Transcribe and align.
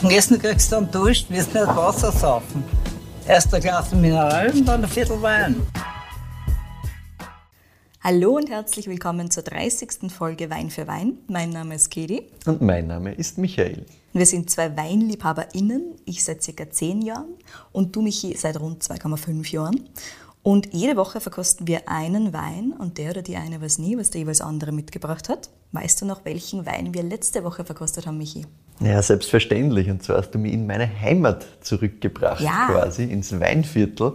Am 0.00 0.10
Essen 0.10 0.38
kriegst 0.38 0.70
du 0.70 0.76
dann 0.76 0.90
Dusch, 0.92 1.26
wirst 1.28 1.52
nicht 1.52 1.66
Wasser 1.66 2.12
saufen. 2.12 2.62
Erst 3.26 3.52
ein 3.52 3.60
Glas 3.60 3.90
Mineral 3.92 4.48
und 4.52 4.64
dann 4.64 4.84
ein 4.84 4.88
Viertel 4.88 5.20
Wein. 5.20 5.66
Hallo 8.00 8.36
und 8.36 8.48
herzlich 8.48 8.86
willkommen 8.86 9.28
zur 9.28 9.42
30. 9.42 10.12
Folge 10.12 10.50
Wein 10.50 10.70
für 10.70 10.86
Wein. 10.86 11.18
Mein 11.26 11.50
Name 11.50 11.74
ist 11.74 11.90
Kedi. 11.90 12.22
Und 12.46 12.62
mein 12.62 12.86
Name 12.86 13.12
ist 13.12 13.38
Michael. 13.38 13.86
Wir 14.12 14.24
sind 14.24 14.48
zwei 14.50 14.76
WeinliebhaberInnen, 14.76 15.96
ich 16.04 16.22
seit 16.22 16.44
circa 16.44 16.70
10 16.70 17.02
Jahren 17.02 17.34
und 17.72 17.96
du, 17.96 18.00
Michi, 18.00 18.36
seit 18.36 18.60
rund 18.60 18.84
2,5 18.84 19.50
Jahren. 19.52 19.88
Und 20.48 20.72
jede 20.72 20.96
Woche 20.96 21.20
verkosten 21.20 21.66
wir 21.66 21.90
einen 21.90 22.32
Wein 22.32 22.72
und 22.72 22.96
der 22.96 23.10
oder 23.10 23.20
die 23.20 23.36
eine 23.36 23.60
weiß 23.60 23.76
nie, 23.80 23.98
was 23.98 24.08
der 24.08 24.22
jeweils 24.22 24.40
andere 24.40 24.72
mitgebracht 24.72 25.28
hat. 25.28 25.50
Weißt 25.72 26.00
du 26.00 26.06
noch, 26.06 26.24
welchen 26.24 26.64
Wein 26.64 26.94
wir 26.94 27.02
letzte 27.02 27.44
Woche 27.44 27.66
verkostet 27.66 28.06
haben, 28.06 28.16
Michi? 28.16 28.46
Ja, 28.80 29.02
selbstverständlich. 29.02 29.90
Und 29.90 30.02
zwar 30.02 30.16
hast 30.16 30.30
du 30.30 30.38
mich 30.38 30.54
in 30.54 30.66
meine 30.66 30.88
Heimat 31.02 31.44
zurückgebracht, 31.60 32.40
Ja. 32.40 32.66
quasi, 32.70 33.04
ins 33.04 33.38
Weinviertel. 33.38 34.12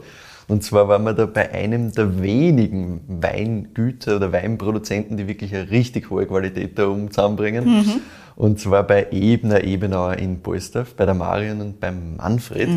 Und 0.48 0.64
zwar 0.64 0.88
waren 0.88 1.04
wir 1.04 1.14
da 1.14 1.28
bei 1.28 1.52
einem 1.52 1.92
der 1.92 2.20
wenigen 2.20 3.02
Weingüter 3.08 4.16
oder 4.16 4.32
Weinproduzenten, 4.32 5.18
die 5.18 5.28
wirklich 5.28 5.54
eine 5.54 5.70
richtig 5.70 6.10
hohe 6.10 6.26
Qualität 6.26 6.80
da 6.80 6.88
oben 6.88 7.12
zusammenbringen. 7.12 8.02
Und 8.36 8.60
zwar 8.60 8.82
bei 8.82 9.06
Ebner 9.12 9.64
Ebenauer 9.64 10.18
in 10.18 10.42
Polsdorf, 10.42 10.96
bei 10.96 11.06
der 11.06 11.14
Marion 11.14 11.62
und 11.62 11.80
beim 11.80 12.16
Manfred. 12.16 12.70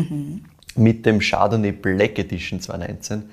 Mit 0.75 1.07
dem 1.07 1.17
Chardonnay 1.21 1.71
Black 1.71 2.19
Edition 2.19 2.61
2019. 2.61 3.23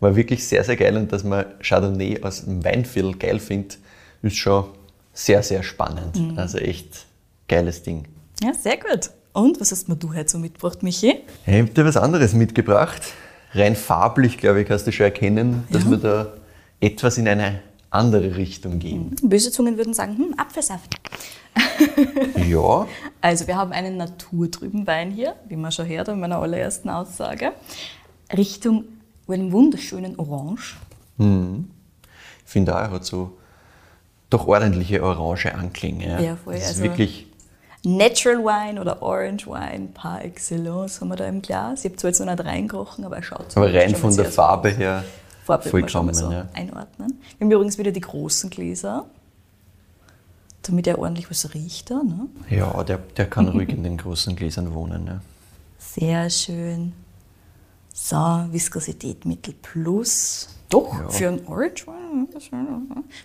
War 0.00 0.16
wirklich 0.16 0.46
sehr, 0.46 0.64
sehr 0.64 0.76
geil. 0.76 0.96
Und 0.96 1.12
dass 1.12 1.24
man 1.24 1.44
Chardonnay 1.62 2.22
aus 2.22 2.44
dem 2.44 2.64
Weinviertel 2.64 3.16
geil 3.16 3.38
findet, 3.38 3.78
ist 4.22 4.36
schon 4.36 4.64
sehr, 5.12 5.42
sehr 5.42 5.62
spannend. 5.62 6.38
Also 6.38 6.58
echt 6.58 7.06
geiles 7.48 7.82
Ding. 7.82 8.04
Ja, 8.42 8.54
sehr 8.54 8.76
gut. 8.76 9.10
Und 9.32 9.60
was 9.60 9.70
hast 9.70 9.88
mir 9.88 9.96
du 9.96 10.14
heute 10.14 10.28
so 10.28 10.38
mitgebracht, 10.38 10.82
Michi? 10.82 11.20
Ich 11.46 11.52
habe 11.52 11.64
dir 11.70 11.84
was 11.84 11.96
anderes 11.96 12.32
mitgebracht. 12.32 13.02
Rein 13.52 13.76
farblich, 13.76 14.38
glaube 14.38 14.62
ich, 14.62 14.68
kannst 14.68 14.86
du 14.86 14.92
schon 14.92 15.04
erkennen, 15.04 15.64
dass 15.70 15.88
wir 15.88 15.96
da 15.98 16.32
etwas 16.80 17.18
in 17.18 17.28
eine 17.28 17.60
andere 17.90 18.36
Richtung 18.36 18.78
gehen. 18.78 19.16
Böse 19.22 19.50
Zungen 19.50 19.76
würden 19.76 19.92
sagen, 19.94 20.16
hm, 20.16 20.34
Apfelsaft. 20.36 20.94
Ja, 22.48 22.86
Also 23.20 23.46
wir 23.46 23.56
haben 23.56 23.72
einen 23.72 23.96
naturtrüben 23.96 24.86
Wein 24.86 25.10
hier, 25.10 25.34
wie 25.48 25.56
man 25.56 25.72
schon 25.72 25.86
hört 25.86 26.08
in 26.08 26.20
meiner 26.20 26.38
allerersten 26.38 26.88
Aussage, 26.88 27.52
Richtung 28.36 28.84
einem 29.34 29.52
wunderschönen 29.52 30.18
Orange. 30.18 30.76
ich 31.18 31.24
finde 32.46 32.74
auch, 32.74 32.80
er 32.80 32.90
hat 32.92 33.04
so 33.04 33.36
doch 34.30 34.46
ordentliche 34.46 35.02
orange 35.02 35.54
Anklänge. 35.54 36.06
Ja, 36.08 36.20
Ja, 36.20 36.36
voll, 36.36 36.54
Das 36.54 36.62
ist 36.62 36.68
also- 36.70 36.82
wirklich, 36.84 37.26
Natural 37.82 38.38
Wine 38.44 38.78
oder 38.80 39.00
Orange 39.00 39.46
Wine 39.46 39.88
par 39.94 40.22
excellence 40.22 41.00
haben 41.00 41.08
wir 41.08 41.16
da 41.16 41.24
im 41.26 41.40
Glas. 41.40 41.80
Ich 41.80 41.86
habe 41.86 41.96
zwar 41.96 42.10
jetzt 42.10 42.20
noch 42.20 42.26
nicht 42.26 42.44
reingerochen, 42.44 43.04
aber 43.06 43.16
er 43.16 43.22
schaut 43.22 43.56
aber 43.56 43.72
rein 43.72 43.96
von 43.96 44.14
der 44.14 44.26
Farbe 44.26 44.68
her 44.68 45.02
Farbe 45.46 45.68
vollkommen. 45.70 46.12
so 46.12 46.30
Ja. 46.30 46.46
einordnen. 46.52 47.18
Wir 47.38 47.46
haben 47.46 47.50
übrigens 47.52 47.78
wieder 47.78 47.90
die 47.90 48.02
großen 48.02 48.50
Gläser, 48.50 49.06
damit 50.62 50.86
er 50.86 50.98
ordentlich 50.98 51.30
was 51.30 51.54
riecht 51.54 51.90
da. 51.90 52.02
Ne? 52.02 52.26
ja, 52.50 52.82
der, 52.84 52.98
der 53.16 53.26
kann 53.26 53.48
ruhig 53.54 53.70
in 53.70 53.82
den 53.82 53.96
großen 53.96 54.36
Gläsern 54.36 54.74
wohnen. 54.74 55.06
Ja. 55.06 55.20
Sehr 55.78 56.28
schön. 56.28 56.92
So, 58.02 58.16
Viskosität 58.50 59.24
Mittel 59.26 59.54
Plus. 59.60 60.48
Doch, 60.70 60.98
Ja. 60.98 61.08
für 61.10 61.28
einen 61.28 61.46
Orange. 61.46 61.84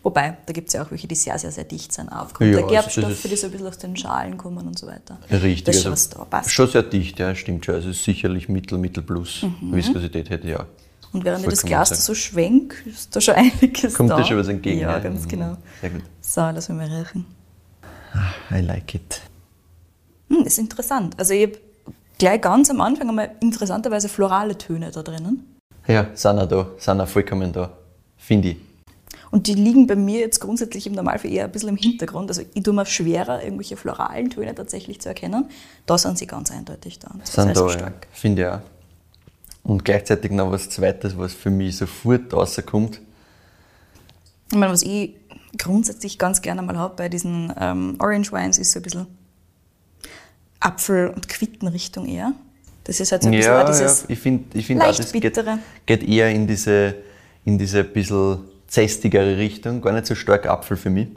Wobei, 0.04 0.38
da 0.46 0.52
gibt 0.54 0.68
es 0.68 0.74
ja 0.74 0.84
auch 0.84 0.92
welche, 0.92 1.08
die 1.08 1.16
sehr, 1.16 1.38
sehr, 1.40 1.52
sehr 1.52 1.64
dicht 1.64 1.94
sind. 1.94 2.10
Aufgrund 2.10 2.50
Ja, 2.52 2.58
der 2.58 2.64
also 2.66 2.74
Gerbstoffe, 3.02 3.12
ist- 3.26 3.32
die 3.32 3.36
so 3.36 3.46
ein 3.48 3.52
bisschen 3.52 3.68
aus 3.68 3.78
den 3.78 3.96
Schalen 3.96 4.38
kommen 4.38 4.66
und 4.68 4.78
so 4.78 4.88
weiter. 4.88 5.18
Richtig, 5.32 5.64
Das 5.64 5.76
ist 5.78 5.84
schon 5.84 5.92
also 5.94 6.06
was 6.12 6.18
da 6.18 6.26
passt. 6.26 6.52
schon 6.52 6.68
sehr 6.70 6.84
dicht, 6.84 7.20
ja, 7.20 7.34
stimmt 7.36 7.66
schon. 7.66 7.76
Also 7.76 7.90
es 7.90 7.98
ist 7.98 8.04
sicherlich 8.04 8.50
Mittel, 8.50 8.78
Mittel 8.78 9.02
plus. 9.04 9.44
Mhm. 9.44 9.74
Viskosität 9.76 10.30
hätte 10.30 10.50
ja. 10.50 10.66
Und 11.14 11.24
während 11.24 11.44
ich 11.46 11.50
das 11.52 11.62
Glas 11.64 11.90
da 11.90 11.96
so 11.96 12.14
schwenk, 12.14 12.84
ist 12.86 13.16
da 13.16 13.22
schon 13.22 13.36
einiges 13.36 13.94
Kommt 13.94 14.10
da. 14.10 14.18
dir 14.18 14.26
schon 14.26 14.38
was 14.38 14.48
entgegen? 14.50 14.82
Ja, 14.82 14.92
ja? 14.92 15.00
ganz 15.00 15.24
Mhm. 15.26 15.30
genau. 15.30 15.58
Sehr 15.82 15.90
gut. 15.92 16.02
So, 16.20 16.42
lass 16.42 16.68
mich 16.68 16.78
mal 16.78 16.88
riechen. 16.88 17.26
I 18.52 18.60
like 18.62 18.94
it. 18.96 19.22
Hm, 20.30 20.44
ist 20.46 20.58
interessant. 20.60 21.18
Also 21.18 21.34
ich 21.34 21.44
habe 21.44 21.60
gleich 22.18 22.42
ganz 22.42 22.70
am 22.70 22.82
Anfang 22.82 23.10
einmal 23.10 23.32
interessanterweise 23.42 24.10
florale 24.10 24.58
Töne 24.58 24.92
da 24.92 25.04
drinnen. 25.04 25.58
Ja, 25.88 26.08
sind 26.14 26.40
auch 26.40 26.48
da, 26.48 26.68
sind 26.78 27.02
auch 27.02 27.08
vollkommen 27.08 27.54
da, 27.54 27.72
finde 28.18 28.50
ich. 28.50 28.58
Und 29.32 29.48
die 29.48 29.54
liegen 29.54 29.86
bei 29.86 29.96
mir 29.96 30.20
jetzt 30.20 30.40
grundsätzlich 30.40 30.88
im 30.88 30.94
Normalfall 30.94 31.32
eher 31.32 31.46
ein 31.46 31.52
bisschen 31.52 31.70
im 31.70 31.78
Hintergrund. 31.78 32.30
Also 32.30 32.44
ich 32.54 32.64
tue 32.64 32.74
mir 32.74 32.86
schwerer, 32.86 33.44
irgendwelche 33.44 33.76
floralen 33.76 34.30
Töne 34.30 34.56
tatsächlich 34.56 35.02
zu 35.02 35.10
erkennen. 35.10 35.50
Da 35.86 35.98
sind 35.98 36.18
sie 36.18 36.26
ganz 36.26 36.52
eindeutig 36.52 37.00
da. 37.00 37.12
Das 37.20 37.34
Sind 37.34 37.56
da, 37.56 37.62
ja, 37.62 37.70
stark. 37.70 38.08
finde 38.12 38.42
ich 38.42 38.48
auch. 38.48 38.60
Und 39.64 39.84
gleichzeitig 39.84 40.32
noch 40.32 40.52
was 40.52 40.70
Zweites, 40.70 41.18
was 41.18 41.34
für 41.34 41.50
mich 41.50 41.76
sofort 41.78 42.34
rauskommt. 42.34 43.02
Ich 44.52 44.58
meine, 44.58 44.72
was 44.72 44.84
ich 44.84 45.16
grundsätzlich 45.58 46.20
ganz 46.20 46.42
gerne 46.42 46.62
mal 46.62 46.78
habe 46.78 46.96
bei 46.96 47.10
diesen 47.10 47.52
ähm, 47.60 47.96
Orange 48.00 48.32
Wines, 48.32 48.58
ist 48.58 48.72
so 48.72 48.80
ein 48.80 48.84
bisschen 48.84 49.08
Apfel- 50.66 51.10
und 51.10 51.28
Quittenrichtung 51.30 52.06
eher. 52.08 52.34
Das 52.86 53.00
ist 53.00 53.12
halt 53.12 53.24
so 53.24 53.30
ein 53.30 53.32
bisschen 53.32 53.52
Ja, 53.52 53.64
auch 53.64 53.68
ja, 53.68 53.72
dieses 53.72 54.06
ich 54.08 54.20
finde 54.20 54.58
ich 54.58 54.66
find 54.68 54.82
auch, 54.82 54.86
leicht 54.88 55.00
das 55.00 55.12
geht, 55.12 55.22
bittere. 55.24 55.60
geht 55.86 56.04
eher 56.08 56.30
in 56.32 56.46
diese, 56.48 56.96
in 57.44 57.58
diese 57.58 57.84
bisschen 57.84 58.40
zästigere 58.68 59.38
Richtung, 59.38 59.82
gar 59.82 59.92
nicht 59.94 60.06
so 60.06 60.16
stark 60.16 60.46
Apfel 60.48 60.78
für 60.78 60.90
mich. 60.90 61.08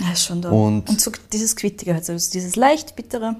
Ja, 0.00 0.12
ist 0.12 0.24
schon 0.24 0.42
da. 0.42 0.50
Und- 0.50 0.88
Und, 0.88 1.00
so 1.00 1.10
dieses 1.32 1.56
Quittige, 1.56 1.94
also 1.94 2.12
dieses 2.12 2.56
leicht 2.56 2.96
bittere. 2.96 3.36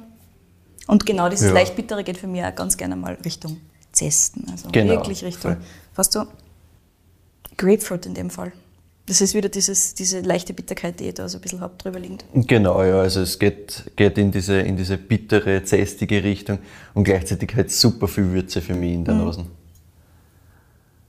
Und 0.87 1.05
genau 1.05 1.29
dieses 1.29 1.49
Ja. 1.49 1.55
leicht 1.55 1.77
bittere 1.77 2.05
geht 2.05 2.17
für 2.17 2.27
mich 2.29 2.43
auch 2.45 2.55
ganz 2.55 2.77
gerne 2.77 2.97
mal 2.97 3.19
Richtung 3.25 3.59
Zesten. 3.93 4.47
Also 4.51 4.69
Genau, 4.71 4.93
wirklich 4.93 5.23
Richtung, 5.25 5.53
voll. 5.57 5.57
fast 5.93 6.13
so 6.13 6.25
Grapefruit 7.57 8.07
in 8.07 8.15
dem 8.15 8.31
Fall. 8.31 8.53
Das 9.07 9.21
ist 9.21 9.35
wieder 9.35 9.49
dieses, 9.49 9.95
diese 9.95 10.21
leichte 10.21 10.53
Bitterkeit, 10.53 10.99
die 10.99 11.15
da 11.15 11.29
so 11.29 11.39
ein 11.39 11.41
bisschen 11.41 11.61
haupt 11.61 11.85
drüber 11.85 12.01
liegt. 12.01 12.25
Genau, 12.35 12.83
ja, 12.83 13.01
also 13.01 13.21
es 13.21 13.39
geht, 13.39 13.85
geht 13.95 14.19
in, 14.19 14.33
diese, 14.33 14.59
in 14.61 14.77
diese 14.77 14.97
bittere, 14.97 15.63
zästige 15.63 16.25
Richtung 16.25 16.59
und 16.93 17.05
gleichzeitig 17.05 17.55
halt 17.55 17.71
super 17.71 18.09
viel 18.09 18.33
Würze 18.33 18.61
für 18.61 18.75
mich 18.75 18.95
in 18.95 19.05
der 19.05 19.15
Mhm. 19.15 19.25
Nase. 19.25 19.47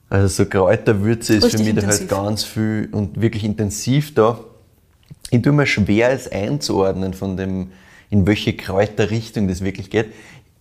Also 0.09 0.28
so 0.44 0.50
Kräuterwürze 0.50 1.36
ist 1.36 1.52
für 1.52 1.57
mich 1.57 1.75
da 1.75 1.88
halt 1.88 2.07
ganz 2.07 2.44
viel 2.44 2.88
und 2.91 3.19
wirklich 3.19 3.44
intensiv 3.44 4.13
da. 4.13 4.40
Ich 5.31 5.41
tue 5.41 5.52
mir 5.52 5.66
schwer, 5.66 6.12
es 6.12 6.31
einzuordnen 6.31 7.13
von 7.13 7.36
dem, 7.36 7.72
in 8.09 8.25
welche 8.25 8.56
Kräuterrichtung 8.56 9.47
das 9.47 9.62
wirklich 9.62 9.90
geht. 9.90 10.13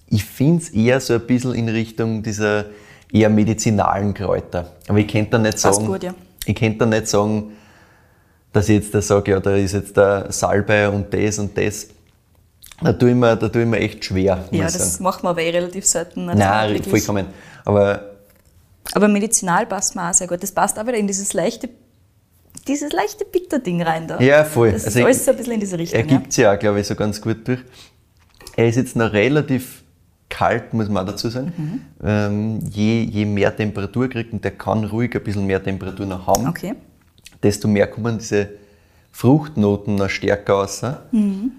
Ich 0.09 0.25
finde 0.25 0.63
es 0.63 0.71
eher 0.71 1.01
so 1.01 1.15
ein 1.15 1.27
bisschen 1.27 1.55
in 1.55 1.69
Richtung 1.69 2.23
dieser 2.23 2.67
eher 3.13 3.29
medizinalen 3.29 4.15
Kräuter. 4.15 4.73
Aber 4.89 4.99
ich 4.99 5.07
könnte 5.07 5.33
da 5.33 5.39
nicht 5.39 5.53
Passt 5.53 5.63
sagen, 5.63 5.87
gut, 5.87 6.03
ja. 6.03 6.15
Ich 6.47 6.55
könnte 6.55 6.79
da 6.79 6.87
nicht 6.87 7.09
sagen, 7.09 7.53
dass 8.53 8.69
ich 8.69 8.77
jetzt 8.77 8.95
da 8.95 9.03
sage, 9.03 9.33
ja, 9.33 9.41
da 9.41 9.55
ist 9.57 9.73
jetzt 9.73 9.97
der 9.97 10.31
Salbei 10.33 10.89
und 10.89 11.13
das 11.13 11.39
und 11.39 11.57
das. 11.59 11.89
Da 12.83 12.93
tue 12.93 13.11
ich 13.11 13.17
mir, 13.17 13.37
da 13.37 13.49
tue 13.49 13.63
ich 13.63 13.69
mir 13.69 13.79
echt 13.79 14.05
schwer. 14.05 14.45
Ja, 14.51 14.65
das 14.65 15.01
macht 15.01 15.23
man 15.23 15.31
aber 15.31 15.43
eh 15.43 15.51
relativ 15.51 15.87
selten. 15.87 16.27
Nein, 16.27 16.83
vollkommen. 16.83 17.27
Aber 17.65 18.17
Aber 18.93 19.09
medizinal 19.09 19.67
passt 19.67 19.97
mir 19.97 20.09
auch 20.11 20.15
sehr 20.15 20.27
gut. 20.27 20.43
Das 20.43 20.53
passt 20.53 20.79
auch 20.79 20.87
wieder 20.87 20.99
in 20.99 21.07
dieses 21.07 21.33
leichte, 21.33 21.69
dieses 22.69 22.93
leichte 22.93 23.25
Bitterding 23.25 23.83
rein 23.83 24.07
da. 24.09 24.21
ja, 24.21 24.45
voll. 24.45 24.73
Das 24.73 24.85
Also 24.85 24.99
ist 25.01 25.05
alles 25.05 25.25
so 25.25 25.31
ein 25.31 25.37
bisschen 25.39 25.53
in 25.55 25.61
diese 25.61 25.79
Richtung. 25.79 25.99
er 26.01 26.07
gibt 26.07 26.31
es 26.31 26.37
ja 26.37 26.55
auch, 26.55 26.59
glaube 26.59 26.81
ich, 26.81 26.87
so 26.87 26.95
ganz 26.95 27.21
gut 27.21 27.47
durch. 27.49 27.61
Er 28.57 28.69
ist 28.69 28.77
jetzt 28.77 28.95
noch 28.97 29.13
relativ 29.13 29.83
kalt, 30.37 30.75
muss 30.75 30.89
man 30.89 31.05
auch 31.05 31.13
dazu 31.13 31.29
sagen. 31.31 31.53
Mhm. 31.57 31.81
Ähm, 32.05 32.61
je, 32.71 33.03
je 33.03 33.25
mehr 33.25 33.57
Temperatur 33.57 34.09
kriegt, 34.09 34.33
und 34.35 34.45
der 34.45 34.51
kann 34.53 34.85
ruhig 34.85 35.15
ein 35.15 35.25
bisschen 35.25 35.47
mehr 35.47 35.63
Temperatur 35.63 36.07
noch 36.07 36.27
haben. 36.27 36.47
Okay. 36.49 36.75
desto 37.43 37.69
mehr 37.69 37.87
kommen 37.87 38.19
diese 38.19 38.49
Fruchtnoten 39.13 39.95
noch 39.95 40.11
stärker 40.11 40.55
raus. 40.55 40.83
Mhm. 41.11 41.53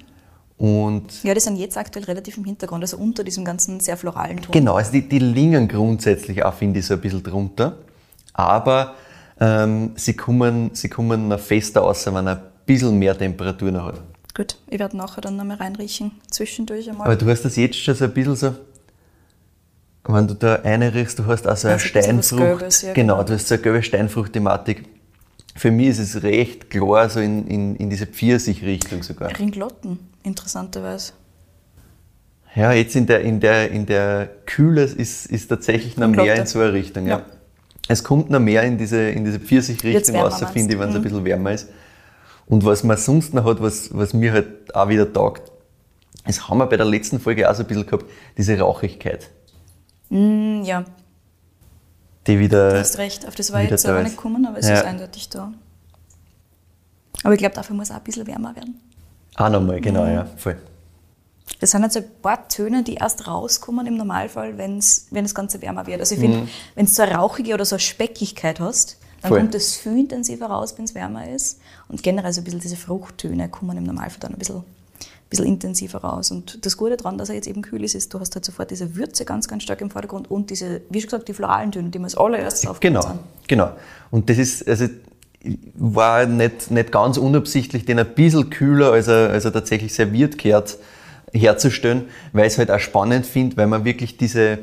Und 0.58 1.24
Ja, 1.24 1.34
die 1.34 1.40
sind 1.40 1.58
jetzt 1.58 1.78
aktuell 1.78 2.06
relativ 2.06 2.38
im 2.38 2.46
Hintergrund, 2.46 2.84
also 2.84 2.98
unter 2.98 3.24
diesem 3.24 3.46
ganzen 3.46 3.80
sehr 3.80 3.98
floralen 3.98 4.38
Ton. 4.42 4.52
Genau, 4.52 4.76
also 4.76 4.92
die, 4.92 5.08
die 5.08 5.20
liegen 5.20 5.68
grundsätzlich 5.68 6.44
auch, 6.46 6.54
finde 6.54 6.80
ich, 6.80 6.86
so 6.86 6.96
ein 6.96 7.02
bisschen 7.02 7.24
drunter. 7.24 7.78
Aber 8.34 8.94
ähm, 9.40 9.92
sie, 9.96 10.16
kommen, 10.16 10.72
sie 10.74 10.90
kommen 10.90 11.28
noch 11.28 11.40
fester 11.40 11.82
raus, 11.82 12.06
wenn 12.08 12.28
er 12.28 12.36
ein 12.38 12.42
bisschen 12.66 12.98
mehr 12.98 13.18
Temperatur 13.18 13.72
noch 13.72 13.88
hat. 13.88 14.02
Gut, 14.36 14.56
ich 14.70 14.78
werde 14.78 14.96
nachher 14.98 15.22
dann 15.22 15.36
nochmal 15.36 15.58
reinriechen, 15.58 16.12
zwischendurch 16.30 16.88
einmal. 16.90 17.08
Aber 17.08 17.16
du 17.16 17.28
hast 17.28 17.44
das 17.44 17.56
jetzt 17.56 17.78
schon 17.78 17.96
so 17.96 18.06
ein 18.06 18.14
bisschen 18.14 18.36
so, 18.36 18.56
wenn 20.08 20.28
du 20.28 20.34
da 20.34 20.56
reinriechst, 20.56 21.20
du 21.20 21.26
hast 21.26 21.48
auch 21.48 21.58
so 21.58 21.68
eine 21.68 21.76
Also 21.76 21.88
Steinfrucht. 21.88 22.42
Gelbes, 22.42 22.82
ja, 22.82 22.94
genau, 22.94 23.16
genau. 23.16 23.28
du 23.28 23.34
hast 23.34 23.48
so 23.48 23.56
eine 23.56 23.64
gelbe 23.64 23.84
Steinfrucht-Thematik. 23.84 24.84
Für 25.56 25.72
mich 25.72 25.88
ist 25.88 26.00
es 26.00 26.24
recht 26.24 26.70
klar 26.70 27.10
so 27.10 27.20
in, 27.20 27.48
in, 27.48 27.76
in 27.76 27.90
diese 27.90 28.06
Pfirsich-Richtung 28.06 29.04
sogar. 29.04 29.38
Ringlotten, 29.38 30.00
interessanterweise. 30.24 31.14
Ja, 32.56 32.72
jetzt 32.74 32.96
in 32.96 33.06
der, 33.06 33.22
in 33.22 33.40
der, 33.40 33.70
in 33.72 33.86
der 33.86 34.30
Kühle 34.46 34.84
ist, 34.84 35.28
ist 35.28 35.48
tatsächlich 35.48 35.98
noch 35.98 36.08
mehr 36.08 36.36
in 36.36 36.46
so 36.46 36.60
eine 36.60 36.74
Richtung. 36.74 37.06
Ja. 37.08 37.20
Ja. 37.20 37.26
Es 37.88 38.04
kommt 38.04 38.30
noch 38.30 38.40
mehr 38.40 38.64
in 38.64 38.78
diese, 38.78 39.10
in 39.10 39.26
diese 39.26 39.40
Pfirsich-Richtung 39.40 40.16
raus, 40.16 40.44
finde 40.52 40.74
ich, 40.74 40.80
wenn 40.80 40.90
es 40.90 40.94
meinst 40.94 40.96
ein 40.96 41.02
bisschen 41.04 41.26
wärmer 41.26 41.54
ist. 41.54 41.70
Und 42.48 42.66
was 42.66 42.84
man 42.84 42.98
sonst 42.98 43.34
noch 43.34 43.46
hat, 43.46 43.62
was, 43.62 43.90
was 43.94 44.14
mir 44.14 44.34
halt 44.34 44.74
auch 44.76 44.90
wieder 44.90 45.12
taugt, 45.12 45.52
Das 46.26 46.50
haben 46.50 46.58
wir 46.58 46.66
bei 46.66 46.78
der 46.78 46.86
letzten 46.86 47.20
Folge 47.20 47.50
auch 47.50 47.56
so 47.56 47.64
ein 47.64 47.68
bisschen 47.68 47.86
gehabt, 47.86 48.06
diese 48.38 48.60
Rauchigkeit, 48.60 49.30
Mm, 50.10 50.64
ja, 50.64 50.84
die 52.28 52.40
wieder. 52.40 52.72
du 52.72 52.80
hast 52.80 52.98
recht. 52.98 53.28
Auf 53.28 53.36
das 53.36 53.52
war 53.54 53.62
ich 53.64 53.70
jetzt 53.70 53.86
ist. 53.86 54.04
nicht 54.04 54.16
gekommen, 54.16 54.46
aber 54.46 54.58
es 54.60 54.68
Ja. 54.68 54.76
ist 54.80 54.86
eindeutig 54.86 55.30
da. 55.30 55.52
Aber 57.24 57.34
ich 57.34 57.40
glaube, 57.40 57.56
dafür 57.56 57.76
muss 57.76 57.88
es 57.90 57.92
auch 57.92 57.98
ein 58.00 58.04
bisschen 58.04 58.28
wärmer 58.28 58.56
werden. 58.56 58.80
Auch 59.36 59.50
nochmal, 59.50 59.82
genau, 59.82 60.04
Mhm. 60.06 60.14
ja, 60.14 60.26
voll. 60.38 60.58
Das 61.60 61.72
sind 61.72 61.82
jetzt 61.84 61.98
ein 61.98 62.06
paar 62.22 62.48
Töne, 62.50 62.84
die 62.84 62.96
erst 62.96 63.28
rauskommen 63.28 63.88
im 63.88 63.96
Normalfall, 63.98 64.58
wenn's, 64.58 65.08
wenn 65.12 65.24
das 65.24 65.34
Ganze 65.34 65.62
wärmer 65.62 65.88
wird. 65.88 66.00
Also 66.02 66.16
ich 66.16 66.22
finde, 66.22 66.48
wenn 66.76 66.86
du 66.86 66.92
so 66.92 67.02
eine 67.02 67.16
rauchige 67.16 67.54
oder 67.54 67.66
so 67.66 67.76
eine 67.76 67.80
Speckigkeit 67.80 68.60
hast, 68.60 68.98
dann 69.22 69.30
Mhm. 69.32 69.34
Voll. 69.34 69.40
kommt 69.40 69.54
das 69.56 69.76
viel 69.76 69.98
intensiver 70.00 70.48
raus, 70.48 70.74
wenn 70.78 70.86
es 70.86 70.94
wärmer 70.94 71.30
ist. 71.30 71.60
Und 71.88 72.04
generell 72.04 72.34
so 72.34 72.42
ein 72.42 72.44
bisschen 72.44 72.60
diese 72.60 72.76
Fruchttöne 72.76 73.50
kommen 73.50 73.78
im 73.78 73.84
Normalfall 73.86 74.20
dann 74.20 74.34
ein 74.34 74.38
bisschen, 74.38 74.64
bisschen 75.30 75.46
intensiver 75.46 76.00
raus. 76.00 76.32
Und 76.32 76.66
das 76.66 76.78
Gute 76.78 76.96
daran, 76.98 77.18
dass 77.18 77.30
er 77.30 77.36
jetzt 77.36 77.48
eben 77.48 77.62
kühl 77.62 77.84
ist, 77.84 77.96
ist, 77.96 78.14
du 78.14 78.20
hast 78.20 78.34
halt 78.36 78.46
sofort 78.46 78.72
diese 78.72 78.96
Würze 78.96 79.26
ganz, 79.26 79.48
ganz 79.48 79.64
stark 79.64 79.82
im 79.82 79.90
Vordergrund 79.90 80.30
und 80.32 80.50
diese, 80.50 80.82
wie 80.90 81.00
schon 81.02 81.08
gesagt, 81.10 81.28
die 81.28 81.34
floralen 81.34 81.72
Töne, 81.72 81.90
die 81.90 82.00
mir 82.00 82.06
als 82.06 82.16
allererstes 82.18 82.68
aufgefallen 82.70 83.02
Genau, 83.02 83.08
sind. 83.14 83.20
genau. 83.48 83.70
Und 84.12 84.30
das 84.30 84.38
ist, 84.38 84.68
also 84.68 84.86
war 85.76 86.26
nicht, 86.26 86.72
nicht 86.72 86.92
ganz 86.92 87.18
unabsichtlich, 87.18 87.86
den 87.86 88.00
ein 88.00 88.14
bisschen 88.16 88.50
kühler, 88.50 88.92
als 88.94 89.08
er, 89.08 89.30
als 89.30 89.46
er 89.46 89.54
tatsächlich 89.54 89.94
serviert 89.94 90.38
gehört, 90.38 90.78
herzustellen, 91.34 92.06
weil 92.34 92.48
ich 92.48 92.54
es 92.54 92.58
halt 92.60 92.72
auch 92.72 92.80
spannend 92.80 93.26
finde, 93.26 93.58
weil 93.58 93.68
man 93.68 93.84
wirklich 93.86 94.18
diese, 94.18 94.60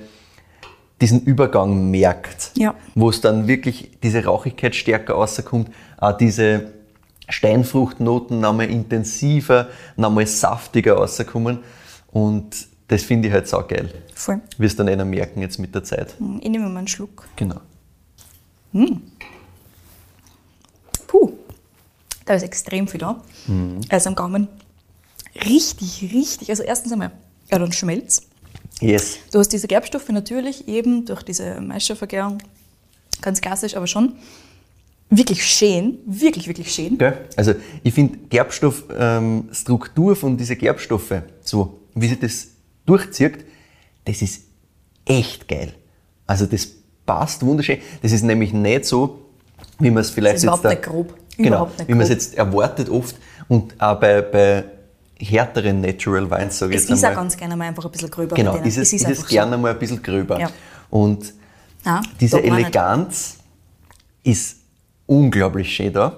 diesen 1.01 1.23
Übergang 1.23 1.91
merkt, 1.91 2.53
Ja. 2.57 2.75
wo 2.95 3.11
es 3.11 3.21
dann 3.21 3.47
wirklich 3.47 3.91
diese 4.03 4.25
Rauchigkeit 4.25 4.75
stärker 4.75 5.15
rauskommt, 5.15 5.71
auch 5.99 6.17
diese 6.17 6.73
Steinfruchtnoten 7.29 8.41
nochmal 8.41 8.71
intensiver, 8.71 9.69
nochmal 9.97 10.26
saftiger 10.26 10.94
rauskommen 10.94 11.61
und 12.12 12.69
das 12.88 13.03
finde 13.03 13.29
ich 13.29 13.35
halt 13.35 13.49
saugeil. 13.49 13.93
Voll. 14.15 14.41
Wirst 14.59 14.79
dann 14.79 14.88
einer 14.88 15.05
merken 15.05 15.41
jetzt 15.41 15.59
mit 15.59 15.75
der 15.75 15.85
Zeit. 15.85 16.15
Ich 16.41 16.49
nehme 16.49 16.69
mal 16.69 16.79
einen 16.79 16.88
Schluck. 16.88 17.26
Genau. 17.37 17.61
Puh, 21.06 21.32
da 22.25 22.35
ist 22.35 22.43
extrem 22.43 22.88
viel 22.88 23.00
da. 23.00 23.23
Mhm. 23.47 23.81
Also 23.88 24.09
am 24.09 24.15
Gaumen 24.17 24.49
richtig, 25.44 26.11
richtig. 26.12 26.50
Also 26.50 26.62
erstens 26.62 26.93
einmal, 26.93 27.12
ja, 27.50 27.59
dann 27.59 27.73
Schmelz. 27.73 28.23
Yes. 28.81 29.19
Du 29.32 29.38
hast 29.38 29.50
diese 29.50 29.69
Gerbstoffe 29.69 30.09
natürlich 30.09 30.69
eben 30.69 31.06
durch 31.06 31.23
diese 31.23 31.61
Maischervergärung, 31.61 32.38
ganz 33.20 33.41
klassisch, 33.41 33.77
aber 33.77 33.87
schon 33.87 34.17
wirklich 35.17 35.45
schön, 35.45 35.99
wirklich, 36.07 36.47
wirklich 36.49 36.73
schön. 36.73 36.99
Gell? 36.99 37.27
Also 37.37 37.55
ich 37.83 37.95
finde 37.95 38.19
Gerbstoffstruktur 38.29 40.11
ähm, 40.11 40.17
von 40.17 40.37
diesen 40.37 40.59
Gerbstoffe, 40.59 41.23
so 41.43 41.81
wie 41.95 42.09
sich 42.09 42.19
das 42.19 42.49
durchzieht, 42.87 43.45
das 44.05 44.23
ist 44.23 44.43
echt 45.05 45.49
geil. 45.49 45.73
Also 46.27 46.47
das 46.47 46.69
passt 47.07 47.45
wunderschön. 47.45 47.79
Das 48.03 48.13
ist 48.13 48.23
nämlich 48.23 48.53
nicht 48.53 48.85
so, 48.87 49.21
wie 49.79 49.91
man 49.91 50.01
es 50.03 50.11
vielleicht 50.11 50.37
ist 50.37 50.43
jetzt 50.43 50.49
überhaupt 50.49 50.65
da- 50.65 50.71
nicht 50.71 50.83
grob. 50.83 51.15
Genau, 51.37 51.49
Überhaupt 51.49 51.79
nicht 51.79 51.89
wie 51.89 51.95
man 51.95 52.03
es 52.03 52.09
jetzt 52.11 52.35
erwartet 52.37 52.89
oft 52.89 53.17
und 53.49 53.75
auch 53.81 53.99
bei, 53.99 54.23
bei 54.23 54.65
härteren 55.19 55.81
Natural 55.81 56.31
Wines, 56.31 56.59
sage 56.59 56.73
ich 56.75 56.79
Es 56.83 56.89
jetzt 56.89 56.99
ist 56.99 57.05
auch 57.05 57.15
ganz 57.15 57.37
gerne 57.37 57.57
mal 57.57 57.65
einfach 57.67 57.85
ein 57.85 57.91
bisschen 57.91 58.11
gröber. 58.11 58.37
Genau, 58.37 58.57
ist 58.57 58.77
es, 58.79 58.93
ist 58.93 59.01
es 59.03 59.05
einfach 59.07 59.23
so. 59.25 59.29
gerne 59.35 59.59
mal 59.59 59.73
ein 59.73 59.79
bisschen 59.79 60.01
gröber. 60.03 60.39
Ja. 60.39 60.51
Und 60.91 61.35
Ah, 61.85 62.01
diese. 62.21 62.41
Eleganz 62.43 63.39
ist 64.23 64.57
unglaublich 65.06 65.75
schön 65.75 65.93
da. 65.93 66.17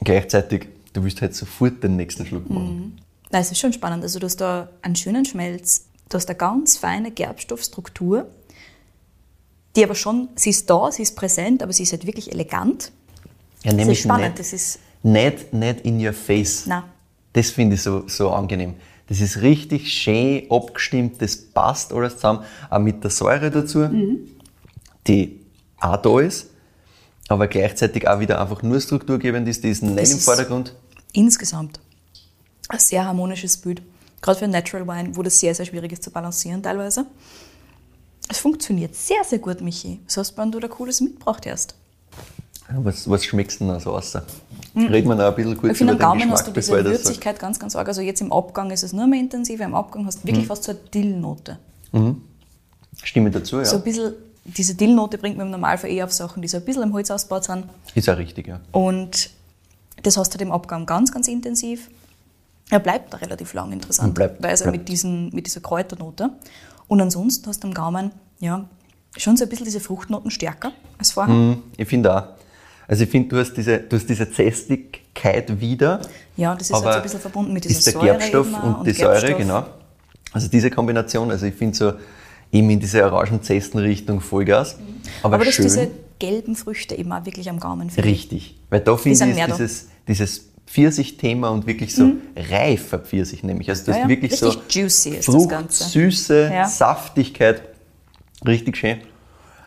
Gleichzeitig, 0.00 0.68
du 0.92 1.02
willst 1.02 1.20
halt 1.20 1.34
sofort 1.34 1.82
den 1.82 1.96
nächsten 1.96 2.24
Schluck 2.26 2.48
machen. 2.48 2.98
Nein, 3.30 3.42
es 3.42 3.50
ist 3.52 3.58
schon 3.58 3.72
spannend. 3.72 4.02
Also 4.02 4.18
du 4.18 4.26
hast 4.26 4.36
da 4.40 4.68
einen 4.82 4.96
schönen 4.96 5.24
Schmelz, 5.24 5.86
du 6.08 6.16
hast 6.16 6.28
eine 6.28 6.38
ganz 6.38 6.76
feine 6.78 7.10
Gerbstoffstruktur, 7.10 8.26
die 9.76 9.84
aber 9.84 9.94
schon, 9.94 10.28
sie 10.36 10.50
ist 10.50 10.68
da, 10.70 10.90
sie 10.92 11.02
ist 11.02 11.14
präsent, 11.16 11.62
aber 11.62 11.72
sie 11.72 11.82
ist 11.82 11.92
halt 11.92 12.06
wirklich 12.06 12.32
elegant. 12.32 12.92
Ja, 13.64 13.70
Das 13.70 13.74
nämlich 13.74 13.98
ist 13.98 14.04
spannend, 14.04 14.28
nicht, 14.28 14.38
das 14.38 14.52
ist, 14.52 14.78
nicht, 15.02 15.52
nicht 15.52 15.80
in 15.82 16.04
your 16.04 16.12
face. 16.12 16.66
Nein. 16.66 16.84
Das 17.32 17.50
finde 17.50 17.74
ich 17.74 17.82
so, 17.82 18.08
so 18.08 18.30
angenehm. 18.30 18.74
Das 19.08 19.20
ist 19.20 19.40
richtig 19.42 19.92
schön 19.92 20.50
abgestimmt, 20.50 21.20
das 21.22 21.36
passt 21.36 21.92
alles 21.92 22.14
zusammen, 22.16 22.44
auch 22.70 22.78
mit 22.78 23.02
der 23.02 23.10
Säure 23.10 23.50
dazu, 23.50 23.78
Mhm. 23.80 24.18
die 25.06 25.40
auch 25.80 25.96
da 25.96 26.20
ist, 26.20 26.50
aber 27.28 27.46
gleichzeitig 27.48 28.08
auch 28.08 28.20
wieder 28.20 28.40
einfach 28.40 28.62
nur 28.62 28.80
strukturgebend 28.80 29.46
ist, 29.48 29.62
die 29.64 29.70
ist 29.70 29.82
nicht 29.82 29.98
Das 29.98 30.10
im 30.12 30.18
Vordergrund. 30.18 30.74
insgesamt 31.12 31.80
ein 32.68 32.78
sehr 32.78 33.04
harmonisches 33.04 33.56
Bild. 33.58 33.82
Gerade 34.20 34.38
für 34.40 34.48
Natural 34.48 34.86
Wine, 34.86 35.16
wo 35.16 35.22
das 35.22 35.38
sehr, 35.38 35.54
sehr 35.54 35.64
schwierig 35.66 35.92
ist 35.92 36.02
zu 36.02 36.10
balancieren 36.10 36.62
teilweise. 36.62 37.06
Es 38.28 38.38
funktioniert 38.38 38.94
sehr, 38.94 39.22
sehr 39.24 39.38
gut, 39.38 39.60
Michi. 39.60 40.00
Was 40.06 40.16
hast 40.18 40.32
du, 40.32 40.42
wenn 40.42 40.50
du 40.52 40.60
da 40.60 40.68
Cooles 40.68 41.00
mitgebracht 41.00 41.46
hast? 41.50 41.74
Was, 42.70 43.08
was 43.08 43.24
schmeckst 43.24 43.60
du 43.60 43.66
denn 43.66 43.80
so 43.80 43.90
raus? 43.92 44.14
Reden 44.76 45.08
wir 45.08 45.14
noch 45.14 45.24
ein 45.24 45.34
bisschen 45.34 45.56
kurz 45.56 45.62
Mhm. 45.64 45.70
Ich 45.70 45.78
finde, 45.78 45.92
über 45.94 45.98
den 46.02 46.06
Gaumen 46.06 46.18
Geschmack, 46.20 46.38
hast 46.38 46.46
du 46.48 46.52
diese. 46.52 46.84
Würzigkeit 46.84 47.38
ganz, 47.38 47.58
ganz 47.58 47.74
arg. 47.74 47.88
Also 47.88 48.02
jetzt 48.02 48.20
im 48.20 48.30
Abgang 48.32 48.70
ist 48.70 48.82
es 48.82 48.92
nur 48.92 49.06
mehr 49.06 49.20
intensiver. 49.20 49.64
Im 49.64 49.74
Abgang 49.74 50.04
hast 50.04 50.22
du 50.22 50.26
wirklich 50.26 50.44
Mhm. 50.44 50.48
fast 50.48 50.64
so 50.64 50.72
eine 50.72 50.80
Dillnote. 50.92 51.58
Stimme 53.02 53.30
dazu, 53.30 53.58
ja. 53.58 53.64
So 53.64 53.76
ein 53.76 53.82
bisschen, 53.84 54.12
diese 54.56 54.74
Dillnote 54.74 55.18
bringt 55.18 55.36
man 55.36 55.46
im 55.46 55.50
Normalfall 55.52 55.90
eher 55.90 56.04
auf 56.04 56.12
Sachen, 56.12 56.42
die 56.42 56.48
so 56.48 56.56
ein 56.56 56.64
bisschen 56.64 56.82
im 56.82 56.92
Holz 56.92 57.10
ausgebaut 57.10 57.44
sind. 57.44 57.64
Ist 57.94 58.08
auch 58.08 58.16
richtig, 58.16 58.48
ja. 58.48 58.60
Und 58.72 59.30
das 60.02 60.16
hast 60.16 60.30
du 60.30 60.34
halt 60.34 60.42
im 60.42 60.52
Abgang 60.52 60.86
ganz, 60.86 61.12
ganz 61.12 61.28
intensiv. 61.28 61.88
Er 62.70 62.78
bleibt 62.80 63.12
da 63.12 63.18
relativ 63.18 63.54
lang 63.54 63.72
interessant, 63.72 64.14
bleibt- 64.14 64.42
weil 64.42 64.50
also 64.50 64.64
bleibt. 64.64 64.78
mit, 64.78 64.88
diesen, 64.88 65.30
mit 65.34 65.46
dieser 65.46 65.60
Kräuternote. 65.60 66.30
Und 66.86 67.00
ansonsten 67.00 67.46
hast 67.48 67.62
du 67.64 67.68
am 67.68 67.74
Gaumen 67.74 68.10
ja, 68.40 68.64
schon 69.16 69.36
so 69.36 69.44
ein 69.44 69.48
bisschen 69.50 69.64
diese 69.64 69.80
Fruchtnoten 69.80 70.30
stärker 70.30 70.72
als 70.98 71.12
vorher. 71.12 71.34
Hm, 71.34 71.62
Ich 71.76 71.88
finde 71.88 72.14
auch. 72.16 72.24
Also 72.86 73.04
ich 73.04 73.10
finde, 73.10 73.28
du 73.28 73.38
hast 73.38 73.52
diese, 73.54 73.78
du 73.78 73.96
hast 73.96 74.08
diese 74.08 74.30
Zästigkeit 74.30 75.60
wieder. 75.60 76.00
Ja, 76.36 76.54
das 76.54 76.70
ist 76.70 76.74
halt 76.74 76.84
aber 76.84 76.92
so 76.92 76.96
ein 76.98 77.02
bisschen 77.02 77.20
verbunden 77.20 77.52
mit 77.52 77.64
dieser 77.64 77.78
ist 77.78 77.86
der 77.86 77.92
Säure 77.94 78.06
Gerbstoff 78.06 78.46
und, 78.46 78.74
und 78.76 78.86
die 78.86 78.92
Säure, 78.92 79.12
Gerbstoff. 79.20 79.38
genau. 79.38 79.66
Also 80.32 80.48
diese 80.48 80.70
Kombination, 80.70 81.30
also 81.30 81.46
ich 81.46 81.54
finde 81.54 81.76
so 81.76 81.92
eben 82.52 82.70
in 82.70 82.80
diese 82.80 83.04
Orangenzesten-Richtung 83.04 84.20
Vollgas. 84.20 84.78
Aber, 85.22 85.36
Aber, 85.36 85.44
dass 85.44 85.54
schön, 85.54 85.64
diese 85.64 85.90
gelben 86.18 86.56
Früchte 86.56 86.94
eben 86.96 87.12
auch 87.12 87.24
wirklich 87.24 87.48
am 87.48 87.60
Gaumen 87.60 87.90
finde 87.90 88.08
ich. 88.08 88.14
richtig. 88.14 88.58
Weil 88.70 88.80
da 88.80 88.96
finde 88.96 89.24
ich, 89.30 89.44
dieses, 89.44 89.88
dieses 90.06 90.48
Pfirsich-Thema 90.66 91.48
und 91.50 91.66
wirklich 91.66 91.94
so 91.94 92.12
reifer 92.36 92.98
Pfirsich 92.98 93.42
nämlich. 93.42 93.70
Also 93.70 93.86
du 93.86 93.92
Ja, 93.92 93.98
ja, 93.98 94.08
wirklich 94.08 94.36
so 94.36 94.48
richtig 94.48 94.74
juicy 94.74 95.10
ist 95.10 95.28
das 95.28 95.34
Frucht, 95.34 95.48
Ganze. 95.50 95.84
Süße, 95.84 96.50
Ja. 96.52 96.66
Saftigkeit, 96.66 97.62
richtig 98.46 98.76
schön. 98.76 98.98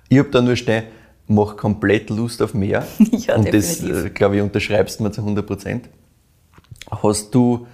Ich 0.09 0.19
habe 0.19 0.29
da 0.29 0.41
nur 0.41 0.55
stehen, 0.55 0.83
mach 1.27 1.55
komplett 1.57 2.09
Lust 2.09 2.41
auf 2.41 2.53
mehr. 2.53 2.85
Ja, 3.11 3.35
und 3.35 3.51
das, 3.51 3.79
definitiv. 3.79 4.05
äh, 4.05 4.09
glaube 4.09 4.35
ich, 4.35 4.41
unterschreibst 4.41 4.99
du 4.99 5.03
mir 5.03 5.11
zu 5.11 5.21
100 5.21 5.45
Prozent. 5.47 5.89
Hast 7.01 7.33
du 7.33 7.65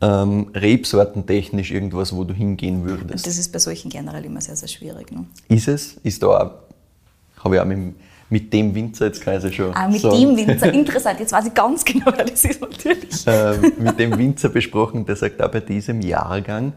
ähm, 0.00 0.50
rebsortentechnisch 0.54 1.70
irgendwas, 1.70 2.14
wo 2.14 2.24
du 2.24 2.34
hingehen 2.34 2.84
würdest? 2.84 3.26
Das 3.26 3.38
ist 3.38 3.52
bei 3.52 3.58
solchen 3.58 3.90
generell 3.90 4.24
immer 4.24 4.40
sehr, 4.40 4.56
sehr 4.56 4.68
schwierig. 4.68 5.12
Ne? 5.12 5.26
Ist 5.48 5.68
es? 5.68 5.94
Ist 6.02 6.22
da 6.22 6.26
auch, 6.28 6.50
habe 7.44 7.54
ich 7.56 7.60
auch 7.60 7.66
mit, 7.66 7.94
mit 8.30 8.52
dem 8.52 8.74
Winzer, 8.74 9.06
jetzt 9.06 9.24
ja 9.24 9.52
schon 9.52 9.74
Ah, 9.74 9.88
mit 9.88 10.00
sagen, 10.00 10.18
dem 10.18 10.36
Winzer, 10.36 10.72
interessant, 10.72 11.20
jetzt 11.20 11.32
weiß 11.32 11.46
ich 11.46 11.54
ganz 11.54 11.84
genau, 11.84 12.06
wer 12.06 12.24
das 12.24 12.44
ist 12.44 12.60
natürlich. 12.60 13.24
ähm, 13.26 13.72
mit 13.78 13.98
dem 13.98 14.16
Winzer 14.16 14.48
besprochen, 14.48 15.04
der 15.04 15.16
sagt, 15.16 15.42
auch 15.42 15.50
bei 15.50 15.60
diesem 15.60 16.00
Jahrgang 16.00 16.72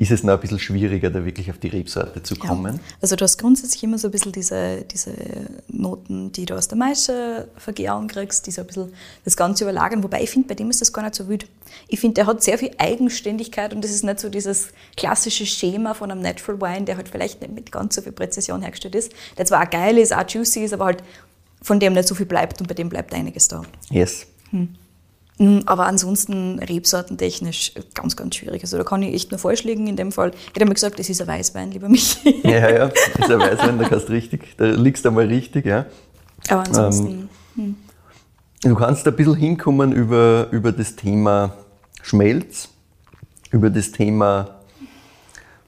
ist 0.00 0.10
es 0.10 0.22
noch 0.22 0.32
ein 0.32 0.40
bisschen 0.40 0.58
schwieriger, 0.58 1.10
da 1.10 1.26
wirklich 1.26 1.50
auf 1.50 1.58
die 1.58 1.68
Rebsorte 1.68 2.22
zu 2.22 2.34
kommen. 2.34 2.76
Ja. 2.76 2.80
Also 3.02 3.16
du 3.16 3.22
hast 3.22 3.36
grundsätzlich 3.36 3.84
immer 3.84 3.98
so 3.98 4.08
ein 4.08 4.10
bisschen 4.10 4.32
diese, 4.32 4.82
diese 4.90 5.12
Noten, 5.68 6.32
die 6.32 6.46
du 6.46 6.54
aus 6.54 6.68
der 6.68 6.78
Maische-Vergärung 6.78 8.08
kriegst, 8.08 8.46
die 8.46 8.50
so 8.50 8.62
ein 8.62 8.66
bisschen 8.66 8.94
das 9.26 9.36
Ganze 9.36 9.64
überlagern. 9.64 10.02
Wobei 10.02 10.22
ich 10.22 10.30
finde, 10.30 10.48
bei 10.48 10.54
dem 10.54 10.70
ist 10.70 10.80
das 10.80 10.94
gar 10.94 11.02
nicht 11.02 11.14
so 11.14 11.28
wild. 11.28 11.46
Ich 11.86 12.00
finde, 12.00 12.14
der 12.14 12.26
hat 12.26 12.42
sehr 12.42 12.56
viel 12.56 12.70
Eigenständigkeit 12.78 13.74
und 13.74 13.84
das 13.84 13.90
ist 13.90 14.02
nicht 14.02 14.20
so 14.20 14.30
dieses 14.30 14.68
klassische 14.96 15.44
Schema 15.44 15.92
von 15.92 16.10
einem 16.10 16.22
Natural 16.22 16.62
Wine, 16.62 16.86
der 16.86 16.96
halt 16.96 17.10
vielleicht 17.10 17.42
nicht 17.42 17.52
mit 17.52 17.70
ganz 17.70 17.94
so 17.94 18.00
viel 18.00 18.12
Präzision 18.12 18.62
hergestellt 18.62 18.94
ist. 18.94 19.12
Der 19.36 19.44
zwar 19.44 19.66
auch 19.66 19.70
geil 19.70 19.98
ist, 19.98 20.16
auch 20.16 20.26
juicy 20.26 20.64
ist, 20.64 20.72
aber 20.72 20.86
halt 20.86 21.02
von 21.60 21.78
dem 21.78 21.92
nicht 21.92 22.08
so 22.08 22.14
viel 22.14 22.24
bleibt 22.24 22.58
und 22.62 22.68
bei 22.68 22.74
dem 22.74 22.88
bleibt 22.88 23.12
einiges 23.12 23.48
da. 23.48 23.64
Yes. 23.90 24.26
Mm, 24.50 24.64
Aber 25.66 25.86
ansonsten 25.86 26.58
rebsortentechnisch 26.58 27.72
ganz, 27.94 28.14
ganz 28.14 28.36
schwierig. 28.36 28.62
Also 28.62 28.76
da 28.76 28.84
kann 28.84 29.02
ich 29.02 29.14
echt 29.14 29.30
nur 29.30 29.38
falsch 29.38 29.64
liegen 29.64 29.86
in 29.86 29.96
dem 29.96 30.12
Fall. 30.12 30.32
Ich 30.32 30.54
hätte 30.54 30.66
mir 30.66 30.74
gesagt, 30.74 31.00
es 31.00 31.08
ist 31.08 31.22
ein 31.22 31.28
Weißwein, 31.28 31.70
lieber 31.70 31.88
Michi. 31.88 32.40
Ja, 32.42 32.70
ja, 32.70 32.84
ist 33.18 33.30
ein 33.30 33.38
Weißwein, 33.38 33.78
da 33.78 33.88
kannst 33.88 34.08
du 34.08 34.12
richtig, 34.12 34.56
da 34.58 34.66
liegst 34.66 35.04
du 35.04 35.08
einmal 35.08 35.26
richtig, 35.26 35.64
ja. 35.64 35.86
Aber 36.48 36.64
ansonsten, 36.66 37.28
Du 38.62 38.74
kannst 38.74 39.08
ein 39.08 39.16
bisschen 39.16 39.36
hinkommen 39.36 39.92
über, 39.92 40.48
über 40.50 40.70
das 40.70 40.94
Thema 40.94 41.54
Schmelz, 42.02 42.68
über 43.50 43.70
das 43.70 43.90
Thema, 43.90 44.59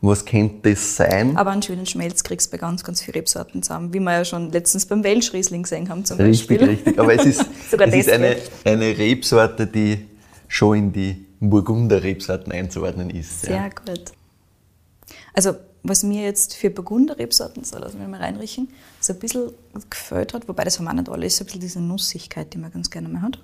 was 0.03 0.25
könnte 0.25 0.71
das 0.71 0.97
sein? 0.97 1.37
aber 1.37 1.53
einen 1.53 1.63
schönen 1.63 1.87
Schmelz 1.87 2.25
kriegst 2.25 2.49
du 2.49 2.51
bei 2.51 2.59
ganz, 2.59 2.83
ganz 2.83 3.01
vielen 3.01 3.15
Rebsorten 3.15 3.63
zusammen, 3.63 3.95
wie 3.95 4.01
wir 4.01 4.13
ja 4.13 4.25
schon 4.25 4.51
letztens 4.51 4.85
beim 4.85 5.05
Welschriesling 5.05 5.63
gesehen 5.63 5.89
haben 5.89 6.05
zum 6.05 6.19
Richtig, 6.19 6.49
Beispiel. 6.49 6.69
richtig. 6.69 6.99
Aber 6.99 7.15
es 7.15 7.25
ist, 7.27 7.47
es 7.71 7.95
ist 7.95 8.11
eine, 8.11 8.37
eine 8.65 8.99
Rebsorte, 8.99 9.67
die 9.67 10.09
schon 10.49 10.77
in 10.77 10.93
die 10.93 11.27
Burgunder-Rebsorten 11.39 12.53
einzuordnen 12.53 13.11
ist. 13.11 13.43
Sehr 13.43 13.57
ja. 13.57 13.69
gut. 13.69 14.13
Also, 15.35 15.55
was 15.85 16.03
mir 16.03 16.25
jetzt 16.25 16.55
für 16.55 16.71
Burgunder-Rebsorten, 16.71 17.63
so 17.65 17.79
lassen 17.79 18.01
wir 18.01 18.09
mal 18.09 18.21
reinriechen, 18.21 18.69
so 19.01 19.13
ein 19.13 19.19
bisschen 19.21 19.53
gefällt 19.89 20.35
hat, 20.35 20.49
wobei 20.49 20.65
das 20.65 20.79
haben 20.79 20.89
auch 20.89 20.93
nicht 20.93 21.09
alle, 21.09 21.27
ist 21.27 21.37
so 21.37 21.45
ein 21.45 21.47
bisschen 21.47 21.61
diese 21.61 21.81
Nussigkeit, 21.81 22.53
die 22.53 22.59
man 22.59 22.73
ganz 22.73 22.91
gerne 22.91 23.09
mal 23.09 23.23
hat. 23.23 23.39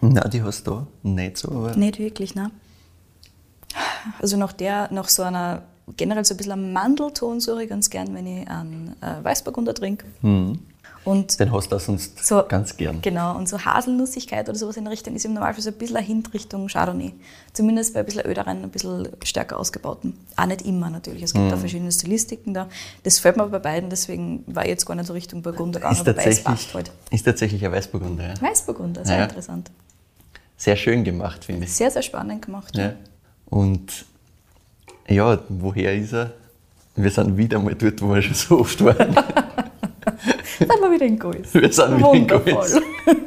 Nein, 0.00 0.30
die 0.30 0.42
hast 0.42 0.66
du 0.66 0.70
da 0.70 0.86
nicht 1.02 1.38
so, 1.38 1.50
aber 1.50 1.76
Nicht 1.76 1.98
wirklich, 1.98 2.34
ne? 2.34 2.50
Also 4.20 4.36
nach 4.36 4.52
der, 4.52 4.88
nach 4.92 5.08
so 5.08 5.22
einer, 5.22 5.62
generell 5.96 6.24
so 6.24 6.34
ein 6.34 6.36
bisschen 6.38 6.72
Mandelton 6.72 7.40
suche 7.40 7.64
ich 7.64 7.68
ganz 7.68 7.90
gern, 7.90 8.14
wenn 8.14 8.26
ich 8.26 8.48
einen 8.48 8.96
äh, 9.00 9.22
Weißburgunder 9.24 9.74
trinke. 9.74 10.06
Und 11.04 11.40
den 11.40 11.50
hast 11.52 11.72
du 11.72 11.78
sonst 11.80 12.24
so, 12.24 12.44
ganz 12.46 12.76
gern. 12.76 13.00
Genau, 13.02 13.36
und 13.36 13.48
so 13.48 13.58
Haselnussigkeit 13.58 14.48
oder 14.48 14.56
sowas 14.56 14.76
in 14.76 14.84
der 14.84 14.92
Richtung 14.92 15.16
ist 15.16 15.24
im 15.24 15.34
Normalfall 15.34 15.60
so 15.60 15.70
ein 15.70 15.74
bisschen 15.74 15.96
eine 15.96 16.06
Hintrichtung 16.06 16.68
Chardonnay. 16.68 17.12
Zumindest 17.52 17.92
bei 17.94 18.00
ein 18.00 18.06
bisschen 18.06 18.24
öderen, 18.24 18.62
ein 18.62 18.70
bisschen 18.70 19.08
stärker 19.24 19.58
ausgebauten. 19.58 20.16
Auch 20.36 20.46
nicht 20.46 20.62
immer 20.62 20.90
natürlich, 20.90 21.24
es 21.24 21.32
gibt 21.32 21.44
Mhm. 21.46 21.54
auch 21.54 21.58
verschiedene 21.58 21.90
Stilistiken 21.90 22.54
da. 22.54 22.68
Das 23.02 23.18
fällt 23.18 23.36
mir 23.36 23.48
bei 23.48 23.58
beiden, 23.58 23.90
deswegen 23.90 24.44
war 24.46 24.62
ich 24.62 24.68
jetzt 24.68 24.86
gar 24.86 24.94
nicht 24.94 25.06
so 25.08 25.12
Richtung 25.12 25.42
Burgunder 25.42 25.80
gegangen, 25.80 25.96
Ist 25.96 26.06
wobei 26.06 26.24
es 26.24 26.44
passt 26.44 26.72
halt. 26.72 26.92
ist 27.10 27.24
tatsächlich 27.24 27.64
ein 27.64 27.72
Weißburgunder. 27.72 28.28
Ja. 28.34 28.40
Weißburgunder, 28.40 29.04
sehr 29.04 29.18
Ja. 29.18 29.24
interessant. 29.24 29.72
Sehr 30.56 30.76
schön 30.76 31.02
gemacht, 31.02 31.44
finde 31.46 31.64
ich. 31.64 31.72
Sehr, 31.72 31.90
sehr 31.90 32.02
spannend 32.02 32.46
gemacht. 32.46 32.76
Ja. 32.76 32.92
Und 33.52 34.06
ja, 35.08 35.38
woher 35.50 35.94
ist 35.94 36.14
er? 36.14 36.32
Wir 36.96 37.10
sind 37.10 37.36
wieder 37.36 37.58
mal 37.58 37.74
dort, 37.74 38.00
wo 38.00 38.14
wir 38.14 38.22
schon 38.22 38.32
so 38.32 38.60
oft 38.60 38.82
waren. 38.82 39.14
Dann 39.14 40.80
war 40.80 40.90
wieder 40.94 41.04
in 41.04 41.18
Gois. 41.18 41.52
Wir 41.52 41.70
sind 41.70 41.98
wieder 41.98 42.14
in 42.14 42.22
Wundervoll. 42.30 42.54
Gois. 42.54 42.80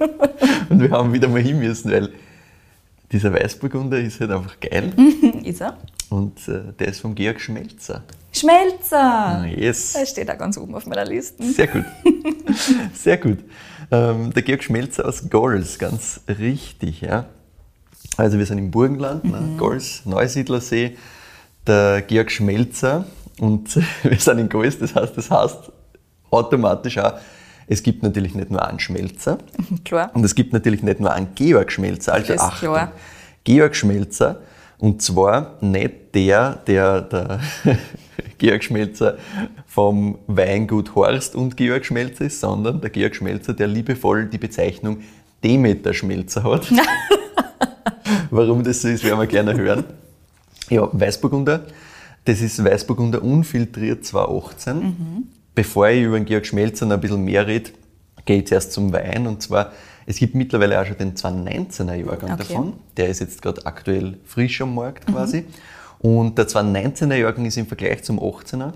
Und 0.70 0.82
wir 0.82 0.90
haben 0.90 1.14
wieder 1.14 1.28
mal 1.28 1.42
hin 1.42 1.60
müssen, 1.60 1.92
weil 1.92 2.12
dieser 3.12 3.32
Weißburgunder 3.32 4.00
ist 4.00 4.20
halt 4.20 4.32
einfach 4.32 4.60
geil. 4.60 4.94
ist 5.44 5.62
er? 5.62 5.78
Und 6.10 6.48
äh, 6.48 6.74
der 6.80 6.88
ist 6.88 7.02
vom 7.02 7.14
Georg 7.14 7.40
Schmelzer. 7.40 8.04
Schmelzer! 8.32 8.98
Ah, 8.98 9.46
yes. 9.46 9.94
Das 9.94 10.10
steht 10.10 10.28
da 10.28 10.34
ganz 10.34 10.58
oben 10.58 10.74
auf 10.74 10.88
meiner 10.88 11.06
Liste. 11.06 11.44
Sehr 11.44 11.68
gut. 11.68 11.86
Sehr 12.96 13.18
gut. 13.18 13.38
Ähm, 13.92 14.34
der 14.34 14.42
Georg 14.42 14.64
Schmelzer 14.64 15.08
aus 15.08 15.30
Gols, 15.30 15.78
ganz 15.78 16.22
richtig. 16.28 17.02
Ja. 17.02 17.28
Also 18.18 18.38
wir 18.38 18.46
sind 18.46 18.58
im 18.58 18.72
Burgenland, 18.72 19.26
ne? 19.26 19.56
Gols, 19.58 20.02
Neusiedlersee. 20.06 20.98
Der 21.68 22.04
Georg 22.04 22.32
Schmelzer 22.32 23.06
und 23.40 23.76
wir 24.04 24.20
sind 24.20 24.40
in 24.40 24.50
Gols, 24.50 24.78
das 24.78 24.96
heißt, 24.96 25.18
das 25.18 25.32
heißt 25.32 25.72
automatisch 26.30 26.98
auch, 26.98 27.14
es 27.68 27.82
gibt 27.82 28.04
natürlich 28.04 28.36
nicht 28.36 28.52
nur 28.52 28.66
einen 28.66 28.80
Schmelzer 28.80 29.40
Klar. 29.84 30.12
und 30.14 30.24
es 30.24 30.36
gibt 30.36 30.54
natürlich 30.54 30.84
nicht 30.84 31.00
nur 31.00 31.12
einen 31.12 31.34
Georg 31.34 31.72
Schmelzer, 31.72 32.14
also 32.14 32.28
Das 32.28 32.36
ist 32.36 32.42
Achtung, 32.44 32.74
klar. 32.74 32.92
Georg 33.44 33.76
Schmelzer 33.76 34.42
und 34.78 35.02
zwar 35.02 35.58
nicht 35.62 36.14
der, 36.14 36.60
der 36.68 37.02
der 37.02 37.40
Georg 38.38 38.64
Schmelzer 38.64 39.18
vom 39.66 40.20
Weingut 40.28 40.94
Horst 40.94 41.36
und 41.36 41.58
Georg 41.58 41.86
Schmelzer 41.86 42.26
ist, 42.26 42.40
sondern 42.40 42.80
der 42.80 42.92
Georg 42.92 43.16
Schmelzer, 43.16 43.54
der 43.54 43.68
liebevoll 43.68 44.28
die 44.28 44.38
Bezeichnung 44.38 45.00
Demeter 45.44 45.94
Schmelzer 45.94 46.44
hat. 46.44 46.72
Warum 48.30 48.64
das 48.64 48.82
so 48.82 48.88
ist, 48.88 49.04
werden 49.04 49.20
wir 49.20 49.28
gerne 49.28 49.56
hören. 49.56 49.84
Ja, 50.70 50.88
Weißburgunder. 50.92 51.66
Das 52.26 52.42
ist 52.42 52.64
Weißburgunder 52.64 53.22
unfiltriert 53.22 54.06
2018. 54.06 55.28
Bevor 55.54 55.88
ich 55.90 56.04
über 56.04 56.18
den 56.20 56.26
Georg 56.26 56.46
Schmelzer 56.46 56.86
noch 56.86 56.96
ein 56.96 57.02
bisschen 57.02 57.24
mehr 57.24 57.46
rede, 57.48 57.70
gehe 58.26 58.40
ich 58.40 58.48
zuerst 58.48 58.72
zum 58.74 58.92
Wein. 58.92 59.28
Und 59.28 59.42
zwar, 59.42 59.72
es 60.06 60.18
gibt 60.18 60.36
mittlerweile 60.36 60.82
auch 60.82 60.86
schon 60.86 60.98
den 60.98 61.14
2019er 61.16 61.94
Jahrgang 61.94 62.34
Okay. 62.34 62.38
davon. 62.48 62.74
Der 62.98 63.10
ist 63.10 63.20
jetzt 63.20 63.42
gerade 63.42 63.66
aktuell 63.66 64.18
frisch 64.26 64.60
am 64.62 64.74
Markt 64.76 65.06
quasi. 65.08 65.46
Und 66.00 66.38
der 66.38 66.48
2019er 66.48 67.16
Jahrgang 67.16 67.46
ist 67.46 67.58
im 67.58 67.68
Vergleich 67.68 68.04
zum 68.04 68.20
18er 68.20 68.74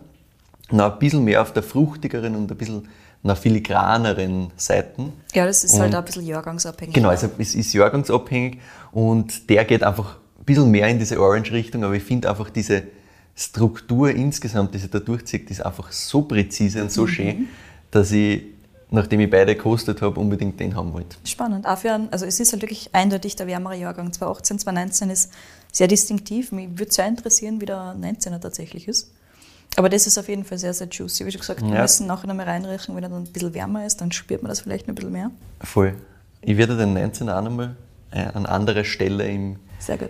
noch 0.71 0.93
ein 0.93 0.99
bisschen 0.99 1.23
mehr 1.23 1.41
auf 1.41 1.51
der 1.51 1.63
fruchtigeren 1.63 2.35
und 2.35 2.51
ein 2.51 2.57
bisschen 2.57 2.87
nach 3.23 3.37
filigraneren 3.37 4.51
Seiten. 4.55 5.13
Ja, 5.33 5.45
das 5.45 5.63
ist 5.63 5.77
halt 5.79 5.89
Und- 5.89 5.95
auch 5.95 5.99
ein 5.99 6.05
bisschen 6.05 6.25
jahrgangsabhängig. 6.25 6.93
Genau, 6.95 7.09
also 7.09 7.29
es 7.37 7.53
ist 7.55 7.73
jahrgangsabhängig 7.73 8.59
und 8.91 9.49
der 9.49 9.65
geht 9.65 9.83
einfach 9.83 10.15
ein 10.39 10.45
bisschen 10.45 10.71
mehr 10.71 10.87
in 10.87 10.99
diese 10.99 11.19
Orange-Richtung, 11.19 11.83
aber 11.83 11.95
ich 11.95 12.03
finde 12.03 12.29
einfach 12.29 12.49
diese 12.49 12.83
Struktur 13.35 14.09
insgesamt, 14.11 14.73
die 14.73 14.79
sich 14.79 14.89
da 14.89 14.99
durchzieht, 14.99 15.49
ist 15.49 15.65
einfach 15.65 15.91
so 15.91 16.23
präzise 16.23 16.81
und 16.81 16.91
so 16.91 17.07
schön, 17.07 17.47
dass 17.91 18.11
ich, 18.11 18.43
nachdem 18.91 19.19
ich 19.21 19.29
beide 19.29 19.55
gekostet 19.55 20.01
habe, 20.01 20.19
unbedingt 20.19 20.59
den 20.59 20.75
haben 20.75 20.93
wollte. 20.93 21.15
Spannend. 21.23 21.65
Auch 21.65 21.77
für 21.77 21.91
einen, 21.93 22.09
also 22.11 22.25
es 22.25 22.39
ist 22.39 22.51
halt 22.51 22.61
wirklich 22.61 22.89
eindeutig 22.93 23.35
der 23.35 23.47
wärmere 23.47 23.75
Jahrgang. 23.77 24.11
2018, 24.11 24.59
2019 24.59 25.09
ist 25.09 25.31
sehr 25.71 25.87
distinktiv. 25.87 26.51
Mich 26.51 26.69
würde 26.77 26.91
sehr 26.91 27.07
interessieren, 27.07 27.61
wie 27.61 27.65
der 27.65 27.95
19er 27.99 28.39
tatsächlich 28.41 28.87
ist. 28.87 29.11
Aber 29.75 29.87
das 29.89 30.07
ist 30.07 30.17
auf 30.17 30.27
jeden 30.27 30.43
Fall 30.43 30.57
sehr, 30.57 30.73
sehr 30.73 30.87
juicy. 30.87 31.25
Wie 31.25 31.31
schon 31.31 31.39
gesagt, 31.41 31.61
wir 31.61 31.73
Ja. 31.73 31.81
müssen 31.81 32.07
nachher 32.07 32.27
noch 32.27 32.35
mal 32.35 32.45
reinriechen, 32.45 32.95
wenn 32.95 33.03
er 33.03 33.09
dann 33.09 33.23
ein 33.23 33.31
bisschen 33.31 33.53
wärmer 33.53 33.85
ist, 33.85 34.01
dann 34.01 34.11
spürt 34.11 34.41
man 34.41 34.49
das 34.49 34.61
vielleicht 34.61 34.87
noch 34.87 34.93
ein 34.93 34.95
bisschen 34.95 35.11
mehr. 35.11 35.31
Voll. 35.61 35.93
Ich 36.41 36.57
werde 36.57 36.75
den 36.77 36.93
19 36.93 37.29
auch 37.29 37.41
nochmal 37.41 37.75
äh, 38.11 38.23
an 38.33 38.45
anderer 38.45 38.83
Stelle 38.83 39.27
im, 39.27 39.57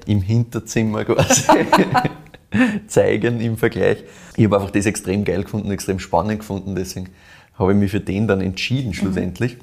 im 0.05 0.21
Hinterzimmer 0.21 1.03
quasi 1.05 1.43
zeigen 2.87 3.39
im 3.41 3.57
Vergleich. 3.57 4.03
Ich 4.35 4.45
habe 4.45 4.57
einfach 4.57 4.71
das 4.71 4.85
extrem 4.85 5.23
geil 5.23 5.43
gefunden, 5.43 5.71
extrem 5.71 5.99
spannend 5.99 6.39
gefunden, 6.39 6.75
deswegen 6.75 7.09
habe 7.57 7.73
ich 7.73 7.77
mich 7.77 7.91
für 7.91 7.99
den 7.99 8.27
dann 8.27 8.41
entschieden 8.41 8.93
schlussendlich. 8.93 9.57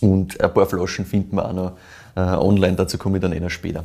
Und 0.00 0.40
ein 0.40 0.54
paar 0.54 0.66
Flaschen 0.66 1.04
finden 1.04 1.36
wir 1.36 1.46
auch 1.48 1.52
noch 1.52 1.72
äh, 2.16 2.20
online, 2.20 2.74
dazu 2.76 2.96
komme 2.98 3.18
ich 3.18 3.22
dann 3.22 3.32
eh 3.32 3.40
noch 3.40 3.50
später. 3.50 3.84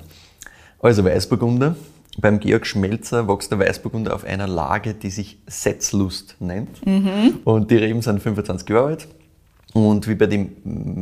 Also 0.81 1.03
Weißburgunder. 1.03 1.75
Beim 2.17 2.39
Georg 2.39 2.65
Schmelzer 2.65 3.27
wächst 3.27 3.51
der 3.51 3.59
Weißburgunder 3.59 4.13
auf 4.15 4.23
einer 4.23 4.47
Lage, 4.47 4.93
die 4.93 5.09
sich 5.09 5.37
Setzlust 5.47 6.35
nennt. 6.39 6.81
Und 7.43 7.71
die 7.71 7.77
Reben 7.77 8.01
sind 8.01 8.21
25 8.21 8.69
Jahre 8.69 8.87
alt. 8.87 9.07
Und 9.73 10.07
wie 10.07 10.15
bei 10.15 10.25
den 10.27 10.55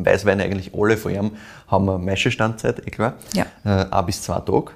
Weißweinen 0.04 0.44
eigentlich 0.44 0.72
alle 0.76 0.98
vor 0.98 1.12
allem, 1.12 1.32
haben 1.68 1.86
wir 1.86 2.00
Maischestandzeit, 2.00 2.80
eh 2.88 2.90
klar. 2.90 3.14
Ja. 3.34 3.46
Äh, 3.64 3.86
ein 3.92 4.06
bis 4.08 4.24
zwei 4.24 4.40
Tage, 4.40 4.72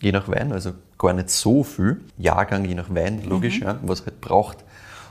je 0.00 0.10
nach 0.10 0.28
Wein, 0.28 0.50
also 0.50 0.72
gar 0.98 1.12
nicht 1.12 1.30
so 1.30 1.62
viel. 1.62 2.00
Jahrgang, 2.18 2.64
je 2.64 2.74
nach 2.74 2.92
Wein, 2.92 3.22
logisch, 3.28 3.60
ja, 3.60 3.78
was 3.82 4.04
halt 4.04 4.20
braucht. 4.20 4.58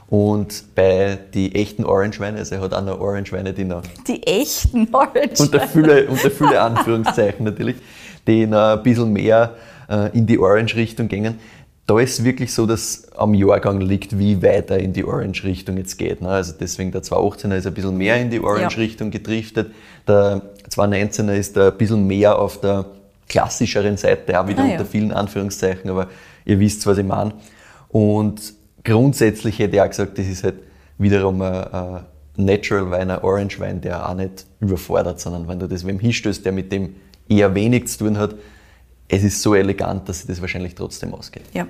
Und 0.08 0.75
bei 0.75 1.17
die 1.34 1.55
echten 1.55 1.86
Orange-Weine, 1.86 2.39
also 2.39 2.55
er 2.55 2.62
hat 2.62 2.74
auch 2.74 2.84
noch 2.84 3.00
Orange-Weine, 3.00 3.53
die 3.53 3.63
noch 3.63 3.84
Die 4.05 4.22
echten 4.27 4.94
Orange. 4.94 5.39
unter 5.39 5.62
viele, 5.62 6.08
unter 6.08 6.29
viele 6.29 6.60
Anführungszeichen 6.62 7.46
natürlich, 7.46 7.77
die 8.27 8.46
noch 8.46 8.77
ein 8.77 8.84
bisschen 8.84 9.13
mehr 9.13 9.55
äh, 9.89 10.15
in 10.18 10.25
die 10.25 10.39
Orange-Richtung 10.39 11.08
gingen. 11.08 11.36
Da 11.88 12.00
ist 12.00 12.20
es 12.20 12.25
wirklich 12.25 12.51
so, 12.51 12.65
dass 12.65 13.08
am 13.15 13.36
Jahrgang 13.36 13.80
liegt, 13.80 14.18
wie 14.18 14.42
weit 14.42 14.72
er 14.72 14.80
in 14.80 14.92
die 14.92 15.04
Orange-Richtung 15.06 15.77
jetzt 15.77 15.98
geht. 15.98 16.20
Ne? 16.22 16.30
Also 16.30 16.54
deswegen 16.60 16.92
der 16.92 17.04
218er 17.04 17.56
ist 17.58 17.68
ein 17.68 17.74
bisschen 17.75 17.96
mehr 17.96 18.20
in 18.20 18.32
die 18.32 18.39
Orange-Richtung 18.39 19.12
gedriftet. 19.12 19.72
Der 20.08 20.42
219er 20.70 21.34
ist 21.36 21.58
ein 21.58 21.77
bisschen 21.77 22.08
mehr 22.08 22.39
auf 22.39 22.60
der 22.60 22.86
klassischeren 23.30 23.98
Seite, 23.98 24.39
auch 24.39 24.48
wieder 24.48 24.63
Ah, 24.63 24.65
ja. 24.68 24.72
unter 24.74 24.86
vielen 24.86 25.12
Anführungszeichen, 25.12 25.89
aber 25.89 26.08
ihr 26.46 26.60
wisst, 26.60 26.86
was 26.88 26.98
ich 26.98 27.06
meine. 27.06 27.34
Und 27.89 28.54
grundsätzlich 28.84 29.60
hätte 29.60 29.75
ich 29.75 29.82
auch 29.82 29.89
gesagt, 29.89 30.18
das 30.18 30.27
ist 30.27 30.44
halt 30.44 30.56
wiederum 30.98 31.42
ein, 31.42 31.54
ein 31.54 32.06
Natural 32.38 32.89
Wein, 32.92 33.12
ein 33.12 33.22
Orange 33.24 33.60
Wein, 33.60 33.82
der 33.82 34.08
auch 34.10 34.15
nicht 34.15 34.46
überfordert, 34.60 35.20
sondern 35.20 35.48
wenn 35.48 35.60
du 35.60 35.68
das 35.68 35.86
wem 35.86 36.00
hinstößt, 36.00 36.44
der 36.46 36.51
mit 36.51 36.72
dem 36.72 36.96
eher 37.30 37.54
wenig 37.56 37.88
zu 37.88 38.00
tun 38.06 38.18
hat, 38.18 38.36
es 39.08 39.24
ist 39.24 39.42
so 39.42 39.56
elegant, 39.56 40.08
dass 40.10 40.20
sich 40.20 40.28
das 40.28 40.42
wahrscheinlich 40.42 40.76
trotzdem 40.76 41.14
ausgeht. 41.14 41.44
Ja. 41.54 41.68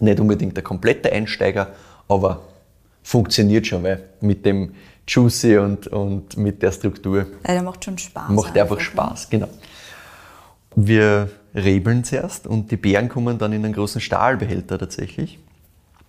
Nicht 0.00 0.20
unbedingt 0.20 0.56
der 0.56 0.64
komplette 0.64 1.12
Einsteiger, 1.12 1.72
aber 2.08 2.42
funktioniert 3.02 3.66
schon, 3.66 3.82
weil 3.82 4.04
mit 4.20 4.44
dem 4.46 4.74
Juicy 5.06 5.56
und, 5.56 5.86
und 5.88 6.36
mit 6.36 6.62
der 6.62 6.70
Struktur 6.70 7.26
Ja, 7.46 7.54
der 7.54 7.62
macht 7.62 7.84
schon 7.84 7.96
Spaß. 7.98 8.30
macht 8.30 8.56
einfach 8.56 8.76
ne? 8.76 8.82
Spaß, 8.82 9.30
genau. 9.30 9.48
Wir 10.76 11.30
rebeln 11.54 12.04
zuerst 12.04 12.46
und 12.46 12.70
die 12.70 12.76
Beeren 12.76 13.08
kommen 13.08 13.38
dann 13.38 13.52
in 13.52 13.64
einen 13.64 13.74
großen 13.74 14.00
Stahlbehälter 14.00 14.78
tatsächlich. 14.78 15.38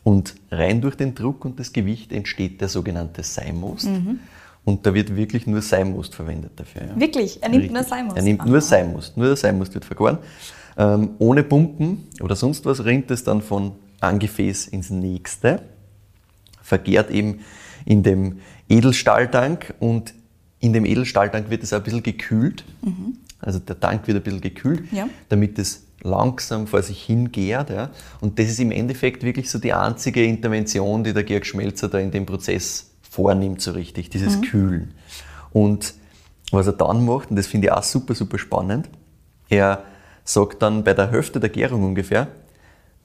Und 0.04 0.36
rein 0.52 0.82
durch 0.82 0.96
den 0.96 1.16
Druck 1.16 1.46
und 1.46 1.60
das 1.60 1.74
Gewicht 1.74 2.12
entsteht 2.12 2.62
der 2.62 2.68
sogenannte 2.68 3.24
Seimost. 3.24 3.88
Mhm. 3.88 4.20
Und 4.66 4.86
da 4.86 4.94
wird 4.94 5.16
wirklich 5.16 5.48
nur 5.48 5.62
Seimost 5.62 6.16
verwendet 6.16 6.52
dafür. 6.58 6.84
Ja. 6.84 7.00
Wirklich? 7.00 7.42
Er 7.42 7.50
nimmt 7.50 7.64
Richtig. 7.64 7.74
nur 7.76 7.84
Seimost? 7.84 8.18
Er 8.18 8.24
nimmt 8.24 8.46
nur 8.46 8.62
Seimost. 8.62 9.18
Nur 9.18 9.28
der 9.28 9.36
Seimost 9.36 9.74
wird 9.74 9.86
vergoren. 9.86 10.18
Ähm, 10.80 11.10
ohne 11.20 11.44
Pumpen 11.44 12.08
oder 12.22 12.36
sonst 12.38 12.66
was 12.66 12.86
rinnt 12.86 13.12
es 13.12 13.24
dann 13.26 13.42
von 13.42 13.74
einem 14.00 14.18
Gefäß 14.20 14.68
ins 14.68 14.90
nächste 14.90 15.62
vergärt 16.62 17.12
eben 17.12 17.42
in 17.86 18.02
dem 18.04 18.40
Edelstahltank 18.70 19.74
und 19.80 20.14
in 20.60 20.72
dem 20.74 20.86
Edelstahltank 20.86 21.50
wird 21.50 21.64
es 21.64 21.74
auch 21.74 21.78
ein 21.78 21.84
bisschen 21.84 22.04
gekühlt. 22.04 22.64
Also 23.42 23.60
der 23.60 23.80
Tank 23.80 24.08
wird 24.08 24.18
ein 24.18 24.24
bisschen 24.24 24.42
gekühlt, 24.42 24.92
Mhm. 24.92 24.98
Ja. 24.98 25.10
damit 25.30 25.58
es 25.60 25.84
langsam 26.02 26.66
vor 26.68 26.82
sich 26.82 27.02
hingärt. 27.04 27.70
Ja. 27.72 27.90
Und 28.22 28.40
das 28.40 28.48
ist 28.48 28.60
im 28.60 28.72
Endeffekt 28.72 29.24
wirklich 29.24 29.50
so 29.50 29.60
die 29.60 29.74
einzige 29.74 30.24
Intervention, 30.24 31.04
die 31.04 31.14
der 31.14 31.24
Georg 31.24 31.46
Schmelzer 31.46 31.90
da 31.90 31.98
in 32.00 32.12
dem 32.12 32.26
Prozess 32.26 32.92
vornimmt, 33.02 33.62
so 33.62 33.72
richtig, 33.72 34.10
dieses 34.10 34.38
Mhm. 34.38 34.42
Kühlen. 34.42 34.94
Und 35.52 35.94
was 36.52 36.68
er 36.68 36.74
dann 36.74 37.06
macht, 37.06 37.32
und 37.32 37.36
das 37.36 37.48
finde 37.48 37.68
ich 37.68 37.74
auch 37.74 37.84
super, 37.84 38.16
super 38.16 38.38
spannend, 38.38 38.90
er 39.50 39.84
sagt 40.30 40.62
dann 40.62 40.84
bei 40.84 40.94
der 40.94 41.10
Hälfte 41.10 41.40
der 41.40 41.50
Gärung 41.50 41.84
ungefähr, 41.84 42.28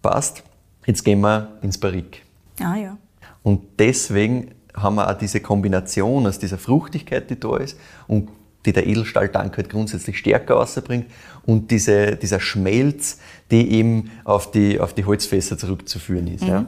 passt, 0.02 0.42
jetzt 0.84 1.04
gehen 1.04 1.20
wir 1.20 1.48
ins 1.62 1.78
Barrique. 1.78 2.20
Ah 2.60 2.76
ja. 2.76 2.98
Und 3.42 3.62
deswegen 3.78 4.50
haben 4.74 4.96
wir 4.96 5.08
auch 5.08 5.16
diese 5.16 5.40
Kombination 5.40 6.26
aus 6.26 6.38
dieser 6.38 6.58
Fruchtigkeit, 6.58 7.30
die 7.30 7.40
da 7.40 7.56
ist 7.56 7.78
und 8.06 8.28
die 8.66 8.72
der 8.72 8.86
Edelstahltank 8.86 9.56
halt 9.56 9.70
grundsätzlich 9.70 10.18
stärker 10.18 10.54
rausbringt 10.54 11.06
und 11.46 11.70
diese, 11.70 12.16
dieser 12.16 12.40
Schmelz, 12.40 13.18
die 13.50 13.70
eben 13.72 14.10
auf 14.24 14.50
die, 14.50 14.80
auf 14.80 14.92
die 14.92 15.04
Holzfässer 15.04 15.56
zurückzuführen 15.56 16.26
ist. 16.26 16.42
Mhm. 16.42 16.48
Ja. 16.48 16.66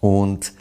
Und 0.00 0.52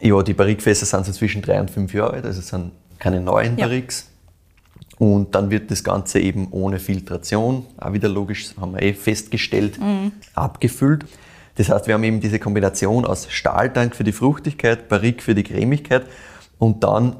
ja, 0.00 0.22
die 0.22 0.34
Barrikfässer 0.34 0.86
sind 0.86 1.04
so 1.04 1.12
zwischen 1.12 1.42
drei 1.42 1.60
und 1.60 1.70
fünf 1.70 1.92
Jahre 1.92 2.14
alt, 2.14 2.24
also 2.24 2.40
es 2.40 2.48
sind 2.48 2.72
keine 2.98 3.20
neuen 3.20 3.58
ja. 3.58 3.66
Barriques. 3.66 4.09
Und 5.00 5.34
dann 5.34 5.48
wird 5.48 5.70
das 5.70 5.82
Ganze 5.82 6.20
eben 6.20 6.48
ohne 6.50 6.78
Filtration, 6.78 7.64
auch 7.78 7.94
wieder 7.94 8.10
logisch, 8.10 8.50
haben 8.60 8.74
wir 8.74 8.82
eh 8.82 8.92
festgestellt, 8.92 9.80
mhm. 9.80 10.12
abgefüllt. 10.34 11.06
Das 11.54 11.70
heißt, 11.70 11.86
wir 11.86 11.94
haben 11.94 12.04
eben 12.04 12.20
diese 12.20 12.38
Kombination 12.38 13.06
aus 13.06 13.26
Stahltank 13.30 13.96
für 13.96 14.04
die 14.04 14.12
Fruchtigkeit, 14.12 14.90
Barrique 14.90 15.22
für 15.22 15.34
die 15.34 15.42
Cremigkeit 15.42 16.04
und 16.58 16.84
dann 16.84 17.16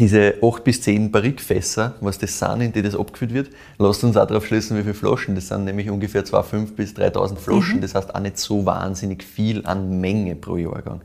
diese 0.00 0.34
8 0.42 0.64
bis 0.64 0.82
10 0.82 1.12
Barrikfässer, 1.12 1.94
was 2.00 2.18
das 2.18 2.36
sind, 2.36 2.62
in 2.62 2.72
die 2.72 2.82
das 2.82 2.96
abgefüllt 2.96 3.32
wird, 3.32 3.50
lasst 3.78 4.02
uns 4.02 4.16
auch 4.16 4.26
darauf 4.26 4.44
schließen, 4.44 4.76
wie 4.76 4.82
viele 4.82 4.94
Flaschen. 4.94 5.36
Das 5.36 5.46
sind 5.46 5.66
nämlich 5.66 5.88
ungefähr 5.90 6.24
2.500 6.24 6.74
bis 6.74 6.94
3.000 6.94 7.36
Flaschen. 7.36 7.76
Mhm. 7.76 7.82
Das 7.82 7.94
heißt 7.94 8.12
auch 8.12 8.20
nicht 8.20 8.38
so 8.38 8.66
wahnsinnig 8.66 9.22
viel 9.22 9.64
an 9.66 10.00
Menge 10.00 10.34
pro 10.34 10.56
Jahrgang. 10.56 11.02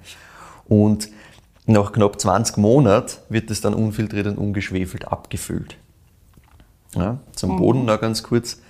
Und 0.68 1.10
nach 1.68 1.92
knapp 1.92 2.20
20 2.20 2.58
Monaten 2.58 3.12
wird 3.30 3.52
das 3.52 3.62
dann 3.62 3.76
unfiltriert 3.76 4.26
und 4.26 4.40
ungeschwefelt 4.40 5.08
abgefüllt. 5.08 5.78
Ja, 6.96 7.20
zum 7.36 7.54
mhm. 7.54 7.58
Boden 7.58 7.86
noch 7.86 8.00
ganz 8.00 8.24
kurz. 8.24 8.62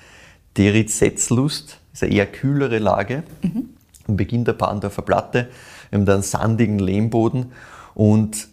Die 0.58 0.68
Rizetzlust 0.68 1.80
ist 1.94 2.04
eine 2.04 2.14
eher 2.14 2.26
kühlere 2.26 2.80
Lage. 2.80 3.24
Mhm. 3.42 3.70
Am 4.08 4.18
Beginn 4.18 4.46
der 4.46 4.54
Bahndorfer 4.54 5.02
Platte. 5.02 5.50
Wir 5.90 6.00
haben 6.00 6.06
da 6.06 6.14
einen 6.16 6.24
sandigen 6.24 6.80
Lehmboden 6.80 7.54
und 7.94 8.48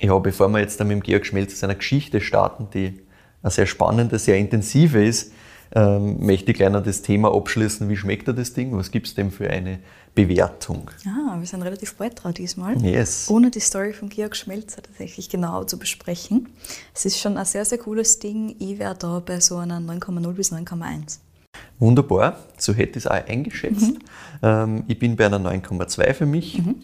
ja, 0.00 0.18
bevor 0.18 0.48
wir 0.48 0.60
jetzt 0.60 0.78
dann 0.78 0.88
mit 0.88 0.96
dem 0.96 1.02
Georg 1.02 1.26
Schmelz 1.26 1.58
seiner 1.58 1.74
Geschichte 1.74 2.20
starten, 2.20 2.68
die 2.72 3.00
eine 3.42 3.50
sehr 3.50 3.66
spannende, 3.66 4.18
sehr 4.18 4.36
intensive 4.36 5.04
ist, 5.04 5.32
ähm, 5.74 6.24
möchte 6.24 6.52
ich 6.52 6.56
gleich 6.56 6.70
noch 6.70 6.82
das 6.82 7.02
Thema 7.02 7.34
abschließen. 7.34 7.88
Wie 7.88 7.96
schmeckt 7.96 8.28
er 8.28 8.34
das 8.34 8.52
Ding? 8.52 8.76
Was 8.76 8.90
gibt 8.90 9.06
es 9.06 9.14
dem 9.14 9.30
für 9.30 9.50
eine 9.50 9.78
Bewertung? 10.16 10.90
Ah, 11.06 11.36
wir 11.38 11.46
sind 11.46 11.62
relativ 11.62 11.94
bald 11.94 12.24
dran 12.24 12.34
diesmal. 12.34 12.76
Yes. 12.82 13.26
Ohne 13.30 13.50
die 13.50 13.60
Story 13.60 13.92
von 13.92 14.08
Georg 14.08 14.34
Schmelzer 14.34 14.82
tatsächlich 14.82 15.28
genau 15.28 15.62
zu 15.62 15.78
besprechen. 15.78 16.48
Es 16.94 17.04
ist 17.04 17.20
schon 17.20 17.36
ein 17.36 17.44
sehr, 17.44 17.64
sehr 17.64 17.78
cooles 17.78 18.18
Ding. 18.18 18.56
Ich 18.58 18.78
wäre 18.78 18.96
da 18.96 19.20
bei 19.20 19.38
so 19.40 19.58
einer 19.58 19.78
9,0 19.78 20.32
bis 20.32 20.52
9,1. 20.52 21.18
Wunderbar, 21.78 22.38
so 22.56 22.72
hätte 22.72 22.98
ich 22.98 23.04
es 23.04 23.06
auch 23.06 23.28
eingeschätzt. 23.28 23.92
Mhm. 23.92 23.98
Ähm, 24.42 24.84
ich 24.88 24.98
bin 24.98 25.14
bei 25.14 25.26
einer 25.26 25.38
9,2 25.38 26.14
für 26.14 26.26
mich. 26.26 26.58
Mhm. 26.58 26.76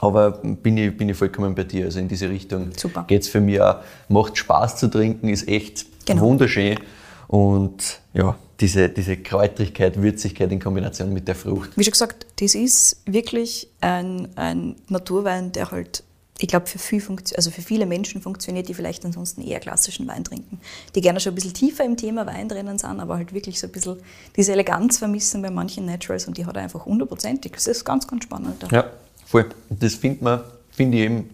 Aber 0.00 0.30
bin 0.30 0.76
ich, 0.76 0.96
bin 0.96 1.08
ich 1.08 1.16
vollkommen 1.16 1.54
bei 1.54 1.64
dir. 1.64 1.86
Also 1.86 1.98
in 1.98 2.06
diese 2.06 2.30
Richtung 2.30 2.70
geht 3.08 3.22
es 3.22 3.28
für 3.28 3.40
mich 3.40 3.60
auch. 3.60 3.80
Macht 4.08 4.38
Spaß 4.38 4.76
zu 4.76 4.88
trinken, 4.88 5.28
ist 5.28 5.48
echt 5.48 5.86
genau. 6.06 6.22
wunderschön. 6.22 6.78
Und 7.26 8.00
ja, 8.14 8.36
diese, 8.60 8.88
diese 8.88 9.16
Kräutrigkeit, 9.16 10.00
Würzigkeit 10.00 10.50
in 10.50 10.60
Kombination 10.60 11.12
mit 11.12 11.28
der 11.28 11.34
Frucht. 11.34 11.70
Wie 11.76 11.84
schon 11.84 11.92
gesagt, 11.92 12.26
das 12.40 12.54
ist 12.54 13.02
wirklich 13.04 13.68
ein, 13.80 14.28
ein 14.36 14.76
Naturwein, 14.88 15.52
der 15.52 15.70
halt, 15.70 16.02
ich 16.38 16.48
glaube, 16.48 16.66
für, 16.66 16.78
viel 16.78 17.02
also 17.36 17.50
für 17.50 17.60
viele 17.60 17.86
Menschen 17.86 18.22
funktioniert, 18.22 18.68
die 18.68 18.74
vielleicht 18.74 19.04
ansonsten 19.04 19.42
eher 19.42 19.60
klassischen 19.60 20.06
Wein 20.08 20.24
trinken. 20.24 20.60
Die 20.94 21.00
gerne 21.00 21.20
schon 21.20 21.32
ein 21.32 21.34
bisschen 21.34 21.54
tiefer 21.54 21.84
im 21.84 21.96
Thema 21.96 22.26
Wein 22.26 22.48
drinnen 22.48 22.78
sind, 22.78 23.00
aber 23.00 23.16
halt 23.16 23.34
wirklich 23.34 23.60
so 23.60 23.66
ein 23.66 23.72
bisschen 23.72 23.96
diese 24.36 24.52
Eleganz 24.52 24.98
vermissen 24.98 25.42
bei 25.42 25.50
manchen 25.50 25.84
Naturals 25.84 26.26
und 26.26 26.38
die 26.38 26.46
hat 26.46 26.56
er 26.56 26.62
einfach 26.62 26.86
hundertprozentig. 26.86 27.52
Das 27.52 27.66
ist 27.66 27.84
ganz, 27.84 28.06
ganz 28.06 28.24
spannend. 28.24 28.66
Ja. 28.70 28.90
Voll. 29.26 29.46
Das 29.68 29.94
findet 29.96 30.22
man, 30.22 30.40
finde 30.70 30.98
ich 30.98 31.04
eben 31.04 31.30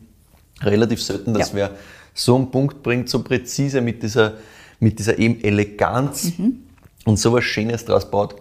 relativ 0.63 1.03
selten, 1.03 1.35
dass 1.35 1.51
ja. 1.51 1.57
wer 1.57 1.71
so 2.15 2.37
einen 2.37 2.51
Punkt 2.51 2.83
bringt, 2.83 3.09
so 3.09 3.23
präzise 3.23 3.81
mit 3.81 4.03
dieser, 4.03 4.35
mit 4.81 4.99
dieser 4.99 5.19
eben 5.19 5.43
Eleganz 5.43 6.37
mhm. 6.39 6.65
Und 7.05 7.19
so 7.19 7.33
was 7.33 7.45
Schönes 7.45 7.85
draus 7.85 8.11
baut, 8.11 8.37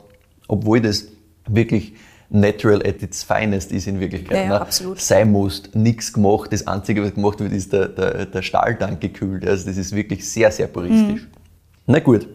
obwohl 0.48 0.82
das 0.82 1.08
wirklich 1.48 1.94
natural 2.30 2.82
at 2.86 3.02
its 3.04 3.24
finest 3.24 3.72
ist 3.72 3.88
in 3.88 4.00
Wirklichkeit. 4.00 4.38
Ja, 4.38 4.44
ja, 4.44 4.50
ne? 4.50 4.62
absolut. 4.62 5.00
Sein 5.02 5.32
muss, 5.32 5.64
nichts 5.74 6.14
gemacht. 6.14 6.52
Das 6.54 6.66
Einzige, 6.66 7.04
was 7.04 7.14
gemacht 7.14 7.40
wird, 7.40 7.52
ist 7.52 7.74
der, 7.74 7.90
der, 7.90 8.26
der 8.26 8.42
Stahltank 8.42 9.02
gekühlt. 9.02 9.46
Also 9.46 9.68
das 9.68 9.78
ist 9.78 9.94
wirklich 9.94 10.28
sehr, 10.30 10.52
sehr 10.52 10.68
puristisch. 10.68 11.24
Mhm. 11.24 11.28
Na 11.88 12.00
gut, 12.00 12.28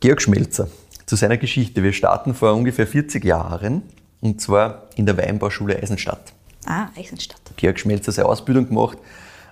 Georg 0.00 0.20
Schmelzer 0.20 0.68
zu 1.06 1.16
seiner 1.16 1.38
Geschichte. 1.38 1.82
Wir 1.82 1.92
starten 1.92 2.34
vor 2.34 2.52
ungefähr 2.52 2.86
40 2.86 3.24
Jahren 3.24 3.82
und 4.20 4.40
zwar 4.40 4.88
in 4.96 5.06
der 5.06 5.16
Weinbauschule 5.16 5.82
Eisenstadt. 5.82 6.32
Ah, 6.66 6.88
Eisenstadt. 6.96 7.40
Georg 7.56 7.78
Schmelz 7.78 8.06
hat 8.06 8.14
seine 8.14 8.28
Ausbildung 8.28 8.68
gemacht 8.68 8.98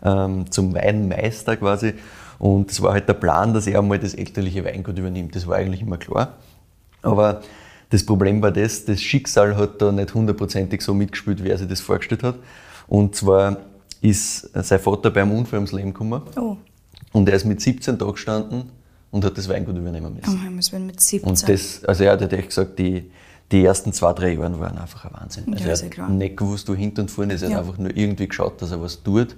ähm, 0.03 0.51
zum 0.51 0.75
Weinmeister 0.75 1.57
quasi. 1.57 1.95
Und 2.43 2.73
es 2.73 2.83
war 2.83 2.95
halt 2.95 3.07
der 3.09 3.15
Plan, 3.15 3.55
dass 3.55 3.69
er 3.69 3.79
einmal 3.79 4.01
das 4.01 4.15
elterliche 4.15 4.65
Weingut 4.65 4.99
übernimmt. 4.99 5.37
Das 5.37 5.47
war 5.47 5.59
eigentlich 5.59 5.81
immer 5.81 5.97
klar. 5.97 6.39
Aber 7.01 7.41
das 7.89 8.05
Problem 8.05 8.43
war 8.43 8.51
das, 8.51 8.85
das 8.85 9.01
Schicksal 9.01 9.57
hat 9.57 9.81
da 9.81 9.93
nicht 9.93 10.13
hundertprozentig 10.13 10.83
so 10.83 10.93
mitgespielt, 10.93 11.45
wie 11.45 11.51
er 11.51 11.59
sich 11.59 11.69
das 11.69 11.81
vorgestellt 11.81 12.25
hat. 12.25 12.35
Und 12.89 13.15
zwar 13.15 13.59
ist 14.01 14.51
sein 14.55 14.81
Vater 14.81 15.13
beim 15.13 15.31
Unfall 15.31 15.61
ums 15.61 15.71
Leben 15.71 15.93
gekommen. 15.93 16.21
Oh. 16.35 16.57
Und 17.13 17.29
er 17.29 17.37
ist 17.37 17.45
mit 17.45 17.61
17 17.61 17.97
da 17.97 18.11
gestanden 18.11 18.73
und 19.13 19.25
hat 19.25 19.39
das 19.39 19.49
Weingut 19.49 19.77
übernehmen 19.77 20.13
müssen. 20.13 20.41
Oh, 20.45 20.51
muss 20.51 20.73
mit 20.73 21.01
17. 21.01 21.31
Und 21.31 21.49
das, 21.49 21.85
also 21.85 22.03
er 22.03 22.11
hat 22.11 22.33
echt 22.33 22.49
gesagt, 22.49 22.77
die, 22.77 23.09
die 23.53 23.65
ersten 23.65 23.93
zwei, 23.93 24.13
drei 24.15 24.33
Jahre 24.33 24.59
waren 24.59 24.79
einfach 24.79 25.05
ein 25.05 25.13
Wahnsinn. 25.13 25.45
Also 25.47 25.63
ja, 25.63 25.75
er 25.75 26.07
hat 26.07 26.11
nicht 26.11 26.37
gewusst, 26.37 26.69
wo 26.69 26.75
hinten 26.75 27.03
und 27.03 27.11
vorne 27.13 27.35
ist. 27.35 27.43
Er 27.43 27.51
ja. 27.51 27.59
hat 27.59 27.67
einfach 27.67 27.79
nur 27.79 27.97
irgendwie 27.97 28.27
geschaut, 28.27 28.61
dass 28.61 28.73
er 28.73 28.83
was 28.83 29.01
tut. 29.01 29.37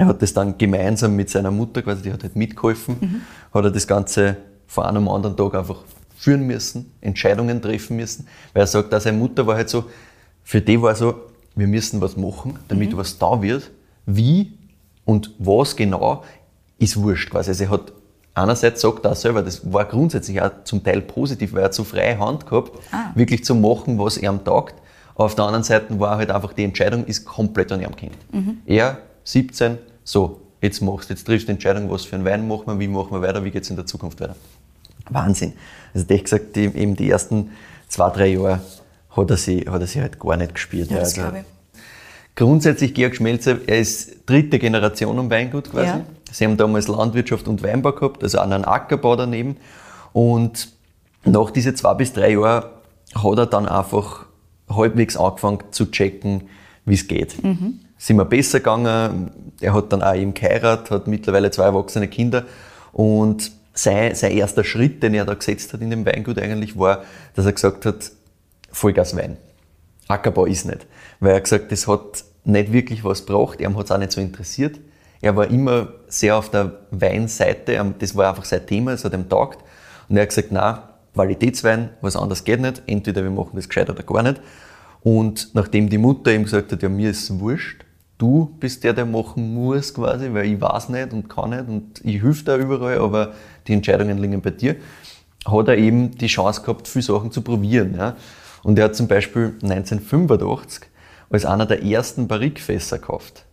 Er 0.00 0.06
hat 0.06 0.22
das 0.22 0.32
dann 0.32 0.56
gemeinsam 0.56 1.14
mit 1.14 1.28
seiner 1.28 1.50
Mutter, 1.50 1.82
quasi, 1.82 2.02
die 2.02 2.12
hat 2.12 2.22
halt 2.22 2.34
mitgeholfen, 2.34 2.96
mhm. 3.00 3.20
hat 3.52 3.64
er 3.64 3.70
das 3.70 3.86
Ganze 3.86 4.36
von 4.66 4.84
einem 4.84 5.08
anderen 5.08 5.36
Tag 5.36 5.54
einfach 5.54 5.82
führen 6.16 6.46
müssen, 6.46 6.92
Entscheidungen 7.00 7.60
treffen 7.60 7.96
müssen. 7.96 8.26
Weil 8.52 8.62
er 8.62 8.66
sagt, 8.66 8.92
dass 8.92 9.04
seine 9.04 9.18
Mutter 9.18 9.46
war 9.46 9.56
halt 9.56 9.68
so, 9.68 9.84
für 10.42 10.60
die 10.60 10.80
war 10.80 10.94
so, 10.94 11.14
wir 11.54 11.66
müssen 11.66 12.00
was 12.00 12.16
machen, 12.16 12.58
damit 12.68 12.92
mhm. 12.92 12.96
was 12.96 13.18
da 13.18 13.42
wird. 13.42 13.70
Wie 14.06 14.52
und 15.04 15.34
was 15.38 15.76
genau 15.76 16.24
ist 16.78 16.96
wurscht 16.96 17.30
quasi. 17.30 17.50
Also 17.50 17.64
er 17.64 17.70
hat 17.70 17.92
einerseits 18.34 18.80
sagt 18.80 19.04
er 19.04 19.14
selber, 19.14 19.42
das 19.42 19.70
war 19.72 19.84
grundsätzlich 19.84 20.40
auch 20.40 20.50
zum 20.64 20.82
Teil 20.82 21.02
positiv, 21.02 21.52
weil 21.52 21.62
er 21.62 21.70
zu 21.70 21.84
freie 21.84 22.18
Hand 22.18 22.46
gehabt, 22.46 22.72
ah. 22.92 23.10
wirklich 23.14 23.44
zu 23.44 23.54
machen, 23.54 23.98
was 23.98 24.16
er 24.16 24.30
am 24.30 24.44
taugt. 24.44 24.74
Auf 25.14 25.34
der 25.34 25.44
anderen 25.44 25.64
Seite 25.64 26.00
war 26.00 26.16
halt 26.16 26.30
einfach 26.30 26.52
die 26.54 26.64
Entscheidung 26.64 27.04
ist 27.04 27.26
komplett 27.26 27.70
an 27.72 27.82
ihm 27.82 27.94
Kind. 27.94 28.16
Mhm. 28.32 28.58
Er, 28.64 28.98
17, 29.24 29.78
so, 30.04 30.40
jetzt 30.60 30.80
machst 30.80 31.10
jetzt 31.10 31.24
triffst 31.24 31.44
du 31.44 31.46
die 31.46 31.52
Entscheidung, 31.52 31.90
was 31.90 32.04
für 32.04 32.16
einen 32.16 32.24
Wein 32.24 32.46
machen 32.46 32.66
wir, 32.66 32.78
wie 32.78 32.88
machen 32.88 33.12
wir 33.12 33.22
weiter, 33.22 33.44
wie 33.44 33.50
geht 33.50 33.64
es 33.64 33.70
in 33.70 33.76
der 33.76 33.86
Zukunft 33.86 34.20
weiter. 34.20 34.36
Wahnsinn. 35.08 35.54
Also 35.94 36.06
ich 36.08 36.24
gesagt, 36.24 36.56
die, 36.56 36.64
eben 36.64 36.96
die 36.96 37.10
ersten 37.10 37.50
zwei, 37.88 38.10
drei 38.10 38.28
Jahre 38.28 38.60
hat 39.16 39.30
er 39.30 39.36
sich, 39.36 39.66
hat 39.66 39.80
er 39.80 39.86
sich 39.86 40.00
halt 40.00 40.18
gar 40.18 40.36
nicht 40.36 40.54
gespielt. 40.54 40.90
Ja, 40.90 40.98
das 40.98 41.08
also, 41.10 41.22
glaube 41.22 41.38
ich. 41.38 41.44
Grundsätzlich 42.36 42.94
Georg 42.94 43.16
Schmelzer, 43.16 43.58
er 43.66 43.80
ist 43.80 44.28
dritte 44.28 44.58
Generation 44.58 45.18
am 45.18 45.30
Weingut 45.30 45.70
quasi. 45.70 45.86
Ja. 45.88 46.04
Sie 46.30 46.44
haben 46.44 46.56
damals 46.56 46.86
Landwirtschaft 46.88 47.48
und 47.48 47.62
Weinbau 47.62 47.92
gehabt, 47.92 48.22
also 48.22 48.38
einen 48.38 48.64
Ackerbau 48.64 49.16
daneben. 49.16 49.56
Und 50.12 50.72
nach 51.24 51.50
diesen 51.50 51.74
zwei 51.76 51.94
bis 51.94 52.12
drei 52.12 52.32
Jahren 52.32 52.70
hat 53.14 53.38
er 53.38 53.46
dann 53.46 53.68
einfach 53.68 54.26
halbwegs 54.68 55.16
angefangen 55.16 55.58
zu 55.72 55.90
checken, 55.90 56.48
wie 56.84 56.94
es 56.94 57.08
geht. 57.08 57.42
Mhm. 57.42 57.80
Sind 58.00 58.16
wir 58.16 58.24
besser 58.24 58.60
gegangen. 58.60 59.52
Er 59.60 59.74
hat 59.74 59.92
dann 59.92 60.02
auch 60.02 60.14
eben 60.14 60.32
geheiratet, 60.32 60.90
hat 60.90 61.06
mittlerweile 61.06 61.50
zwei 61.50 61.64
erwachsene 61.64 62.08
Kinder. 62.08 62.46
Und 62.92 63.52
sein, 63.74 64.14
sein 64.14 64.32
erster 64.32 64.64
Schritt, 64.64 65.02
den 65.02 65.12
er 65.12 65.26
da 65.26 65.34
gesetzt 65.34 65.74
hat 65.74 65.82
in 65.82 65.90
dem 65.90 66.06
Weingut 66.06 66.38
eigentlich, 66.38 66.78
war, 66.78 67.04
dass 67.34 67.44
er 67.44 67.52
gesagt 67.52 67.84
hat, 67.84 68.10
Vollgas 68.72 69.14
Wein. 69.14 69.36
Ackerbau 70.08 70.46
ist 70.46 70.64
nicht. 70.64 70.86
Weil 71.20 71.34
er 71.34 71.40
gesagt, 71.42 71.70
das 71.72 71.86
hat 71.86 72.24
nicht 72.44 72.72
wirklich 72.72 73.04
was 73.04 73.26
gebracht, 73.26 73.60
er 73.60 73.74
hat 73.74 73.84
es 73.84 73.92
auch 73.92 73.98
nicht 73.98 74.12
so 74.12 74.20
interessiert. 74.22 74.80
Er 75.20 75.36
war 75.36 75.48
immer 75.48 75.92
sehr 76.08 76.36
auf 76.36 76.50
der 76.50 76.78
Weinseite, 76.90 77.94
das 77.98 78.16
war 78.16 78.30
einfach 78.30 78.46
sein 78.46 78.66
Thema, 78.66 78.92
es 78.92 79.04
hat 79.04 79.12
ihm 79.12 79.28
taugt. 79.28 79.58
Und 80.08 80.16
er 80.16 80.22
hat 80.22 80.30
gesagt, 80.30 80.48
na, 80.52 80.88
Qualitätswein, 81.12 81.90
was 82.00 82.16
anderes 82.16 82.44
geht 82.44 82.60
nicht, 82.60 82.82
entweder 82.86 83.22
wir 83.22 83.30
machen 83.30 83.50
das 83.56 83.68
gescheit 83.68 83.90
oder 83.90 84.02
gar 84.02 84.22
nicht. 84.22 84.40
Und 85.02 85.54
nachdem 85.54 85.90
die 85.90 85.98
Mutter 85.98 86.32
ihm 86.32 86.44
gesagt 86.44 86.72
hat, 86.72 86.82
ja, 86.82 86.88
mir 86.88 87.10
ist 87.10 87.24
es 87.24 87.38
wurscht, 87.38 87.84
du 88.20 88.54
bist 88.60 88.84
der, 88.84 88.92
der 88.92 89.06
machen 89.06 89.54
muss 89.54 89.94
quasi, 89.94 90.32
weil 90.32 90.46
ich 90.46 90.60
weiß 90.60 90.90
nicht 90.90 91.12
und 91.12 91.28
kann 91.28 91.50
nicht 91.50 91.68
und 91.68 92.04
ich 92.04 92.22
helfe 92.22 92.44
da 92.44 92.56
überall, 92.58 92.98
aber 92.98 93.32
die 93.66 93.72
Entscheidungen 93.72 94.18
liegen 94.18 94.40
bei 94.42 94.50
dir, 94.50 94.76
hat 95.46 95.68
er 95.68 95.78
eben 95.78 96.16
die 96.16 96.26
Chance 96.26 96.60
gehabt, 96.60 96.86
viele 96.86 97.02
Sachen 97.02 97.32
zu 97.32 97.40
probieren. 97.40 97.94
Ja. 97.96 98.16
Und 98.62 98.78
er 98.78 98.86
hat 98.86 98.96
zum 98.96 99.08
Beispiel 99.08 99.54
1985 99.62 100.84
als 101.30 101.46
einer 101.46 101.64
der 101.64 101.82
ersten 101.82 102.28
Barrikfässer 102.28 102.98
gekauft 102.98 103.46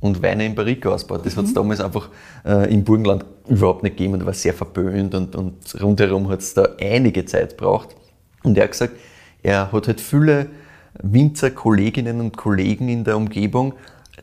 und 0.00 0.22
Weine 0.22 0.44
in 0.44 0.54
Barrique 0.54 0.90
ausbaut. 0.90 1.24
Das 1.24 1.36
hat 1.36 1.46
es 1.46 1.54
damals 1.54 1.80
einfach 1.80 2.10
äh, 2.44 2.72
im 2.72 2.84
Burgenland 2.84 3.24
überhaupt 3.48 3.82
nicht 3.82 3.96
gegeben 3.96 4.14
und 4.14 4.26
war 4.26 4.34
sehr 4.34 4.52
verböhnt 4.52 5.14
und, 5.14 5.34
und 5.34 5.82
rundherum 5.82 6.28
hat 6.28 6.40
es 6.40 6.52
da 6.52 6.68
einige 6.78 7.24
Zeit 7.24 7.56
gebraucht. 7.56 7.96
Und 8.42 8.58
er 8.58 8.64
hat 8.64 8.72
gesagt, 8.72 8.94
er 9.42 9.72
hat 9.72 9.86
halt 9.86 10.00
viele 10.00 10.46
Winzerkolleginnen 11.02 12.20
und 12.20 12.36
Kollegen 12.36 12.88
in 12.88 13.04
der 13.04 13.16
Umgebung, 13.16 13.74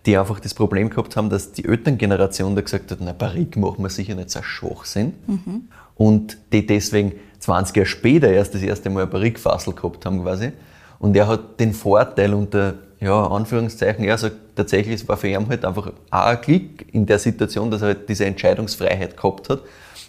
die 0.08 0.18
einfach 0.18 0.40
das 0.40 0.54
Problem 0.54 0.90
gehabt 0.90 1.18
haben, 1.18 1.30
dass 1.30 1.52
die 1.52 1.66
Elterngeneration 1.66 2.56
da 2.56 2.62
gesagt 2.62 2.92
hat, 2.92 3.00
na, 3.02 3.12
Barrique 3.12 3.60
machen 3.60 3.84
wir 3.84 3.90
sicher 3.90 4.16
nicht 4.16 4.32
so 4.32 4.42
Schwachsinn. 4.42 5.14
Mhm. 5.28 5.68
Und 5.96 6.38
die 6.54 6.66
deswegen 6.66 7.12
20 7.40 7.76
Jahre 7.76 7.86
später 7.86 8.30
erst 8.30 8.56
das 8.56 8.62
erste 8.62 8.90
Mal 8.90 9.04
ein 9.04 9.10
Barrique-Fassel 9.10 9.74
gehabt 9.74 10.06
haben 10.06 10.24
quasi. 10.24 10.54
Und 11.00 11.16
er 11.18 11.28
hat 11.28 11.60
den 11.60 11.74
Vorteil 11.74 12.34
unter, 12.34 12.76
ja, 13.02 13.28
Anführungszeichen, 13.28 14.06
er 14.06 14.18
sagt 14.18 14.38
tatsächlich, 14.56 15.02
es 15.02 15.08
war 15.10 15.18
für 15.18 15.28
ihn 15.28 15.48
halt 15.50 15.66
einfach 15.66 15.92
auch 16.10 16.26
ein 16.26 16.42
Klick 16.42 16.88
in 16.94 17.06
der 17.06 17.20
Situation, 17.20 17.70
dass 17.70 17.82
er 17.82 17.90
halt 17.90 18.08
diese 18.08 18.26
Entscheidungsfreiheit 18.26 19.18
gehabt 19.18 19.50
hat. 19.50 19.60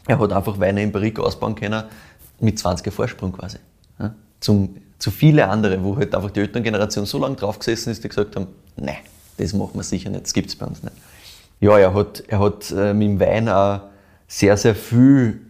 Er 0.07 0.21
hat 0.21 0.33
einfach 0.33 0.61
Weine 0.61 0.81
in 0.81 0.93
Barrique 0.93 1.21
ausbauen 1.21 1.57
können 1.57 1.83
mit 2.39 2.57
20er 2.57 2.93
Vorsprung 2.93 3.33
quasi. 3.33 3.59
Ja, 3.99 4.15
zum, 4.39 4.77
zu 5.01 5.11
viele 5.11 5.49
andere, 5.49 5.83
wo 5.83 5.97
halt 5.97 6.15
einfach 6.15 6.31
die 6.31 6.41
Elterngeneration 6.41 7.05
so 7.05 7.19
lange 7.19 7.35
drauf 7.35 7.59
gesessen 7.59 7.91
ist, 7.91 8.05
die 8.05 8.09
gesagt 8.09 8.37
haben, 8.37 8.47
nein, 8.77 8.99
das 9.39 9.53
machen 9.53 9.73
wir 9.75 9.83
sicher 9.83 10.11
nicht, 10.11 10.25
das 10.25 10.33
gibt 10.33 10.49
es 10.49 10.57
bei 10.57 10.67
uns 10.67 10.83
nicht. 10.83 10.95
Ja, 11.61 11.79
er 11.79 11.95
hat, 11.95 12.23
er 12.29 12.39
hat 12.39 12.71
äh, 12.71 12.95
mit 12.95 13.09
dem 13.09 13.21
Wein 13.21 13.49
auch 13.49 13.81
sehr, 14.29 14.57
sehr 14.57 14.75
viel 14.75 15.41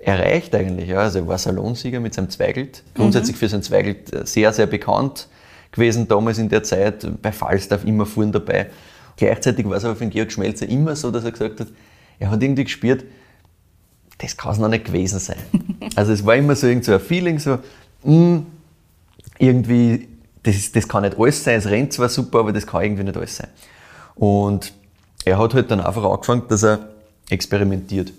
erreicht 0.00 0.54
eigentlich. 0.54 0.88
Ja. 0.88 1.00
Also 1.00 1.20
er 1.20 1.26
war 1.26 1.38
Salonsieger 1.38 2.00
mit 2.00 2.14
seinem 2.14 2.30
Zweigelt, 2.30 2.82
grundsätzlich 2.94 3.36
mhm. 3.36 3.40
für 3.40 3.48
sein 3.48 3.62
Zweigelt 3.62 4.12
äh, 4.12 4.26
sehr, 4.26 4.52
sehr 4.52 4.66
bekannt 4.66 5.28
gewesen 5.72 6.08
damals 6.08 6.38
in 6.38 6.48
der 6.48 6.62
Zeit, 6.62 7.06
bei 7.20 7.32
Falstaff 7.32 7.84
immer 7.84 8.06
vorn 8.06 8.32
dabei. 8.32 8.68
Gleichzeitig 9.16 9.68
war 9.68 9.76
es 9.76 9.84
aber 9.84 9.96
für 9.96 10.04
den 10.04 10.10
Georg 10.10 10.32
Schmelzer 10.32 10.68
immer 10.68 10.96
so, 10.96 11.10
dass 11.10 11.24
er 11.24 11.32
gesagt 11.32 11.60
hat, 11.60 11.68
er 12.18 12.30
hat 12.30 12.42
irgendwie 12.42 12.64
gespürt, 12.64 13.04
das 14.18 14.36
kann 14.36 14.52
es 14.52 14.58
noch 14.58 14.68
nicht 14.68 14.84
gewesen 14.84 15.18
sein. 15.18 15.36
Also 15.96 16.12
es 16.12 16.24
war 16.24 16.36
immer 16.36 16.54
so, 16.54 16.68
so 16.80 16.92
ein 16.92 17.00
Feeling, 17.00 17.38
so, 17.38 17.52
mh, 17.52 17.58
hm, 18.04 18.46
irgendwie, 19.38 20.08
das, 20.42 20.72
das 20.72 20.88
kann 20.88 21.02
nicht 21.02 21.18
alles 21.18 21.42
sein, 21.42 21.58
es 21.58 21.66
rennt 21.66 21.92
zwar 21.92 22.08
super, 22.08 22.40
aber 22.40 22.52
das 22.52 22.66
kann 22.66 22.82
irgendwie 22.82 23.04
nicht 23.04 23.16
alles 23.16 23.36
sein. 23.36 23.48
Und 24.14 24.72
er 25.24 25.38
hat 25.38 25.54
halt 25.54 25.70
dann 25.70 25.80
einfach 25.80 26.04
angefangen, 26.04 26.42
dass 26.48 26.62
er 26.62 26.80
experimentiert. 27.30 28.12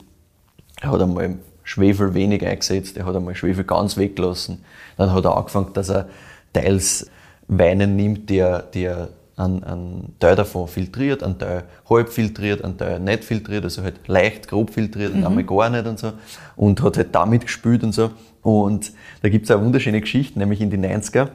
Er 0.82 0.92
hat 0.92 1.02
einmal 1.02 1.36
Schwefel 1.64 2.14
wenig 2.14 2.46
eingesetzt, 2.46 2.98
er 2.98 3.06
hat 3.06 3.16
einmal 3.16 3.36
Schwefel 3.36 3.64
ganz 3.64 3.98
weggelassen. 3.98 4.64
Dann 4.98 5.14
hat 5.14 5.26
er 5.26 5.36
angefangen, 5.36 5.74
dass 5.74 5.90
er 5.90 6.08
teils 6.54 7.10
Weine 7.48 7.88
nimmt, 7.88 8.30
die 8.30 8.38
er, 8.38 8.62
die 8.62 8.84
er 8.84 9.10
einen, 9.36 9.64
einen 9.64 10.16
Teil 10.20 10.36
davon 10.36 10.68
filtriert, 10.68 11.24
einen 11.24 11.40
Teil 11.40 11.64
halb 11.90 12.10
filtriert, 12.10 12.64
einen 12.64 12.78
Teil 12.78 13.00
nicht 13.00 13.24
filtriert, 13.24 13.64
also 13.64 13.82
halt 13.82 14.08
leicht 14.08 14.48
grob 14.48 14.72
filtriert 14.72 15.14
und 15.14 15.22
mhm. 15.22 15.28
einmal 15.28 15.44
gar 15.44 15.70
nicht 15.70 15.88
und 15.88 15.98
so. 15.98 16.14
Und 16.56 16.82
hat 16.82 16.98
halt 16.98 17.16
damit 17.16 17.44
gespült 17.44 17.84
und 17.84 17.94
so. 17.94 18.12
Und 18.42 18.92
da 19.22 19.30
gibt 19.30 19.46
es 19.46 19.52
eine 19.52 19.64
wunderschöne 19.64 20.02
Geschichte, 20.02 20.38
nämlich 20.38 20.62
in 20.62 20.70
die 20.70 20.78
90er 20.78 21.30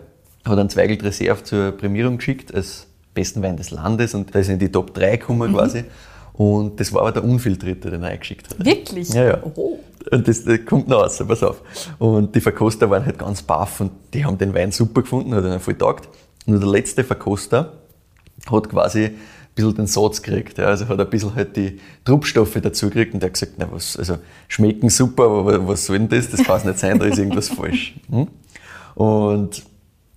hat 0.44 0.58
ein 0.58 0.68
Zweigelt 0.68 1.02
Reserve 1.02 1.42
zur 1.42 1.72
Prämierung 1.72 2.18
geschickt 2.18 2.54
als 2.54 2.86
besten 3.14 3.42
Wein 3.42 3.56
des 3.56 3.70
Landes 3.70 4.14
und 4.14 4.34
da 4.34 4.40
ist 4.40 4.48
in 4.48 4.58
die 4.58 4.70
Top 4.70 4.92
3 4.94 5.16
gekommen 5.16 5.52
mhm. 5.52 5.56
quasi. 5.56 5.84
Und 6.34 6.80
das 6.80 6.92
war 6.92 7.02
aber 7.02 7.12
der 7.12 7.24
Unfiltrierte, 7.24 7.90
den 7.90 8.02
er 8.02 8.10
eingeschickt 8.10 8.50
hat. 8.50 8.64
Wirklich? 8.64 9.08
Ja, 9.10 9.24
ja. 9.24 9.38
Oh. 9.54 9.78
Und 10.10 10.28
das, 10.28 10.44
das, 10.44 10.64
kommt 10.66 10.88
noch 10.88 11.02
raus, 11.02 11.22
pass 11.26 11.42
auf. 11.42 11.62
Und 11.98 12.34
die 12.34 12.40
Verkoster 12.40 12.90
waren 12.90 13.06
halt 13.06 13.18
ganz 13.18 13.42
baff 13.42 13.80
und 13.80 13.92
die 14.12 14.24
haben 14.24 14.36
den 14.36 14.52
Wein 14.52 14.70
super 14.72 15.02
gefunden, 15.02 15.34
hat 15.34 15.44
ihnen 15.44 15.60
voll 15.60 15.76
taugt. 15.76 16.08
Nur 16.46 16.58
der 16.58 16.68
letzte 16.68 17.04
Verkoster 17.04 17.72
hat 18.50 18.68
quasi 18.68 19.04
ein 19.04 19.18
bisschen 19.54 19.76
den 19.76 19.86
Satz 19.86 20.20
gekriegt. 20.20 20.58
Ja. 20.58 20.66
Also 20.66 20.88
hat 20.88 21.00
ein 21.00 21.08
bisschen 21.08 21.34
halt 21.34 21.56
die 21.56 21.80
Truppstoffe 22.04 22.58
dazu 22.60 22.88
gekriegt 22.88 23.14
und 23.14 23.20
der 23.20 23.28
hat 23.28 23.34
gesagt, 23.34 23.52
na 23.56 23.68
was, 23.70 23.96
also 23.96 24.18
schmecken 24.48 24.90
super, 24.90 25.24
aber 25.24 25.66
was 25.66 25.86
soll 25.86 25.98
denn 26.00 26.08
das? 26.08 26.28
Das 26.28 26.44
kann 26.44 26.58
es 26.58 26.64
nicht 26.64 26.78
sein, 26.80 26.98
da 26.98 27.06
ist 27.06 27.18
irgendwas 27.18 27.48
falsch. 27.56 27.94
Hm? 28.10 28.28
Und 28.94 29.62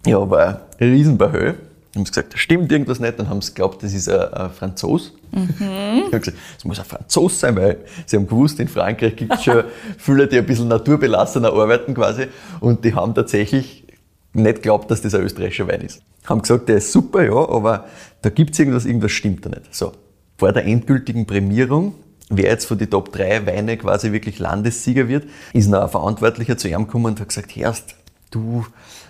ja, 0.08 0.30
war 0.30 0.62
ein 0.80 0.90
Riesenbehö. 0.92 1.54
Haben 1.96 2.06
sie 2.06 2.12
gesagt, 2.12 2.34
da 2.34 2.38
stimmt 2.38 2.72
irgendwas 2.72 3.00
nicht. 3.00 3.18
Dann 3.18 3.30
haben 3.30 3.42
sie 3.42 3.54
geglaubt, 3.54 3.82
das 3.82 3.94
ist 3.94 4.10
ein, 4.10 4.34
ein 4.34 4.52
Franzos. 4.52 5.14
Mhm. 5.32 5.54
Ich 5.60 6.06
habe 6.06 6.20
gesagt, 6.20 6.38
es 6.58 6.66
muss 6.66 6.80
ein 6.80 6.86
Franzos 6.86 7.40
sein, 7.40 7.56
weil 7.56 7.78
sie 8.06 8.18
haben 8.18 8.28
gewusst, 8.28 8.60
in 8.60 8.68
Frankreich 8.68 9.16
gibt 9.16 9.34
es 9.34 9.44
schon 9.44 9.64
viele, 9.98 10.28
die 10.28 10.38
ein 10.38 10.46
bisschen 10.46 10.68
naturbelassener 10.68 11.52
arbeiten 11.52 11.94
quasi. 11.94 12.28
Und 12.60 12.86
die 12.86 12.94
haben 12.94 13.16
tatsächlich 13.16 13.88
nicht 14.34 14.58
geglaubt, 14.58 14.92
dass 14.92 15.02
das 15.02 15.16
ein 15.16 15.22
österreichischer 15.22 15.68
Wein 15.68 15.82
ist. 15.82 16.02
Haben 16.26 16.42
gesagt, 16.42 16.70
der 16.70 16.78
ist 16.78 16.92
super, 16.92 17.24
ja, 17.24 17.34
aber 17.34 17.86
da 18.22 18.30
gibt 18.30 18.52
es 18.54 18.60
irgendwas, 18.60 18.86
irgendwas 18.86 19.12
stimmt 19.12 19.46
da 19.46 19.50
nicht. 19.50 19.74
So, 19.74 19.94
vor 20.38 20.52
der 20.52 20.66
endgültigen 20.66 21.26
Prämierung, 21.26 21.96
wer 22.30 22.52
jetzt 22.52 22.66
von 22.66 22.78
den 22.78 22.90
Top 22.90 23.12
3 23.12 23.46
Weine 23.48 23.78
quasi 23.78 24.12
wirklich 24.12 24.40
Landessieger 24.40 25.08
wird, 25.08 25.26
ist 25.54 25.70
noch 25.70 25.82
ein 25.82 25.90
Verantwortlicher 25.90 26.58
zu 26.58 26.68
ihm 26.68 26.86
gekommen 26.86 27.06
und 27.06 27.20
hat 27.20 27.30
gesagt, 27.30 27.56
Herrst, 27.56 27.96
du, 28.32 28.66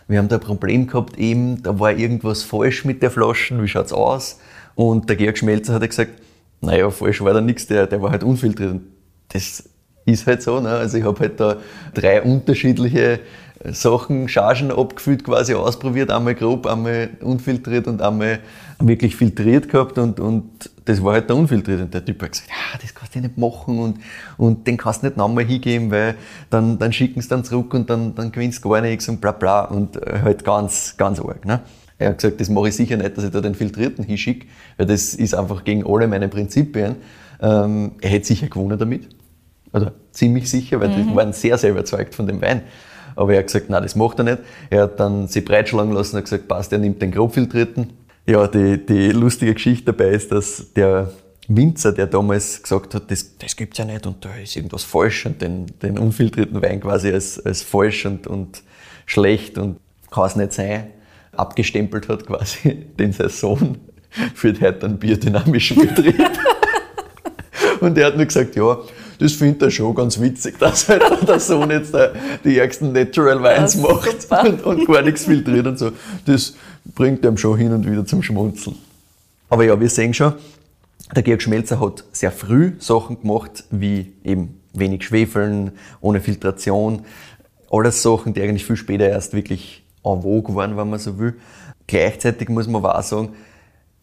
wir 0.08 0.20
haben 0.20 0.28
da 0.28 0.38
ein 0.38 0.42
Problem 0.42 0.88
gehabt 0.88 1.18
eben, 1.18 1.62
da 1.64 1.80
war 1.80 1.92
irgendwas 1.94 2.44
falsch 2.44 2.86
mit 2.86 3.02
der 3.02 3.12
Flaschen, 3.12 3.62
wie 3.62 3.68
schaut's 3.68 3.94
aus? 3.94 4.40
Und 4.76 5.10
der 5.10 5.16
Georg 5.16 5.38
Schmelzer 5.38 5.74
hat 5.74 5.90
gesagt, 5.90 6.12
naja, 6.62 6.90
falsch 6.90 7.22
war 7.22 7.34
da 7.34 7.42
nichts, 7.42 7.68
der, 7.68 7.88
der 7.88 8.02
war 8.02 8.12
halt 8.12 8.24
unfiltriert. 8.24 8.80
Das 9.30 9.70
ist 10.06 10.28
halt 10.28 10.42
so. 10.42 10.60
Ne? 10.60 10.70
Also 10.70 10.98
ich 10.98 11.04
habe 11.04 11.20
halt 11.20 11.40
da 11.40 11.58
drei 11.94 12.22
unterschiedliche 12.22 13.20
Sachen, 13.66 14.30
Chargen 14.30 14.72
abgefüllt, 14.72 15.24
quasi 15.24 15.54
ausprobiert, 15.54 16.12
einmal 16.12 16.36
grob, 16.36 16.68
einmal 16.68 17.10
unfiltriert 17.22 17.88
und 17.88 18.02
einmal 18.02 18.40
wirklich 18.80 19.16
filtriert 19.16 19.70
gehabt 19.70 19.98
und, 19.98 20.20
und 20.20 20.70
das 20.88 21.04
war 21.04 21.14
halt 21.14 21.30
der 21.30 21.36
unfiltriert. 21.36 21.82
Und 21.82 21.94
der 21.94 22.04
Typ 22.04 22.22
hat 22.24 22.32
gesagt, 22.32 22.50
ja, 22.50 22.80
das 22.82 22.96
kannst 22.96 23.16
du 23.16 23.20
nicht 23.20 23.38
machen 23.38 23.80
und, 23.80 24.00
und 24.38 24.66
den 24.66 24.78
kannst 24.78 25.04
du 25.04 25.08
nicht 25.08 25.18
nochmal 25.18 25.46
hingeben, 25.46 25.92
weil 25.92 26.16
dann, 26.50 26.80
dann 26.80 26.94
schicken 26.94 27.22
sie 27.22 27.28
dann 27.28 27.44
zurück 27.44 27.74
und 27.74 27.90
dann, 27.90 28.16
dann 28.16 28.32
gewinnst 28.32 28.64
du 28.64 28.70
gar 28.70 28.82
nichts 28.82 29.10
und 29.10 29.20
bla 29.20 29.34
bla 29.34 29.66
und 29.66 30.00
halt 30.24 30.46
ganz, 30.46 30.96
ganz 30.98 31.20
arg. 31.20 31.46
Ne? 31.46 31.62
Er 31.98 32.10
hat 32.10 32.20
gesagt, 32.20 32.40
das 32.40 32.50
mache 32.50 32.70
ich 32.70 32.76
sicher 32.76 32.96
nicht, 32.96 33.18
dass 33.18 33.26
ich 33.26 33.32
da 33.32 33.42
den 33.42 33.56
Filtrierten 33.56 34.06
hinschicke, 34.06 34.48
weil 34.78 34.86
das 34.86 35.14
ist 35.14 35.34
einfach 35.36 35.64
gegen 35.64 35.86
alle 35.86 36.08
meine 36.08 36.30
Prinzipien. 36.30 36.96
Ähm, 37.42 37.92
er 38.02 38.10
hätte 38.10 38.28
sicher 38.28 38.48
gewonnen 38.48 38.78
damit. 38.80 39.10
Also 39.72 39.92
ziemlich 40.12 40.50
sicher, 40.50 40.80
weil 40.80 40.90
mhm. 40.90 41.10
die 41.10 41.16
waren 41.16 41.34
sehr, 41.34 41.58
sehr 41.58 41.72
überzeugt 41.72 42.16
von 42.16 42.28
dem 42.28 42.42
Wein. 42.42 42.62
Aber 43.16 43.34
er 43.34 43.40
hat 43.40 43.48
gesagt, 43.48 43.70
nein, 43.70 43.84
das 43.84 43.96
macht 43.96 44.20
er 44.20 44.24
nicht. 44.24 44.40
Er 44.70 44.84
hat 44.84 45.00
dann 45.00 45.28
sich 45.28 45.44
breitschlagen 45.44 45.92
lassen 45.92 46.18
und 46.18 46.24
gesagt, 46.24 46.48
passt, 46.48 46.72
er 46.72 46.78
nimmt 46.78 47.02
den 47.02 47.12
grobfiltrierten. 47.12 47.92
Ja, 48.28 48.46
die, 48.46 48.86
die 48.86 49.12
lustige 49.12 49.54
Geschichte 49.54 49.94
dabei 49.94 50.10
ist, 50.10 50.34
dass 50.34 50.74
der 50.74 51.14
Winzer, 51.48 51.94
der 51.94 52.08
damals 52.08 52.62
gesagt 52.62 52.94
hat, 52.94 53.10
das, 53.10 53.38
das 53.38 53.56
es 53.58 53.78
ja 53.78 53.86
nicht 53.86 54.06
und 54.06 54.24
da 54.26 54.36
ist 54.36 54.58
irgendwas 54.58 54.84
falsch 54.84 55.26
und 55.26 55.42
den, 55.42 55.68
den 55.82 55.98
unfiltrierten 55.98 56.62
Wein 56.62 56.82
quasi 56.82 57.10
als, 57.10 57.44
als 57.46 57.62
falsch 57.62 58.06
und, 58.06 58.28
und 58.28 58.64
schlecht 59.06 59.58
und 59.58 59.80
kann 60.12 60.26
es 60.26 60.36
nicht 60.36 60.52
sein, 60.52 60.88
abgestempelt 61.32 62.10
hat 62.10 62.26
quasi 62.26 62.74
den 63.00 63.14
sein 63.14 63.30
Sohn 63.30 63.78
führt 64.36 64.60
heute 64.60 64.88
einen 64.88 65.00
biodynamischen 65.00 65.88
Betrieb. 65.88 66.20
und 67.80 67.98
er 67.98 68.08
hat 68.08 68.18
nur 68.18 68.26
gesagt, 68.26 68.58
ja, 68.58 68.78
das 69.20 69.34
findet 69.34 69.62
er 69.64 69.72
schon 69.72 69.96
ganz 69.96 70.20
witzig, 70.20 70.60
dass 70.60 70.90
halt 70.90 71.04
der 71.28 71.40
Sohn 71.40 71.72
jetzt 71.72 71.96
die 72.44 72.58
ärgsten 72.58 72.92
Natural 72.92 73.42
Wines 73.42 73.76
macht 73.76 74.28
und, 74.46 74.64
und, 74.64 74.88
gar 74.88 75.02
nichts 75.02 75.26
filtriert 75.26 75.66
und 75.66 75.80
so. 75.80 75.92
Das 76.26 76.56
bringt 76.96 77.26
ihm 77.26 77.38
schon 77.38 77.58
hin 77.58 77.74
und 77.74 77.90
wieder 77.90 78.06
zum 78.06 78.24
Schmunzeln. 78.24 78.76
Aber 79.50 79.64
ja, 79.64 79.80
wir 79.80 79.90
sehen 79.90 80.14
schon, 80.14 80.34
der 81.16 81.24
Georg 81.24 81.42
Schmelzer 81.42 81.80
hat 81.80 82.04
sehr 82.12 82.32
früh 82.32 82.74
Sachen 82.80 83.22
gemacht, 83.22 83.64
wie 83.72 84.14
eben 84.24 84.60
wenig 84.74 85.06
Schwefeln, 85.06 85.72
ohne 86.02 86.20
Filtration. 86.20 87.06
Alles 87.72 88.02
Sachen, 88.02 88.34
die 88.34 88.42
eigentlich 88.42 88.66
viel 88.66 88.76
später 88.76 89.08
erst 89.08 89.34
wirklich 89.34 89.84
en 90.04 90.22
vogue 90.22 90.56
waren, 90.56 90.78
wenn 90.78 90.90
man 90.90 91.00
so 91.00 91.18
will. 91.18 91.36
Gleichzeitig 91.86 92.50
muss 92.50 92.68
man 92.68 92.84
aber 92.84 92.98
auch 92.98 93.04
sagen, 93.04 93.30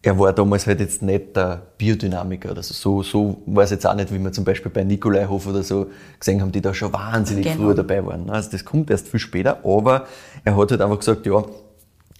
er 0.01 0.19
war 0.19 0.33
damals 0.33 0.67
halt 0.67 0.79
jetzt 0.79 1.01
nicht 1.01 1.35
der 1.35 1.63
Biodynamiker 1.79 2.51
oder 2.51 2.61
so. 2.61 2.73
So, 2.73 3.01
so 3.01 3.41
war 3.47 3.63
es 3.63 3.71
jetzt 3.71 3.87
auch 3.87 3.95
nicht, 3.95 4.13
wie 4.13 4.19
wir 4.19 4.31
zum 4.31 4.43
Beispiel 4.43 4.71
bei 4.71 4.83
Nikolaihof 4.83 5.47
oder 5.47 5.63
so 5.63 5.87
gesehen 6.19 6.41
haben, 6.41 6.51
die 6.51 6.61
da 6.61 6.75
schon 6.75 6.93
wahnsinnig 6.93 7.45
genau. 7.45 7.69
früh 7.69 7.75
dabei 7.75 8.05
waren. 8.05 8.29
Also 8.29 8.51
das 8.51 8.63
kommt 8.63 8.91
erst 8.91 9.07
viel 9.07 9.19
später, 9.19 9.65
aber 9.65 10.05
er 10.43 10.55
hat 10.55 10.69
halt 10.69 10.81
einfach 10.81 10.99
gesagt, 10.99 11.25
ja, 11.25 11.43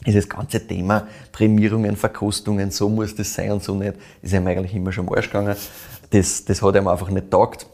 dieses 0.05 0.29
ganze 0.29 0.65
Thema 0.65 1.07
Prämierungen, 1.31 1.95
Verkostungen, 1.95 2.71
so 2.71 2.89
muss 2.89 3.15
das 3.15 3.33
sein 3.33 3.51
und 3.51 3.63
so 3.63 3.75
nicht, 3.75 3.93
ist 4.21 4.33
ihm 4.33 4.45
eigentlich 4.47 4.75
immer 4.75 4.91
schon 4.91 5.07
am 5.07 5.13
Arsch 5.13 5.27
gegangen. 5.27 5.55
Das, 6.09 6.45
das 6.45 6.61
hat 6.61 6.75
ihm 6.75 6.87
einfach 6.87 7.09
nicht 7.09 7.31
taugt. 7.31 7.65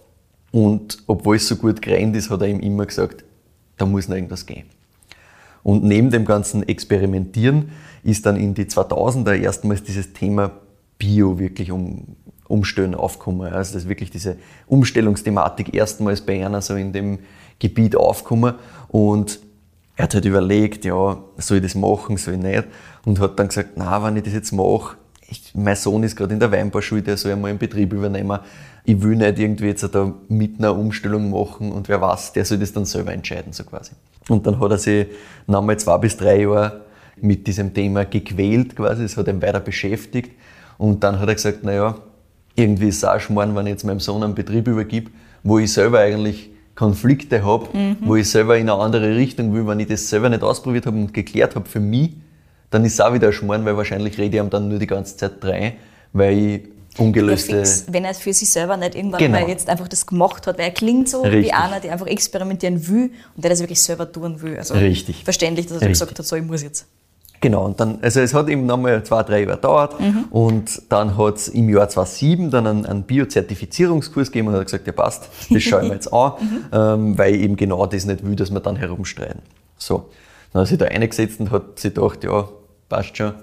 Und 0.51 0.97
obwohl 1.07 1.37
es 1.37 1.47
so 1.47 1.55
gut 1.55 1.81
gerannt 1.81 2.15
ist, 2.15 2.29
hat 2.29 2.41
er 2.41 2.47
ihm 2.47 2.59
immer 2.59 2.85
gesagt, 2.85 3.23
da 3.77 3.85
muss 3.85 4.07
noch 4.07 4.15
irgendwas 4.15 4.45
gehen. 4.45 4.65
Und 5.63 5.83
neben 5.83 6.09
dem 6.09 6.25
ganzen 6.25 6.67
Experimentieren 6.67 7.71
ist 8.03 8.25
dann 8.25 8.35
in 8.35 8.53
die 8.53 8.65
2000er 8.65 9.35
erstmals 9.35 9.83
dieses 9.83 10.13
Thema 10.13 10.51
Bio 10.97 11.39
wirklich 11.39 11.71
um, 11.71 12.15
umstellen 12.47 12.95
aufgekommen. 12.95 13.53
Also 13.53 13.75
dass 13.75 13.87
wirklich 13.87 14.11
diese 14.11 14.37
Umstellungsthematik 14.67 15.73
erstmals 15.73 16.21
bei 16.21 16.45
einer 16.45 16.61
so 16.61 16.75
in 16.75 16.93
dem 16.93 17.19
Gebiet 17.59 17.95
aufgekommen 17.95 18.55
und 18.87 19.39
er 20.01 20.05
hat 20.05 20.15
halt 20.15 20.25
überlegt, 20.25 20.83
ja, 20.83 21.19
soll 21.37 21.57
ich 21.57 21.63
das 21.63 21.75
machen, 21.75 22.17
soll 22.17 22.33
ich 22.33 22.39
nicht? 22.39 22.63
Und 23.05 23.19
hat 23.19 23.37
dann 23.37 23.49
gesagt, 23.49 23.73
na, 23.75 24.03
wenn 24.03 24.17
ich 24.17 24.23
das 24.23 24.33
jetzt 24.33 24.51
mache, 24.51 24.97
mein 25.53 25.75
Sohn 25.75 26.01
ist 26.01 26.15
gerade 26.15 26.33
in 26.33 26.39
der 26.39 26.51
Weinbauschule, 26.51 27.03
der 27.03 27.17
soll 27.17 27.33
einmal 27.33 27.51
einen 27.51 27.59
Betrieb 27.59 27.93
übernehmen. 27.93 28.39
Ich 28.83 28.99
will 28.99 29.15
nicht 29.15 29.37
irgendwie 29.37 29.67
jetzt 29.67 29.87
da 29.93 30.11
mit 30.27 30.57
einer 30.57 30.75
Umstellung 30.75 31.29
machen 31.29 31.71
und 31.71 31.87
wer 31.87 32.01
weiß, 32.01 32.33
der 32.33 32.45
soll 32.45 32.57
das 32.57 32.73
dann 32.73 32.85
selber 32.85 33.13
entscheiden, 33.13 33.53
so 33.53 33.63
quasi. 33.63 33.91
Und 34.27 34.47
dann 34.47 34.59
hat 34.59 34.71
er 34.71 34.79
sich 34.79 35.05
nochmal 35.45 35.77
zwei 35.77 35.99
bis 35.99 36.17
drei 36.17 36.41
Jahre 36.41 36.81
mit 37.17 37.45
diesem 37.45 37.71
Thema 37.71 38.03
gequält 38.05 38.75
quasi, 38.75 39.03
es 39.03 39.15
hat 39.17 39.27
ihn 39.27 39.39
weiter 39.39 39.59
beschäftigt. 39.59 40.31
Und 40.79 41.03
dann 41.03 41.19
hat 41.19 41.29
er 41.29 41.35
gesagt, 41.35 41.63
naja, 41.63 41.95
irgendwie 42.55 42.87
ist 42.87 42.97
es 42.97 43.05
auch 43.05 43.19
schmarrn, 43.19 43.55
wenn 43.55 43.67
ich 43.67 43.73
jetzt 43.73 43.83
meinem 43.83 43.99
Sohn 43.99 44.23
einen 44.23 44.33
Betrieb 44.33 44.67
übergib, 44.67 45.11
wo 45.43 45.59
ich 45.59 45.71
selber 45.71 45.99
eigentlich 45.99 46.50
Konflikte 46.81 47.45
habe, 47.45 47.77
mhm. 47.77 47.97
wo 48.01 48.15
ich 48.15 48.27
selber 48.27 48.57
in 48.57 48.67
eine 48.67 48.81
andere 48.81 49.15
Richtung 49.15 49.53
will, 49.53 49.67
wenn 49.67 49.79
ich 49.79 49.87
das 49.87 50.09
selber 50.09 50.29
nicht 50.29 50.41
ausprobiert 50.41 50.87
habe 50.87 50.97
und 50.97 51.13
geklärt 51.13 51.55
habe 51.55 51.69
für 51.69 51.79
mich, 51.79 52.13
dann 52.71 52.83
ist 52.83 52.93
es 52.93 53.01
auch 53.01 53.13
wieder 53.13 53.27
ein 53.27 53.33
Schmarrn, 53.33 53.63
weil 53.65 53.77
wahrscheinlich 53.77 54.17
rede 54.17 54.37
ich 54.37 54.43
ihm 54.43 54.49
dann 54.49 54.67
nur 54.67 54.79
die 54.79 54.87
ganze 54.87 55.15
Zeit 55.15 55.33
rein, 55.43 55.73
weil 56.11 56.35
ich 56.35 56.61
ungelöste... 56.97 57.57
Fix, 57.57 57.85
wenn 57.87 58.03
er 58.03 58.15
für 58.15 58.33
sich 58.33 58.49
selber 58.49 58.77
nicht 58.77 58.95
irgendwann 58.95 59.19
genau. 59.19 59.41
mal 59.41 59.47
jetzt 59.47 59.69
einfach 59.69 59.87
das 59.87 60.07
gemacht 60.07 60.47
hat, 60.47 60.57
weil 60.57 60.65
er 60.65 60.71
klingt 60.71 61.07
so 61.07 61.21
Richtig. 61.21 61.45
wie 61.45 61.53
einer, 61.53 61.79
der 61.79 61.91
einfach 61.93 62.07
experimentieren 62.07 62.87
will 62.87 63.11
und 63.35 63.43
der 63.43 63.51
das 63.51 63.59
wirklich 63.59 63.79
selber 63.79 64.11
tun 64.11 64.41
will. 64.41 64.57
Also 64.57 64.73
Richtig. 64.73 65.23
Verständlich, 65.23 65.67
dass 65.67 65.77
er 65.77 65.81
Richtig. 65.81 65.99
gesagt 65.99 66.17
hat, 66.17 66.25
so, 66.25 66.35
ich 66.35 66.43
muss 66.43 66.63
jetzt. 66.63 66.87
Genau, 67.41 67.65
und 67.65 67.79
dann, 67.79 67.97
also 68.03 68.19
es 68.19 68.35
hat 68.35 68.49
eben 68.49 68.67
nochmal 68.67 69.03
zwei, 69.03 69.23
drei 69.23 69.41
Jahre 69.41 69.55
gedauert 69.55 69.99
mhm. 69.99 70.25
und 70.29 70.83
dann 70.89 71.17
hat 71.17 71.37
es 71.37 71.47
im 71.47 71.69
Jahr 71.69 71.89
2007 71.89 72.51
dann 72.51 72.67
einen, 72.67 72.85
einen 72.85 73.03
Biozertifizierungskurs 73.03 74.31
gegeben 74.31 74.49
und 74.49 74.53
hat 74.53 74.65
gesagt, 74.65 74.85
ja 74.85 74.93
passt, 74.93 75.27
das 75.49 75.63
schauen 75.63 75.85
wir 75.85 75.93
jetzt 75.93 76.13
an, 76.13 76.33
mhm. 76.39 76.65
ähm, 76.71 77.17
weil 77.17 77.33
ich 77.33 77.41
eben 77.41 77.55
genau 77.55 77.87
das 77.87 78.05
nicht 78.05 78.23
will, 78.23 78.35
dass 78.35 78.51
wir 78.51 78.59
dann 78.59 78.75
herumstreiten. 78.75 79.41
So, 79.75 80.09
dann 80.53 80.61
hat 80.61 80.67
sich 80.67 80.77
da 80.77 80.85
eingesetzt 80.85 81.39
und 81.39 81.49
hat 81.49 81.79
sich 81.79 81.95
gedacht, 81.95 82.23
ja, 82.23 82.47
passt 82.87 83.17
schon, 83.17 83.33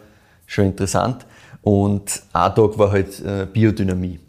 schon 0.47 0.67
interessant. 0.67 1.27
Und 1.63 2.23
ein 2.33 2.55
Tag 2.55 2.79
war 2.79 2.93
halt 2.93 3.21
äh, 3.21 3.47
Biodynamie. 3.53 4.21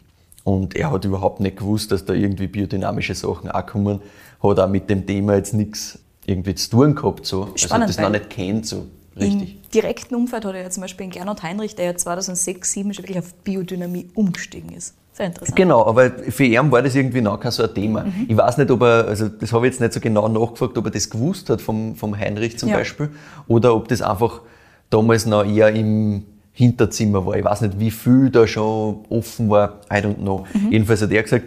Und 0.42 0.74
er 0.74 0.90
hat 0.90 1.04
überhaupt 1.04 1.38
nicht 1.38 1.58
gewusst, 1.58 1.92
dass 1.92 2.04
da 2.04 2.12
irgendwie 2.12 2.48
biodynamische 2.48 3.14
Sachen 3.14 3.50
auch 3.50 3.66
kommen. 3.66 4.00
Hat 4.42 4.58
auch 4.58 4.68
mit 4.68 4.90
dem 4.90 5.06
Thema 5.06 5.36
jetzt 5.36 5.54
nichts 5.54 6.00
irgendwie 6.26 6.56
zu 6.56 6.70
tun 6.70 6.94
gehabt. 6.96 7.24
So. 7.24 7.50
Spannend, 7.54 7.88
also 7.88 7.96
das 7.96 8.02
noch 8.02 8.10
nicht 8.10 8.30
kennt. 8.30 8.66
So. 8.66 8.86
Richtig. 9.18 9.56
Im 9.56 9.70
direkten 9.72 10.14
Umfeld 10.14 10.44
hat 10.44 10.54
er 10.54 10.62
ja 10.62 10.70
zum 10.70 10.82
Beispiel 10.82 11.04
in 11.04 11.10
Gernot 11.10 11.42
Heinrich, 11.42 11.74
der 11.74 11.86
ja 11.86 11.96
2006, 11.96 12.72
2007 12.72 12.94
schon 12.94 13.02
wirklich 13.04 13.18
auf 13.18 13.34
Biodynamie 13.34 14.08
umgestiegen 14.14 14.72
ist. 14.72 14.94
Sehr 15.12 15.26
interessant. 15.26 15.56
Genau, 15.56 15.84
aber 15.84 16.10
für 16.10 16.44
ihn 16.44 16.70
war 16.70 16.82
das 16.82 16.94
irgendwie 16.94 17.20
noch 17.20 17.38
kein 17.40 17.50
so 17.50 17.64
ein 17.64 17.74
Thema. 17.74 18.04
Mhm. 18.04 18.26
Ich 18.28 18.36
weiß 18.36 18.58
nicht, 18.58 18.70
ob 18.70 18.82
er, 18.82 19.08
also 19.08 19.28
das 19.28 19.52
habe 19.52 19.66
ich 19.66 19.72
jetzt 19.72 19.80
nicht 19.80 19.92
so 19.92 20.00
genau 20.00 20.28
nachgefragt, 20.28 20.78
ob 20.78 20.84
er 20.84 20.90
das 20.90 21.10
gewusst 21.10 21.50
hat 21.50 21.60
vom, 21.60 21.96
vom 21.96 22.16
Heinrich 22.16 22.58
zum 22.58 22.68
ja. 22.68 22.76
Beispiel 22.76 23.10
oder 23.48 23.74
ob 23.74 23.88
das 23.88 24.00
einfach 24.02 24.42
damals 24.88 25.26
noch 25.26 25.44
eher 25.44 25.70
im 25.74 26.24
Hinterzimmer 26.52 27.26
war. 27.26 27.36
Ich 27.36 27.44
weiß 27.44 27.62
nicht, 27.62 27.80
wie 27.80 27.90
viel 27.90 28.30
da 28.30 28.46
schon 28.46 29.04
offen 29.08 29.50
war, 29.50 29.80
I 29.90 29.96
don't 29.96 30.16
know. 30.16 30.46
Mhm. 30.54 30.72
Jedenfalls 30.72 31.02
hat 31.02 31.10
er 31.10 31.22
gesagt, 31.22 31.46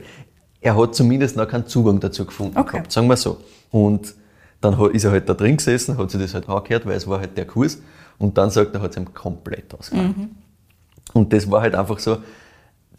er 0.59 0.77
hat 0.77 0.95
zumindest 0.95 1.35
noch 1.35 1.47
keinen 1.47 1.67
Zugang 1.67 1.99
dazu 1.99 2.25
gefunden 2.25 2.57
okay. 2.57 2.73
gehabt, 2.73 2.91
sagen 2.91 3.07
wir 3.07 3.17
so. 3.17 3.37
Und 3.71 4.13
dann 4.63 4.79
ist 4.91 5.03
er 5.03 5.11
halt 5.11 5.27
da 5.27 5.33
drin 5.33 5.57
gesessen, 5.57 5.97
hat 5.97 6.09
sich 6.09 6.21
das 6.21 6.33
halt 6.33 6.47
angehört, 6.47 6.85
weil 6.85 6.95
es 6.95 7.05
war 7.05 7.19
halt 7.19 7.37
der 7.37 7.45
Kurs. 7.45 7.81
Und 8.17 8.37
dann 8.37 8.49
sagt 8.49 8.73
er, 8.73 8.81
hat 8.81 8.91
es 8.91 8.97
ihm 8.97 9.13
komplett 9.13 9.73
ausgemacht. 9.73 10.17
Mhm. 10.17 10.29
Und 11.13 11.33
das 11.33 11.51
war 11.51 11.61
halt 11.61 11.75
einfach 11.75 11.99
so, 11.99 12.17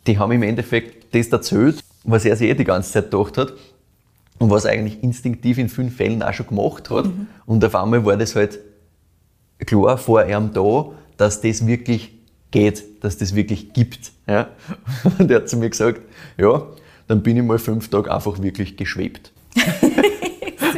die 0.06 0.18
haben 0.18 0.32
im 0.32 0.42
Endeffekt 0.42 1.14
das 1.14 1.28
erzählt, 1.28 1.82
was 2.04 2.26
er 2.26 2.36
sich 2.36 2.50
eh 2.50 2.54
die 2.54 2.64
ganze 2.64 2.92
Zeit 2.92 3.10
gedacht 3.10 3.38
hat 3.38 3.54
und 4.38 4.50
was 4.50 4.66
er 4.66 4.72
eigentlich 4.72 5.02
instinktiv 5.02 5.56
in 5.56 5.70
vielen 5.70 5.90
Fällen 5.90 6.22
auch 6.22 6.34
schon 6.34 6.48
gemacht 6.48 6.90
hat. 6.90 7.06
Mhm. 7.06 7.28
Und 7.46 7.64
auf 7.64 7.74
einmal 7.74 8.04
war 8.04 8.16
das 8.18 8.36
halt 8.36 8.58
klar 9.64 9.96
vor 9.96 10.26
ihm 10.26 10.50
da, 10.52 10.90
dass 11.16 11.40
das 11.40 11.66
wirklich 11.66 12.12
geht, 12.50 13.02
dass 13.02 13.16
das 13.16 13.34
wirklich 13.34 13.72
gibt. 13.72 14.12
Ja? 14.26 14.48
Und 15.18 15.30
er 15.30 15.38
hat 15.38 15.48
zu 15.48 15.56
mir 15.56 15.70
gesagt, 15.70 16.02
ja, 16.36 16.62
dann 17.08 17.22
bin 17.22 17.38
ich 17.38 17.42
mal 17.42 17.58
fünf 17.58 17.88
Tage 17.88 18.12
einfach 18.12 18.42
wirklich 18.42 18.76
geschwebt. 18.76 19.32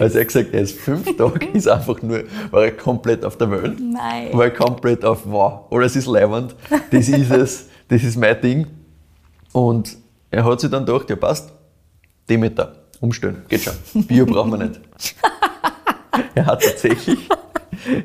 Also 0.01 0.19
er 0.19 0.21
hat 0.23 0.29
gesagt, 0.29 0.53
er 0.53 0.61
ist 0.63 0.79
fünf 0.79 1.17
Tage, 1.19 1.47
ist 1.47 1.69
einfach 1.69 2.01
nur, 2.03 2.25
war 2.51 2.65
er 2.65 2.73
komplett 2.73 3.25
auf 3.25 3.37
der 3.37 3.51
Welt. 3.51 3.79
Nein. 3.81 4.29
War 4.33 4.45
er 4.45 4.51
komplett 4.51 5.05
auf, 5.05 5.21
wow, 5.25 5.65
alles 5.71 5.97
ist 5.97 6.07
leibend, 6.07 6.55
das 6.91 7.09
ist 7.09 7.31
es, 7.31 7.67
das 7.89 8.03
ist 8.03 8.17
mein 8.17 8.41
Ding. 8.41 8.67
Und 9.53 9.97
er 10.31 10.45
hat 10.45 10.61
sich 10.61 10.71
dann 10.71 10.85
gedacht, 10.85 11.09
ja 11.11 11.17
passt, 11.17 11.53
Demeter, 12.29 12.75
umstellen, 13.01 13.43
geht 13.49 13.63
schon. 13.63 13.75
Bio 14.07 14.27
brauchen 14.27 14.51
wir 14.53 14.67
nicht. 14.67 14.81
er 16.35 16.47
hat 16.47 16.63
tatsächlich, 16.63 17.29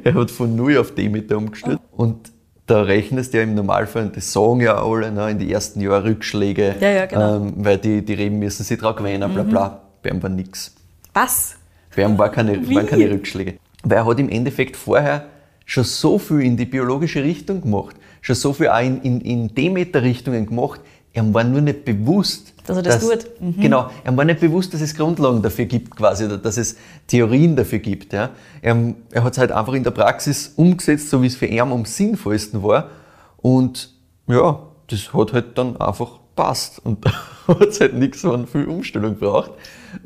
er 0.04 0.14
hat 0.14 0.32
von 0.32 0.56
Null 0.56 0.78
auf 0.78 0.94
Demeter 0.94 1.38
umgestellt. 1.38 1.80
Und 1.92 2.32
da 2.68 2.84
rechnest 2.84 3.34
du 3.34 3.38
ja 3.38 3.44
im 3.44 3.56
Normalfall, 3.56 4.10
das 4.10 4.32
sagen 4.32 4.62
ja 4.62 4.82
alle, 4.82 5.12
ne, 5.12 5.32
in 5.32 5.40
die 5.40 5.52
ersten 5.52 5.82
Jahren 5.82 6.04
Rückschläge, 6.04 6.76
ja, 6.80 6.90
ja, 6.90 7.06
genau. 7.06 7.38
ähm, 7.38 7.54
weil 7.58 7.78
die, 7.78 8.04
die 8.04 8.14
Reben 8.14 8.40
müssen 8.40 8.64
sich 8.64 8.80
drauf 8.80 8.96
gewöhnen, 8.96 9.34
bla 9.34 9.44
bla. 9.44 9.68
Mhm. 9.68 9.76
Bei 10.02 10.10
ihm 10.10 10.24
war 10.24 10.30
nichts. 10.30 10.74
Was? 11.14 11.58
Bei 11.96 12.04
ihm 12.04 12.18
war 12.18 12.30
keine, 12.30 12.68
waren 12.70 12.86
keine 12.86 13.10
Rückschläge. 13.12 13.56
Weil 13.84 13.98
er 13.98 14.06
hat 14.06 14.20
im 14.20 14.30
Endeffekt 14.30 14.76
vorher 14.76 15.26
schon 15.66 15.84
so 15.84 16.18
viel 16.18 16.42
in 16.42 16.58
die 16.58 16.66
biologische 16.66 17.24
Richtung 17.24 17.62
gemacht, 17.62 17.96
schon 18.22 18.36
so 18.36 18.54
viel 18.54 18.70
auch 18.70 18.82
in, 18.82 19.02
in, 19.02 19.22
in 19.22 19.56
Demeter-Richtungen 19.56 20.46
gemacht, 20.46 20.82
er 21.14 21.34
war 21.34 21.44
nur 21.44 21.62
nicht 21.62 21.84
bewusst, 21.84 22.54
dass 22.66 22.78
er 22.78 22.84
das 22.84 23.00
dass, 23.00 23.10
tut. 23.10 23.42
Mhm. 23.42 23.62
Genau, 23.62 23.90
er 24.04 24.16
war 24.16 24.24
nicht 24.24 24.40
bewusst, 24.40 24.74
dass 24.74 24.82
es 24.82 24.96
Grundlagen 24.96 25.42
dafür 25.42 25.66
gibt, 25.66 25.96
quasi, 25.96 26.26
oder 26.26 26.38
dass 26.38 26.58
es 26.58 26.78
Theorien 27.08 27.56
dafür 27.56 27.80
gibt. 27.80 28.14
Ja. 28.14 28.30
Er, 28.62 28.94
er 29.12 29.24
hat 29.24 29.34
es 29.34 29.38
halt 29.38 29.52
einfach 29.52 29.74
in 29.74 29.84
der 29.84 29.92
Praxis 29.92 30.54
umgesetzt, 30.56 31.10
so 31.10 31.22
wie 31.22 31.28
es 31.28 31.36
für 31.36 31.48
ihn 31.48 31.60
am 31.60 31.84
sinnvollsten 31.84 32.64
war. 32.64 32.90
Und 33.38 33.94
ja, 34.28 34.60
das 34.88 35.14
hat 35.14 35.34
halt 35.34 35.58
dann 35.58 35.76
einfach 35.78 36.21
passt. 36.36 36.84
Und 36.84 37.06
da 37.06 37.12
hat 37.48 37.68
es 37.68 37.80
halt 37.80 37.94
nichts 37.96 38.22
von 38.22 38.48
viel 38.48 38.66
Umstellung 38.66 39.16
braucht. 39.18 39.52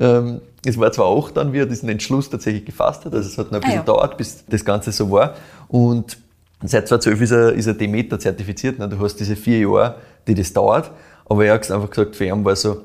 Ähm, 0.00 0.40
es 0.64 0.78
war 0.78 0.90
zwar 0.92 1.06
auch 1.06 1.30
dann, 1.30 1.52
wie 1.52 1.58
er 1.58 1.66
diesen 1.66 1.88
Entschluss 1.88 2.28
tatsächlich 2.28 2.64
gefasst 2.64 3.04
hat, 3.04 3.14
also 3.14 3.28
es 3.28 3.38
hat 3.38 3.52
noch 3.52 3.58
ein 3.58 3.60
bisschen 3.60 3.72
ah, 3.72 3.76
ja. 3.76 3.80
gedauert, 3.82 4.16
bis 4.16 4.44
das 4.46 4.64
Ganze 4.64 4.90
so 4.90 5.10
war. 5.10 5.34
Und 5.68 6.18
seit 6.62 6.88
2012 6.88 7.20
ist 7.20 7.30
er, 7.30 7.52
ist 7.52 7.66
er 7.66 7.74
Demeter 7.74 8.18
zertifiziert. 8.18 8.78
Ne? 8.78 8.88
Du 8.88 8.98
hast 8.98 9.16
diese 9.16 9.36
vier 9.36 9.60
Jahre, 9.60 9.96
die 10.26 10.34
das 10.34 10.52
dauert. 10.52 10.90
Aber 11.26 11.44
er 11.44 11.54
hat 11.54 11.70
einfach 11.70 11.90
gesagt, 11.90 12.16
für 12.16 12.24
ihn 12.24 12.44
war 12.44 12.56
so, 12.56 12.82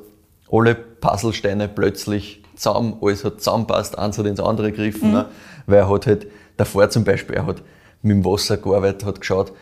alle 0.52 0.76
Puzzlesteine 0.76 1.68
plötzlich 1.68 2.44
zusammen, 2.56 2.98
alles 3.02 3.24
hat 3.24 3.40
zusammenpasst, 3.40 3.98
eins 3.98 4.18
hat 4.18 4.26
ins 4.26 4.40
andere 4.40 4.72
gegriffen. 4.72 5.10
Mhm. 5.10 5.14
Ne? 5.14 5.26
Weil 5.66 5.78
er 5.80 5.90
hat 5.90 6.08
halt 6.08 6.28
davor 6.58 6.90
zum 6.90 7.04
Beispiel, 7.04 7.36
er 7.36 7.46
hat 7.46 7.62
mit 8.02 8.18
dem 8.18 8.26
Wasser 8.26 8.58
gearbeitet, 8.58 9.06
hat 9.06 9.22
geschaut, 9.22 9.54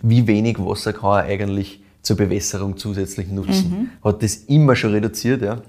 wie 0.00 0.26
wenig 0.26 0.58
Wasser 0.58 0.92
kann 0.92 1.18
er 1.18 1.24
eigentlich 1.24 1.82
zur 2.08 2.16
Bewässerung 2.16 2.78
zusätzlich 2.78 3.28
nutzen. 3.28 3.70
Mhm. 3.70 3.90
Hat 4.02 4.22
das 4.22 4.36
immer 4.36 4.74
schon 4.74 4.92
reduziert, 4.92 5.42
ja. 5.42 5.60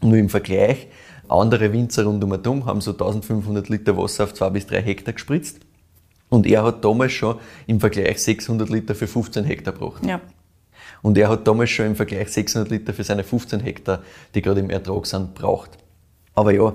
Nur 0.00 0.16
im 0.16 0.28
Vergleich, 0.28 0.86
andere 1.28 1.72
Winzer 1.72 2.04
rund 2.04 2.22
um 2.22 2.30
herum 2.30 2.66
haben 2.66 2.80
so 2.80 2.92
1500 2.92 3.68
Liter 3.68 3.96
Wasser 3.96 4.24
auf 4.24 4.34
zwei 4.34 4.50
bis 4.50 4.66
drei 4.66 4.80
Hektar 4.80 5.12
gespritzt. 5.12 5.58
Und 6.28 6.46
er 6.46 6.62
hat 6.62 6.84
damals 6.84 7.12
schon 7.12 7.36
im 7.66 7.80
Vergleich 7.80 8.22
600 8.22 8.70
Liter 8.70 8.94
für 8.94 9.08
15 9.08 9.44
Hektar 9.44 9.74
gebraucht. 9.74 10.06
Ja. 10.06 10.20
Und 11.02 11.18
er 11.18 11.28
hat 11.28 11.48
damals 11.48 11.70
schon 11.70 11.86
im 11.86 11.96
Vergleich 11.96 12.28
600 12.28 12.70
Liter 12.70 12.94
für 12.94 13.02
seine 13.02 13.24
15 13.24 13.58
Hektar, 13.58 14.02
die 14.34 14.40
gerade 14.40 14.60
im 14.60 14.70
Ertrag 14.70 15.04
sind, 15.06 15.34
braucht. 15.34 15.70
Aber 16.34 16.52
ja, 16.52 16.72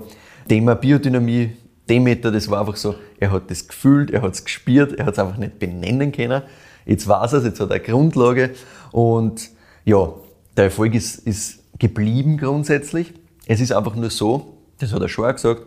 Thema 0.48 0.74
Biodynamie, 0.74 1.56
Demeter, 1.88 2.30
das 2.30 2.50
war 2.50 2.60
einfach 2.60 2.76
so, 2.76 2.94
er 3.18 3.32
hat 3.32 3.50
das 3.50 3.66
gefühlt, 3.66 4.10
er 4.10 4.20
hat 4.20 4.34
es 4.34 4.44
gespürt, 4.44 4.92
er 4.92 5.06
hat 5.06 5.14
es 5.14 5.18
einfach 5.18 5.38
nicht 5.38 5.58
benennen 5.58 6.12
können. 6.12 6.42
Jetzt 6.88 7.06
weiß 7.06 7.34
er 7.34 7.38
es, 7.40 7.44
jetzt 7.44 7.60
hat 7.60 7.70
er 7.70 7.80
Grundlage 7.80 8.54
und 8.92 9.50
ja, 9.84 10.10
der 10.56 10.64
Erfolg 10.64 10.94
ist, 10.94 11.18
ist 11.18 11.60
geblieben 11.78 12.38
grundsätzlich. 12.38 13.12
Es 13.46 13.60
ist 13.60 13.72
einfach 13.72 13.94
nur 13.94 14.08
so, 14.10 14.54
das 14.78 14.92
hat 14.92 15.02
er 15.02 15.08
schon 15.08 15.26
auch 15.26 15.32
gesagt, 15.32 15.62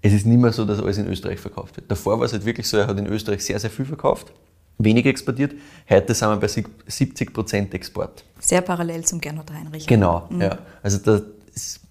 es 0.00 0.12
ist 0.12 0.24
nicht 0.24 0.40
mehr 0.40 0.52
so, 0.52 0.64
dass 0.64 0.80
alles 0.80 0.98
in 0.98 1.08
Österreich 1.08 1.40
verkauft 1.40 1.76
wird. 1.76 1.90
Davor 1.90 2.18
war 2.18 2.26
es 2.26 2.32
halt 2.32 2.44
wirklich 2.44 2.68
so, 2.68 2.76
er 2.76 2.86
hat 2.86 2.96
in 2.96 3.06
Österreich 3.06 3.44
sehr, 3.44 3.58
sehr 3.58 3.70
viel 3.70 3.84
verkauft, 3.84 4.32
wenig 4.78 5.04
exportiert. 5.04 5.52
Heute 5.90 6.14
sind 6.14 6.28
wir 6.28 6.36
bei 6.36 6.46
70% 6.46 7.74
Export. 7.74 8.24
Sehr 8.38 8.60
parallel 8.60 9.04
zum 9.04 9.20
Gernot 9.20 9.50
Heinrich. 9.52 9.86
Genau, 9.88 10.28
mhm. 10.30 10.42
ja. 10.42 10.58
Also 10.80 10.98
da 10.98 11.22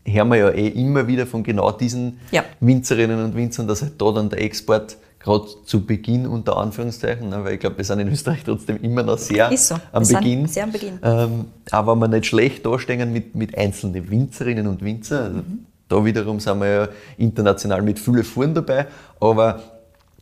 hören 0.05 0.29
wir 0.29 0.37
ja 0.37 0.49
eh 0.49 0.67
immer 0.69 1.07
wieder 1.07 1.27
von 1.27 1.43
genau 1.43 1.71
diesen 1.73 2.19
ja. 2.31 2.45
Winzerinnen 2.61 3.21
und 3.21 3.35
Winzern, 3.35 3.67
dass 3.67 3.81
halt 3.81 4.01
da 4.01 4.11
dann 4.13 4.29
der 4.29 4.41
Export 4.41 4.97
gerade 5.23 5.45
zu 5.65 5.85
Beginn 5.85 6.25
unter 6.27 6.57
Anführungszeichen, 6.57 7.29
ne, 7.29 7.43
weil 7.43 7.53
ich 7.53 7.59
glaube, 7.59 7.77
wir 7.77 7.85
sind 7.85 7.99
in 7.99 8.09
Österreich 8.09 8.43
trotzdem 8.43 8.81
immer 8.81 9.03
noch 9.03 9.17
sehr 9.17 9.55
so. 9.55 9.75
am 9.91 10.07
wir 10.07 10.17
Beginn. 10.17 10.47
Sehr 10.47 10.63
am 10.63 10.71
Beginn. 10.71 10.99
Ähm, 11.03 11.45
aber 11.69 11.95
wir 11.95 12.07
nicht 12.07 12.25
schlecht 12.25 12.65
dastehen 12.65 13.11
mit, 13.13 13.35
mit 13.35 13.57
einzelnen 13.57 14.09
Winzerinnen 14.09 14.67
und 14.67 14.83
Winzer. 14.83 15.23
Also 15.25 15.37
mhm. 15.37 15.65
Da 15.87 16.05
wiederum 16.05 16.39
sind 16.39 16.59
wir 16.61 16.67
ja 16.67 16.89
international 17.17 17.81
mit 17.81 17.99
vielen 17.99 18.23
Fuhren 18.23 18.53
dabei, 18.53 18.87
aber 19.19 19.61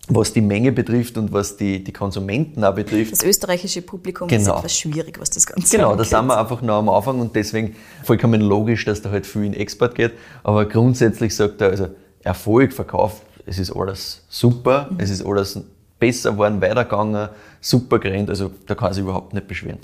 was 0.08 0.34
die 0.34 0.42
Menge 0.42 0.72
betrifft 0.72 1.16
und 1.20 1.32
was 1.32 1.58
die, 1.58 1.84
die 1.84 1.94
Konsumenten 1.94 2.64
auch 2.64 2.74
betrifft. 2.74 3.12
Das 3.12 3.24
österreichische 3.24 3.84
Publikum 3.84 4.28
genau. 4.28 4.54
ist 4.54 4.58
etwas 4.58 4.76
schwierig, 4.76 5.20
was 5.20 5.30
das 5.30 5.46
Ganze 5.46 5.78
Genau, 5.78 5.96
da 5.96 6.04
sind 6.04 6.26
wir 6.26 6.40
einfach 6.40 6.64
noch 6.64 6.80
am 6.80 6.90
Anfang 6.90 7.20
und 7.20 7.36
deswegen 7.36 7.76
vollkommen 8.04 8.42
logisch, 8.42 8.86
dass 8.86 9.04
da 9.04 9.12
halt 9.12 9.28
viel 9.28 9.44
in 9.44 9.54
Export 9.54 9.94
geht. 9.94 10.14
Aber 10.44 10.66
grundsätzlich 10.66 11.36
sagt 11.36 11.62
er, 11.62 11.70
also 11.70 11.90
Erfolg, 12.24 12.74
Verkauf 12.74 13.22
es 13.50 13.58
ist 13.58 13.76
alles 13.76 14.24
super, 14.30 14.88
mhm. 14.92 15.00
es 15.00 15.10
ist 15.10 15.26
alles 15.26 15.60
besser 16.00 16.32
geworden, 16.32 16.62
weitergegangen, 16.62 17.30
super 17.60 18.00
gerannt, 18.00 18.30
also 18.30 18.52
da 18.68 18.76
kann 18.76 18.94
sich 18.94 19.04
überhaupt 19.04 19.34
nicht 19.34 19.48
beschweren. 19.48 19.80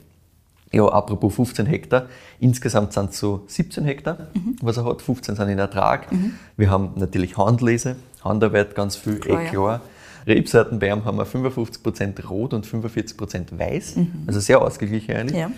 Ja, 0.72 0.86
apropos 0.88 1.36
15 1.36 1.66
Hektar, 1.66 2.08
insgesamt 2.40 2.94
sind 2.94 3.12
es 3.12 3.20
so 3.20 3.44
17 3.48 3.84
Hektar, 3.86 4.28
mhm. 4.34 4.58
was 4.62 4.78
er 4.78 4.86
hat, 4.86 5.02
15 5.02 5.36
sind 5.36 5.50
in 5.50 5.60
Ertrag. 5.60 6.12
Mhm. 6.12 6.34
Wir 6.58 6.70
haben 6.70 6.92
natürlich 6.96 7.38
Handlese, 7.38 7.96
Handarbeit 8.24 8.76
ganz 8.76 8.96
viel, 8.96 9.20
klar, 9.20 9.42
eh 9.42 9.50
klar. 9.50 9.82
Ja. 10.26 10.34
Rebsorten 10.34 10.80
bei 10.80 10.90
ihm 10.90 11.06
haben 11.06 11.18
wir 11.18 11.26
55% 11.26 12.26
rot 12.26 12.54
und 12.54 12.66
45% 12.66 13.58
weiß, 13.58 13.98
mhm. 13.98 14.24
also 14.28 14.40
sehr 14.40 14.62
ausgeglichen 14.62 15.16
eigentlich. 15.16 15.40
Ja. 15.40 15.52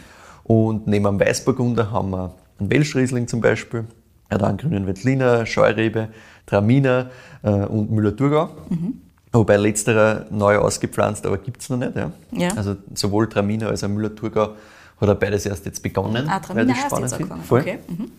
Und 0.44 0.88
neben 0.88 1.06
dem 1.06 1.20
Weißburgunder 1.20 1.92
haben 1.92 2.12
wir 2.12 2.34
einen 2.60 2.70
Welschriesling 2.70 3.28
zum 3.28 3.42
Beispiel, 3.42 3.86
ja, 4.32 4.38
dann 4.38 4.58
grünen 4.58 4.88
Veltliner, 4.88 5.46
Scheurebe, 5.46 6.10
Traminer 6.46 7.10
äh, 7.44 7.50
und 7.50 7.92
Müller-Thurgau. 7.92 8.50
Mhm. 8.70 9.02
Wobei 9.34 9.58
letzterer 9.58 10.26
neu 10.32 10.58
ausgepflanzt, 10.58 11.26
aber 11.26 11.38
gibt 11.38 11.62
es 11.62 11.70
noch 11.70 11.78
nicht. 11.78 11.96
Ja. 11.96 12.12
ja. 12.32 12.50
Also 12.56 12.76
sowohl 12.94 13.30
Traminer 13.30 13.68
als 13.68 13.84
auch 13.84 13.90
Müller-Thurgau 13.90 14.56
hat 15.00 15.08
er 15.08 15.16
beides 15.16 15.46
erst 15.46 15.66
jetzt 15.66 15.84
begonnen. 15.84 16.28
Ah, 16.28 16.40
Traminer 16.40 16.74
ich 16.74 16.80
spannend 16.80 17.14
finde. 17.14 17.36
Okay. 17.50 17.80
Mhm. 17.88 18.12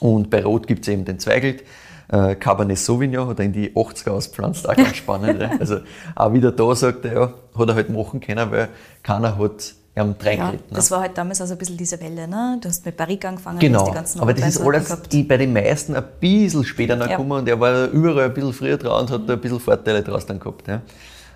Und 0.00 0.30
bei 0.30 0.44
Rot 0.44 0.66
gibt 0.66 0.82
es 0.82 0.88
eben 0.88 1.04
den 1.04 1.18
Zweigelt. 1.18 1.64
Äh, 2.08 2.36
Cabernet 2.36 2.78
Sauvignon 2.78 3.28
hat 3.28 3.38
er 3.38 3.46
in 3.46 3.52
die 3.52 3.70
80er 3.74 4.10
auspflanzt, 4.10 4.68
auch 4.68 4.76
ganz 4.76 4.96
spannend. 4.96 5.40
ja. 5.40 5.50
Also 5.60 5.78
auch 6.14 6.32
wieder 6.32 6.52
da 6.52 6.74
sagt 6.74 7.04
er, 7.04 7.14
ja, 7.14 7.34
hat 7.58 7.68
er 7.68 7.74
halt 7.74 7.88
machen 7.88 8.20
können, 8.20 8.50
weil 8.50 8.68
keiner 9.02 9.38
hat 9.38 9.74
wir 9.96 10.02
haben 10.02 10.18
drei 10.18 10.36
ja, 10.36 10.50
geritten, 10.50 10.74
Das 10.74 10.90
war 10.90 11.00
halt 11.00 11.16
damals 11.16 11.40
also 11.40 11.54
ein 11.54 11.58
bisschen 11.58 11.78
diese 11.78 11.98
Welle, 12.02 12.28
ne? 12.28 12.58
Du 12.60 12.68
hast 12.68 12.84
mit 12.84 12.98
Barrique 12.98 13.26
angefangen, 13.26 13.58
genau. 13.58 13.86
die 13.86 13.92
ganzen 13.92 14.20
Aber 14.20 14.34
das 14.34 14.46
ist 14.46 14.60
alles 14.60 14.94
bei 15.26 15.38
den 15.38 15.54
meisten 15.54 15.96
ein 15.96 16.04
bisschen 16.20 16.64
später 16.64 16.96
noch 16.96 17.06
ja. 17.06 17.12
gekommen 17.12 17.32
und 17.32 17.48
er 17.48 17.58
war 17.58 17.88
überall 17.88 18.26
ein 18.26 18.34
bisschen 18.34 18.52
früher 18.52 18.76
dran 18.76 19.04
und 19.04 19.10
hat 19.10 19.26
da 19.26 19.32
ein 19.32 19.40
bisschen 19.40 19.58
Vorteile 19.58 20.02
draus 20.02 20.26
dann 20.26 20.38
gehabt. 20.38 20.68
Ja, 20.68 20.82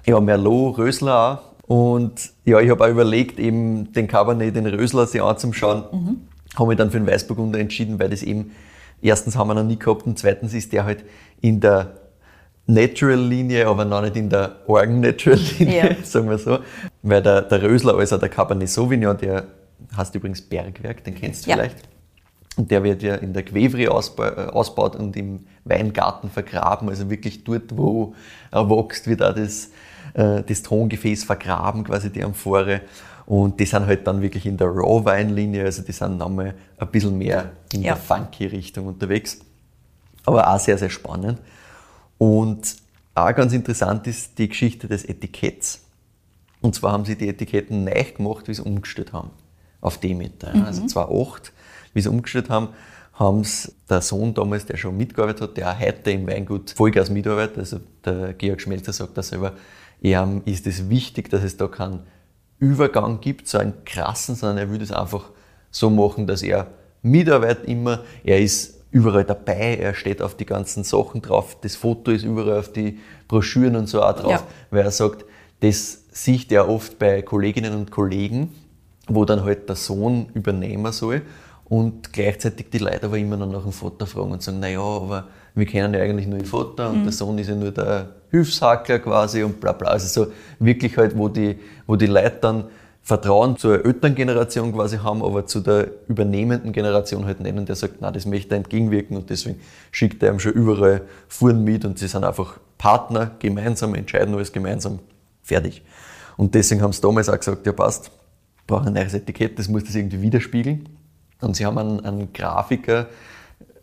ja 0.04 0.20
Merlot, 0.20 0.76
Rösler 0.76 1.40
auch. 1.66 1.68
Und 1.74 2.32
ja, 2.44 2.60
ich 2.60 2.68
habe 2.68 2.84
auch 2.84 2.90
überlegt, 2.90 3.38
eben 3.38 3.94
den 3.94 4.06
Cabernet, 4.06 4.54
den 4.54 4.66
Rösler 4.66 5.06
sich 5.06 5.22
anzuschauen. 5.22 5.84
Mhm. 5.90 6.16
Habe 6.54 6.68
mich 6.68 6.76
dann 6.76 6.90
für 6.90 6.98
den 6.98 7.06
Weißburgunder 7.06 7.58
entschieden, 7.60 7.98
weil 7.98 8.10
das 8.10 8.22
eben, 8.22 8.50
erstens 9.00 9.36
haben 9.36 9.48
wir 9.48 9.54
noch 9.54 9.64
nie 9.64 9.78
gehabt 9.78 10.06
und 10.06 10.18
zweitens 10.18 10.52
ist 10.52 10.74
der 10.74 10.84
halt 10.84 11.02
in 11.40 11.60
der 11.60 11.92
Natural-Linie, 12.66 13.66
aber 13.66 13.86
noch 13.86 14.02
nicht 14.02 14.16
in 14.16 14.28
der 14.28 14.56
Organ-Natural-Linie, 14.66 15.96
ja. 15.96 15.96
sagen 16.04 16.28
wir 16.28 16.36
so. 16.36 16.58
Weil 17.02 17.22
der, 17.22 17.42
der 17.42 17.62
Rösler, 17.62 17.96
also 17.96 18.18
der 18.18 18.28
Cabernet 18.28 18.68
Sauvignon, 18.68 19.16
der 19.16 19.46
heißt 19.96 20.14
übrigens 20.14 20.42
Bergwerk, 20.42 21.04
den 21.04 21.14
kennst 21.14 21.46
du 21.46 21.50
ja. 21.50 21.56
vielleicht. 21.56 21.76
Und 22.56 22.70
der 22.70 22.82
wird 22.82 23.02
ja 23.02 23.14
in 23.14 23.32
der 23.32 23.42
Quevri 23.42 23.84
äh, 23.84 23.88
ausbaut 23.88 24.96
und 24.96 25.16
im 25.16 25.46
Weingarten 25.64 26.30
vergraben, 26.30 26.88
also 26.88 27.08
wirklich 27.08 27.44
dort, 27.44 27.76
wo 27.76 28.14
er 28.50 28.68
wächst, 28.68 29.06
wird 29.06 29.22
auch 29.22 29.34
das, 29.34 29.70
äh, 30.14 30.42
das 30.42 30.62
Tongefäß 30.62 31.24
vergraben, 31.24 31.84
quasi 31.84 32.10
die 32.10 32.22
Amphore. 32.22 32.82
Und 33.26 33.60
die 33.60 33.64
sind 33.64 33.86
halt 33.86 34.06
dann 34.06 34.20
wirklich 34.22 34.44
in 34.44 34.56
der 34.56 34.66
Raw-Weinlinie, 34.66 35.64
also 35.64 35.82
die 35.82 35.92
sind 35.92 36.18
nochmal 36.18 36.54
ein 36.76 36.88
bisschen 36.88 37.16
mehr 37.16 37.52
in 37.72 37.82
ja. 37.82 37.94
der 37.94 37.96
funky 37.96 38.46
Richtung 38.46 38.88
unterwegs. 38.88 39.38
Aber 40.26 40.52
auch 40.52 40.58
sehr, 40.58 40.76
sehr 40.76 40.90
spannend. 40.90 41.38
Und 42.18 42.76
auch 43.14 43.34
ganz 43.34 43.52
interessant 43.52 44.06
ist 44.06 44.36
die 44.38 44.48
Geschichte 44.48 44.88
des 44.88 45.04
Etiketts. 45.04 45.80
Und 46.60 46.74
zwar 46.74 46.92
haben 46.92 47.04
sie 47.04 47.16
die 47.16 47.28
Etiketten 47.28 47.84
neu 47.84 48.04
gemacht, 48.16 48.48
wie 48.48 48.54
sie 48.54 48.62
umgestellt 48.62 49.12
haben 49.12 49.30
auf 49.80 49.98
Demeter. 49.98 50.54
Mhm. 50.54 50.64
Also 50.64 50.86
2008, 50.86 51.52
wie 51.94 52.00
sie 52.00 52.10
umgestellt 52.10 52.50
haben, 52.50 52.68
haben 53.14 53.40
es 53.40 53.74
der 53.88 54.00
Sohn 54.00 54.32
damals, 54.34 54.66
der 54.66 54.76
schon 54.76 54.96
mitgearbeitet 54.96 55.42
hat, 55.42 55.56
der 55.56 55.70
auch 55.70 55.78
heute 55.78 56.10
im 56.10 56.26
Weingut 56.26 56.70
Vollgas 56.70 57.10
mitarbeitet, 57.10 57.58
also 57.58 57.80
der 58.04 58.32
Georg 58.34 58.60
Schmelzer 58.60 58.92
sagt 58.92 59.16
da 59.16 59.22
selber, 59.22 59.52
ihm 60.00 60.42
ist 60.46 60.66
es 60.66 60.88
wichtig, 60.88 61.28
dass 61.28 61.42
es 61.42 61.56
da 61.56 61.68
keinen 61.68 62.00
Übergang 62.58 63.20
gibt, 63.20 63.46
so 63.46 63.58
einen 63.58 63.84
krassen, 63.84 64.34
sondern 64.34 64.58
er 64.58 64.70
würde 64.70 64.84
es 64.84 64.92
einfach 64.92 65.30
so 65.70 65.90
machen, 65.90 66.26
dass 66.26 66.42
er 66.42 66.68
mitarbeitet 67.02 67.68
immer. 67.68 68.04
Er 68.24 68.40
ist 68.40 68.80
überall 68.90 69.24
dabei, 69.24 69.76
er 69.76 69.94
steht 69.94 70.22
auf 70.22 70.34
die 70.34 70.46
ganzen 70.46 70.84
Sachen 70.84 71.22
drauf, 71.22 71.56
das 71.60 71.76
Foto 71.76 72.10
ist 72.10 72.24
überall 72.24 72.58
auf 72.58 72.72
die 72.72 72.98
Broschüren 73.28 73.76
und 73.76 73.86
so 73.86 74.02
auch 74.02 74.14
drauf, 74.14 74.30
ja. 74.30 74.46
weil 74.70 74.84
er 74.84 74.90
sagt, 74.90 75.24
das 75.60 75.99
sieht 76.10 76.50
er 76.52 76.68
oft 76.68 76.98
bei 76.98 77.22
Kolleginnen 77.22 77.74
und 77.74 77.90
Kollegen, 77.90 78.54
wo 79.08 79.24
dann 79.24 79.44
halt 79.44 79.68
der 79.68 79.76
Sohn 79.76 80.26
übernehmen 80.34 80.92
soll 80.92 81.22
und 81.64 82.12
gleichzeitig 82.12 82.70
die 82.70 82.78
Leute 82.78 83.06
aber 83.06 83.18
immer 83.18 83.36
noch 83.36 83.50
nach 83.50 83.62
dem 83.62 83.72
Vater 83.72 84.06
fragen 84.06 84.32
und 84.32 84.42
sagen, 84.42 84.60
naja, 84.60 84.80
aber 84.80 85.28
wir 85.54 85.66
kennen 85.66 85.94
ja 85.94 86.00
eigentlich 86.00 86.26
nur 86.26 86.38
den 86.38 86.46
Vater 86.46 86.90
und 86.90 87.00
mhm. 87.00 87.04
der 87.04 87.12
Sohn 87.12 87.38
ist 87.38 87.48
ja 87.48 87.54
nur 87.54 87.70
der 87.70 88.08
Hilfshackler 88.30 88.98
quasi 88.98 89.42
und 89.42 89.60
bla 89.60 89.72
bla. 89.72 89.88
Also 89.90 90.24
so 90.26 90.32
wirklich 90.58 90.96
halt, 90.96 91.16
wo 91.16 91.28
die, 91.28 91.58
wo 91.86 91.96
die 91.96 92.06
Leute 92.06 92.38
dann 92.40 92.64
Vertrauen 93.02 93.56
zur 93.56 93.84
Elterngeneration 93.84 94.72
quasi 94.72 94.98
haben, 94.98 95.24
aber 95.24 95.46
zu 95.46 95.60
der 95.60 95.88
übernehmenden 96.06 96.72
Generation 96.72 97.24
halt. 97.24 97.40
Und 97.40 97.68
der 97.68 97.76
sagt, 97.76 97.96
na, 98.00 98.10
das 98.10 98.26
möchte 98.26 98.54
er 98.54 98.58
entgegenwirken 98.58 99.16
und 99.16 99.30
deswegen 99.30 99.60
schickt 99.90 100.22
er 100.22 100.32
ihm 100.32 100.38
schon 100.38 100.52
überall 100.52 101.02
Fuhren 101.28 101.64
mit 101.64 101.84
und 101.84 101.98
sie 101.98 102.08
sind 102.08 102.24
einfach 102.24 102.58
Partner, 102.78 103.32
gemeinsam, 103.38 103.94
entscheiden 103.94 104.34
alles 104.34 104.52
gemeinsam, 104.52 104.98
fertig. 105.42 105.82
Und 106.36 106.54
deswegen 106.54 106.82
haben 106.82 106.92
sie 106.92 107.00
damals 107.00 107.28
auch 107.28 107.38
gesagt, 107.38 107.66
ja 107.66 107.72
passt, 107.72 108.10
brauchen 108.66 108.88
ein 108.88 108.94
neues 108.94 109.14
Etikett, 109.14 109.58
das 109.58 109.68
muss 109.68 109.84
das 109.84 109.94
irgendwie 109.94 110.22
widerspiegeln. 110.22 110.88
Und 111.40 111.56
sie 111.56 111.66
haben 111.66 111.78
einen, 111.78 112.00
einen 112.00 112.32
Grafiker, 112.32 113.08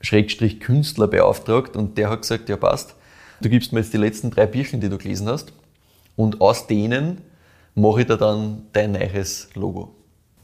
Schrägstrich 0.01 0.59
Künstler 0.59 1.07
beauftragt 1.07 1.75
und 1.75 1.97
der 1.97 2.09
hat 2.09 2.21
gesagt, 2.21 2.49
ja 2.49 2.57
passt, 2.57 2.95
du 3.41 3.49
gibst 3.49 3.73
mir 3.73 3.79
jetzt 3.79 3.93
die 3.93 3.97
letzten 3.97 4.29
drei 4.31 4.45
Bierchen, 4.45 4.79
die 4.79 4.89
du 4.89 4.97
gelesen 4.97 5.27
hast 5.27 5.53
und 6.15 6.41
aus 6.41 6.67
denen 6.67 7.21
mache 7.75 8.01
ich 8.01 8.07
dir 8.07 8.17
dann 8.17 8.67
dein 8.73 8.93
neues 8.93 9.49
Logo. 9.53 9.95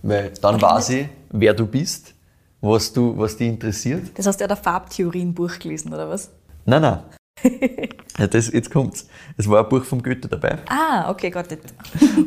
Weil 0.02 0.32
dann 0.42 0.62
weiß 0.62 0.90
ich, 0.90 1.08
wer 1.32 1.54
du 1.54 1.66
bist, 1.66 2.14
was, 2.62 2.94
du, 2.94 3.18
was 3.18 3.38
dich 3.38 3.48
interessiert. 3.48 4.12
Das 4.16 4.28
heißt, 4.28 4.42
er 4.42 4.50
hat 4.50 4.58
ein 4.58 4.64
Farbtheorienbuch 4.64 5.60
gelesen, 5.60 5.94
oder 5.94 6.10
was? 6.10 6.30
Nein, 6.66 6.82
nein. 6.82 7.00
ja, 8.18 8.28
das, 8.28 8.52
jetzt 8.52 8.72
kommt's. 8.72 9.08
Es 9.38 9.50
war 9.50 9.64
ein 9.64 9.70
Buch 9.70 9.84
vom 9.84 10.02
Goethe 10.02 10.28
dabei. 10.28 10.60
Ah, 10.68 11.10
okay, 11.10 11.30
Gott. 11.30 11.48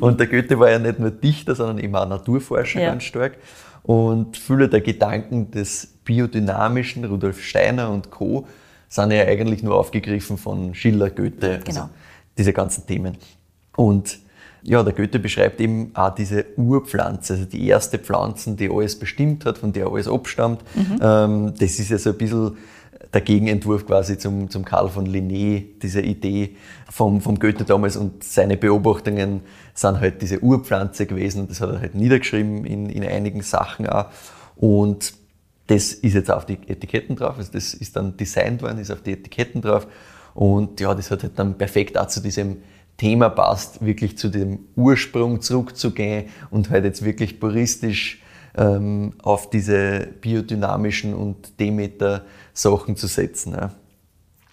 und 0.01 0.21
der 0.21 0.27
Goethe 0.27 0.59
war 0.59 0.71
ja 0.71 0.79
nicht 0.79 0.99
nur 0.99 1.11
Dichter, 1.11 1.55
sondern 1.55 1.79
eben 1.79 1.95
auch 1.95 2.09
Naturforscher 2.09 2.81
ja. 2.81 2.91
ganz 2.91 3.05
stark. 3.05 3.39
Und 3.83 4.37
viele 4.37 4.69
der 4.69 4.81
Gedanken 4.81 5.51
des 5.51 5.87
biodynamischen, 6.05 7.05
Rudolf 7.05 7.43
Steiner 7.43 7.91
und 7.91 8.11
Co., 8.11 8.47
sind 8.89 9.11
ja 9.13 9.23
eigentlich 9.23 9.63
nur 9.63 9.77
aufgegriffen 9.77 10.39
von 10.39 10.75
Schiller, 10.75 11.11
Goethe, 11.11 11.55
also 11.55 11.65
genau. 11.65 11.81
also 11.83 11.91
diese 12.39 12.53
ganzen 12.53 12.87
Themen. 12.87 13.17
Und 13.77 14.19
ja, 14.63 14.83
der 14.83 14.93
Goethe 14.93 15.19
beschreibt 15.19 15.61
eben 15.61 15.91
auch 15.95 16.15
diese 16.15 16.45
Urpflanze, 16.57 17.35
also 17.35 17.45
die 17.45 17.67
erste 17.67 17.99
Pflanze, 17.99 18.55
die 18.55 18.69
alles 18.69 18.99
bestimmt 18.99 19.45
hat, 19.45 19.59
von 19.59 19.73
der 19.73 19.87
alles 19.87 20.09
abstammt. 20.09 20.63
Mhm. 20.75 20.99
Ähm, 21.01 21.55
das 21.59 21.79
ist 21.79 21.91
ja 21.91 21.99
so 21.99 22.11
ein 22.11 22.19
bisschen 22.19 22.57
der 23.13 23.21
Gegenentwurf 23.21 23.87
quasi 23.87 24.19
zum, 24.19 24.51
zum 24.51 24.65
Karl 24.65 24.89
von 24.89 25.07
Linné, 25.07 25.65
diese 25.83 26.01
Idee 26.01 26.57
vom, 26.91 27.21
vom 27.21 27.39
Goethe 27.39 27.65
damals 27.65 27.97
und 27.97 28.25
seine 28.25 28.57
Beobachtungen 28.57 29.43
sind 29.75 30.01
halt 30.01 30.23
diese 30.23 30.43
Urpflanze 30.43 31.07
gewesen 31.07 31.43
und 31.43 31.51
das 31.51 31.61
hat 31.61 31.71
er 31.71 31.81
halt 31.81 31.95
niedergeschrieben 31.95 32.65
in, 32.65 32.91
in 32.91 33.05
einigen 33.05 33.43
Sachen 33.43 33.87
auch. 33.87 34.07
Und 34.57 35.15
das 35.67 35.93
ist 35.93 36.15
jetzt 36.15 36.31
auf 36.31 36.47
die 36.47 36.59
Etiketten 36.67 37.17
drauf, 37.17 37.37
also 37.39 37.51
das 37.53 37.75
ist 37.75 37.97
dann 37.97 38.17
designt 38.17 38.63
worden, 38.63 38.79
ist 38.79 38.91
auf 38.91 39.03
die 39.03 39.13
Etiketten 39.13 39.61
drauf 39.63 39.87
und 40.35 40.81
ja, 40.81 40.95
das 40.95 41.11
hat 41.11 41.23
halt 41.23 41.39
dann 41.39 41.59
perfekt 41.59 41.99
auch 41.99 42.09
zu 42.09 42.21
diesem 42.21 42.59
Thema 42.97 43.29
passt, 43.29 43.85
wirklich 43.85 44.17
zu 44.17 44.29
dem 44.29 44.61
Ursprung 44.75 45.41
zurückzugehen 45.41 46.27
und 46.51 46.71
halt 46.71 46.85
jetzt 46.85 47.05
wirklich 47.05 47.41
puristisch 47.41 48.23
ähm, 48.57 49.13
auf 49.23 49.51
diese 49.51 50.09
biodynamischen 50.21 51.15
und 51.15 51.59
Demeter-Sachen 51.61 52.97
zu 52.97 53.07
setzen. 53.07 53.53
Ja. 53.55 53.73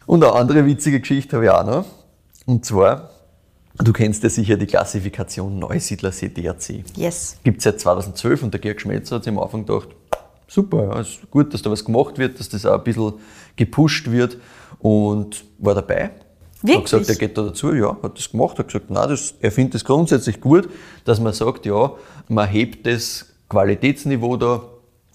Und 0.05 0.23
eine 0.23 0.33
andere 0.33 0.65
witzige 0.65 0.99
Geschichte 0.99 1.37
habe 1.37 1.45
ich 1.45 1.51
auch 1.51 1.65
noch. 1.65 1.85
Und 2.45 2.65
zwar, 2.65 3.09
du 3.77 3.93
kennst 3.93 4.23
ja 4.23 4.29
sicher 4.29 4.57
die 4.57 4.65
Klassifikation 4.65 5.59
Neusiedler 5.59 6.11
CDRC. 6.11 6.83
Yes. 6.97 7.37
Gibt 7.43 7.59
es 7.59 7.63
seit 7.63 7.79
2012 7.79 8.43
und 8.43 8.53
der 8.53 8.59
Georg 8.59 8.81
Schmelzer 8.81 9.15
hat 9.15 9.23
sich 9.23 9.31
am 9.31 9.39
Anfang 9.39 9.65
gedacht, 9.65 9.89
super, 10.47 10.83
ja, 10.83 10.99
ist 10.99 11.19
gut, 11.31 11.53
dass 11.53 11.61
da 11.61 11.71
was 11.71 11.85
gemacht 11.85 12.17
wird, 12.17 12.39
dass 12.39 12.49
das 12.49 12.65
auch 12.65 12.77
ein 12.77 12.83
bisschen 12.83 13.13
gepusht 13.55 14.11
wird 14.11 14.37
und 14.79 15.45
war 15.59 15.75
dabei. 15.75 16.11
Wirklich? 16.61 16.77
Hat 16.77 16.83
gesagt, 16.83 17.09
er 17.09 17.15
geht 17.15 17.37
da 17.37 17.43
dazu, 17.43 17.73
ja, 17.73 17.97
hat 18.01 18.17
das 18.17 18.31
gemacht, 18.31 18.57
hat 18.59 18.67
gesagt, 18.67 18.89
nein, 18.89 19.09
das, 19.09 19.33
er 19.39 19.51
findet 19.51 19.75
es 19.75 19.85
grundsätzlich 19.85 20.39
gut, 20.39 20.69
dass 21.05 21.19
man 21.19 21.33
sagt, 21.33 21.65
ja, 21.65 21.91
man 22.29 22.47
hebt 22.47 22.85
das 22.85 23.32
Qualitätsniveau 23.53 24.35
da, 24.37 24.63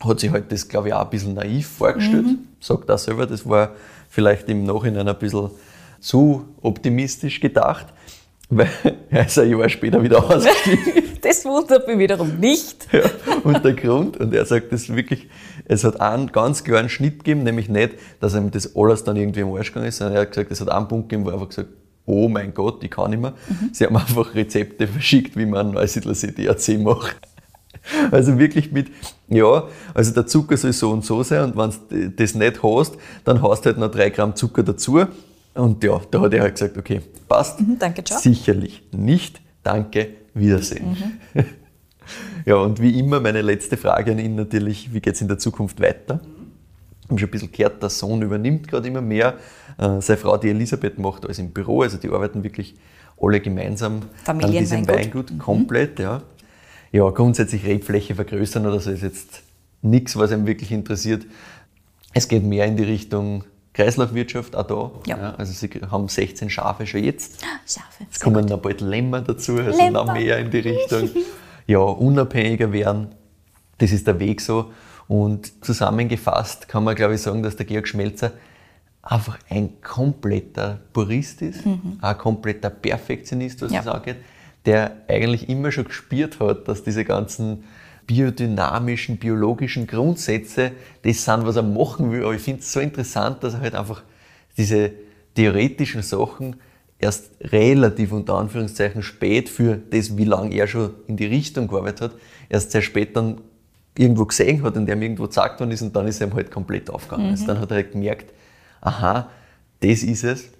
hat 0.00 0.20
sich 0.20 0.30
halt 0.30 0.52
das, 0.52 0.68
glaube 0.68 0.88
ich, 0.88 0.94
auch 0.94 1.02
ein 1.02 1.10
bisschen 1.10 1.34
naiv 1.34 1.66
vorgestellt, 1.66 2.26
mhm. 2.26 2.38
sagt 2.60 2.88
er 2.88 2.96
selber, 2.96 3.26
das 3.26 3.48
war 3.48 3.72
vielleicht 4.08 4.48
im 4.48 4.62
Nachhinein 4.62 5.08
ein 5.08 5.18
bisschen 5.18 5.50
zu 5.98 6.44
optimistisch 6.62 7.40
gedacht, 7.40 7.86
weil 8.48 8.68
er 9.10 9.26
ist 9.26 9.38
ein 9.40 9.50
Jahr 9.50 9.68
später 9.68 10.00
wieder 10.00 10.18
ausgestiegen. 10.30 11.18
Das 11.20 11.44
wundert 11.44 11.88
mich 11.88 11.98
wiederum 11.98 12.38
nicht. 12.38 12.86
Ja, 12.92 13.10
und 13.42 13.64
der 13.64 13.74
Grund, 13.74 14.16
und 14.18 14.32
er 14.32 14.46
sagt 14.46 14.72
das 14.72 14.88
wirklich, 14.94 15.28
es 15.64 15.82
hat 15.82 16.00
einen 16.00 16.30
ganz 16.30 16.62
klaren 16.62 16.88
Schnitt 16.88 17.24
gegeben, 17.24 17.42
nämlich 17.42 17.68
nicht, 17.68 17.94
dass 18.20 18.36
ihm 18.36 18.52
das 18.52 18.76
alles 18.76 19.02
dann 19.02 19.16
irgendwie 19.16 19.40
im 19.40 19.52
Arsch 19.52 19.72
gegangen 19.72 19.88
ist, 19.88 19.98
sondern 19.98 20.14
er 20.14 20.22
hat 20.22 20.30
gesagt, 20.30 20.52
es 20.52 20.60
hat 20.60 20.70
einen 20.70 20.86
Punkt 20.86 21.08
gegeben, 21.08 21.26
wo 21.26 21.30
er 21.30 21.34
einfach 21.34 21.48
gesagt 21.48 21.70
oh 22.06 22.26
mein 22.26 22.54
Gott, 22.54 22.82
ich 22.82 22.90
kann 22.90 23.10
nicht 23.10 23.20
mehr. 23.20 23.34
Sie 23.70 23.84
haben 23.84 23.96
einfach 23.96 24.34
Rezepte 24.34 24.86
verschickt, 24.88 25.36
wie 25.36 25.44
man 25.44 25.72
Neusiedler 25.72 26.14
CDAC 26.14 26.78
macht. 26.78 27.18
Also 28.10 28.38
wirklich 28.38 28.72
mit, 28.72 28.88
ja, 29.28 29.64
also 29.94 30.12
der 30.12 30.26
Zucker 30.26 30.56
soll 30.56 30.72
so 30.72 30.90
und 30.90 31.04
so 31.04 31.22
sein 31.22 31.52
und 31.52 31.56
wenn 31.56 31.70
du 31.90 32.10
das 32.10 32.34
nicht 32.34 32.62
hast, 32.62 32.96
dann 33.24 33.42
hast 33.42 33.62
du 33.64 33.66
halt 33.70 33.78
noch 33.78 33.90
drei 33.90 34.10
Gramm 34.10 34.34
Zucker 34.36 34.62
dazu. 34.62 35.00
Und 35.54 35.82
ja, 35.82 36.00
da 36.10 36.20
hat 36.20 36.34
er 36.34 36.42
halt 36.42 36.54
gesagt, 36.54 36.76
okay, 36.78 37.00
passt. 37.28 37.60
Mhm, 37.60 37.78
danke, 37.78 38.04
ciao. 38.04 38.20
Sicherlich 38.20 38.82
nicht. 38.92 39.40
Danke, 39.62 40.08
Wiedersehen. 40.34 40.96
Mhm. 41.34 41.44
Ja, 42.46 42.54
und 42.56 42.80
wie 42.80 42.98
immer 42.98 43.20
meine 43.20 43.42
letzte 43.42 43.76
Frage 43.76 44.12
an 44.12 44.18
ihn 44.18 44.34
natürlich, 44.34 44.94
wie 44.94 45.00
geht 45.00 45.14
es 45.14 45.20
in 45.20 45.28
der 45.28 45.36
Zukunft 45.38 45.78
weiter? 45.80 46.20
Ich 47.04 47.10
habe 47.10 47.18
schon 47.20 47.28
ein 47.28 47.30
bisschen 47.30 47.52
gehört, 47.52 47.82
der 47.82 47.90
Sohn 47.90 48.22
übernimmt 48.22 48.66
gerade 48.68 48.88
immer 48.88 49.02
mehr. 49.02 49.34
Äh, 49.76 50.00
seine 50.00 50.16
Frau, 50.16 50.38
die 50.38 50.48
Elisabeth, 50.48 50.98
macht 50.98 51.26
alles 51.26 51.38
im 51.38 51.50
Büro, 51.50 51.82
also 51.82 51.98
die 51.98 52.08
arbeiten 52.08 52.42
wirklich 52.42 52.76
alle 53.20 53.40
gemeinsam 53.40 54.00
an 54.24 54.38
diesem 54.38 54.84
Familienweingut. 54.86 54.88
Weingut 54.96 55.30
Mhm. 55.32 55.38
komplett. 55.38 55.98
Ja. 55.98 56.22
Ja, 56.92 57.08
grundsätzlich 57.10 57.64
Rebfläche 57.66 58.14
vergrößern 58.14 58.66
oder 58.66 58.80
so 58.80 58.90
ist 58.90 59.02
jetzt 59.02 59.42
nichts, 59.82 60.16
was 60.16 60.32
einem 60.32 60.46
wirklich 60.46 60.72
interessiert. 60.72 61.26
Es 62.14 62.28
geht 62.28 62.42
mehr 62.44 62.64
in 62.66 62.76
die 62.76 62.84
Richtung 62.84 63.44
Kreislaufwirtschaft, 63.74 64.56
auch 64.56 64.66
da. 64.66 64.90
Ja. 65.06 65.34
also 65.36 65.52
sie 65.52 65.68
haben 65.90 66.08
16 66.08 66.50
Schafe 66.50 66.86
schon 66.86 67.04
jetzt. 67.04 67.40
Schafe. 67.66 68.04
Jetzt 68.04 68.20
kommen 68.20 68.44
noch 68.46 68.58
bald 68.58 68.80
Lämmer 68.80 69.20
dazu, 69.20 69.56
also 69.56 69.78
Lämmer. 69.78 70.04
noch 70.04 70.12
mehr 70.12 70.38
in 70.38 70.50
die 70.50 70.58
Richtung. 70.60 71.10
Ja, 71.70 71.80
unabhängiger 71.80 72.72
werden, 72.72 73.08
das 73.76 73.92
ist 73.92 74.06
der 74.06 74.18
Weg 74.18 74.40
so. 74.40 74.72
Und 75.06 75.62
zusammengefasst 75.62 76.66
kann 76.66 76.82
man, 76.82 76.94
glaube 76.94 77.16
ich, 77.16 77.20
sagen, 77.20 77.42
dass 77.42 77.56
der 77.56 77.66
Georg 77.66 77.86
Schmelzer 77.86 78.32
einfach 79.02 79.38
ein 79.50 79.78
kompletter 79.82 80.80
Purist 80.94 81.42
ist, 81.42 81.60
ein 82.00 82.16
kompletter 82.16 82.70
Perfektionist, 82.70 83.60
was 83.60 83.70
Ja. 83.70 83.82
das 83.82 83.94
angeht, 83.94 84.16
der 84.68 84.98
eigentlich 85.08 85.48
immer 85.48 85.72
schon 85.72 85.84
gespürt 85.84 86.40
hat, 86.40 86.68
dass 86.68 86.84
diese 86.84 87.02
ganzen 87.02 87.64
biodynamischen, 88.06 89.16
biologischen 89.16 89.86
Grundsätze 89.86 90.72
das 91.02 91.24
sind, 91.24 91.46
was 91.46 91.56
er 91.56 91.62
machen 91.62 92.12
will. 92.12 92.22
Aber 92.22 92.34
ich 92.34 92.42
finde 92.42 92.60
es 92.60 92.70
so 92.70 92.78
interessant, 92.78 93.42
dass 93.42 93.54
er 93.54 93.60
halt 93.60 93.74
einfach 93.74 94.02
diese 94.58 94.90
theoretischen 95.34 96.02
Sachen 96.02 96.56
erst 96.98 97.30
relativ 97.40 98.12
unter 98.12 98.34
Anführungszeichen 98.34 99.02
spät 99.02 99.48
für 99.48 99.78
das, 99.78 100.18
wie 100.18 100.24
lange 100.24 100.54
er 100.54 100.66
schon 100.66 100.90
in 101.06 101.16
die 101.16 101.26
Richtung 101.26 101.66
gearbeitet 101.66 102.02
hat, 102.02 102.12
erst 102.50 102.72
sehr 102.72 102.82
spät 102.82 103.16
dann 103.16 103.40
irgendwo 103.96 104.26
gesehen 104.26 104.62
hat 104.64 104.76
und 104.76 104.84
der 104.84 104.96
ihm 104.96 105.02
irgendwo 105.02 105.22
gezeigt 105.22 105.60
worden 105.60 105.70
ist 105.70 105.80
und 105.80 105.96
dann 105.96 106.06
ist 106.06 106.20
er 106.20 106.26
ihm 106.26 106.34
halt 106.34 106.50
komplett 106.50 106.90
aufgegangen. 106.90 107.30
Also 107.30 107.46
dann 107.46 107.58
hat 107.58 107.70
er 107.70 107.76
halt 107.76 107.92
gemerkt, 107.92 108.34
aha, 108.82 109.30
das 109.80 110.02
ist 110.02 110.24
es. 110.24 110.50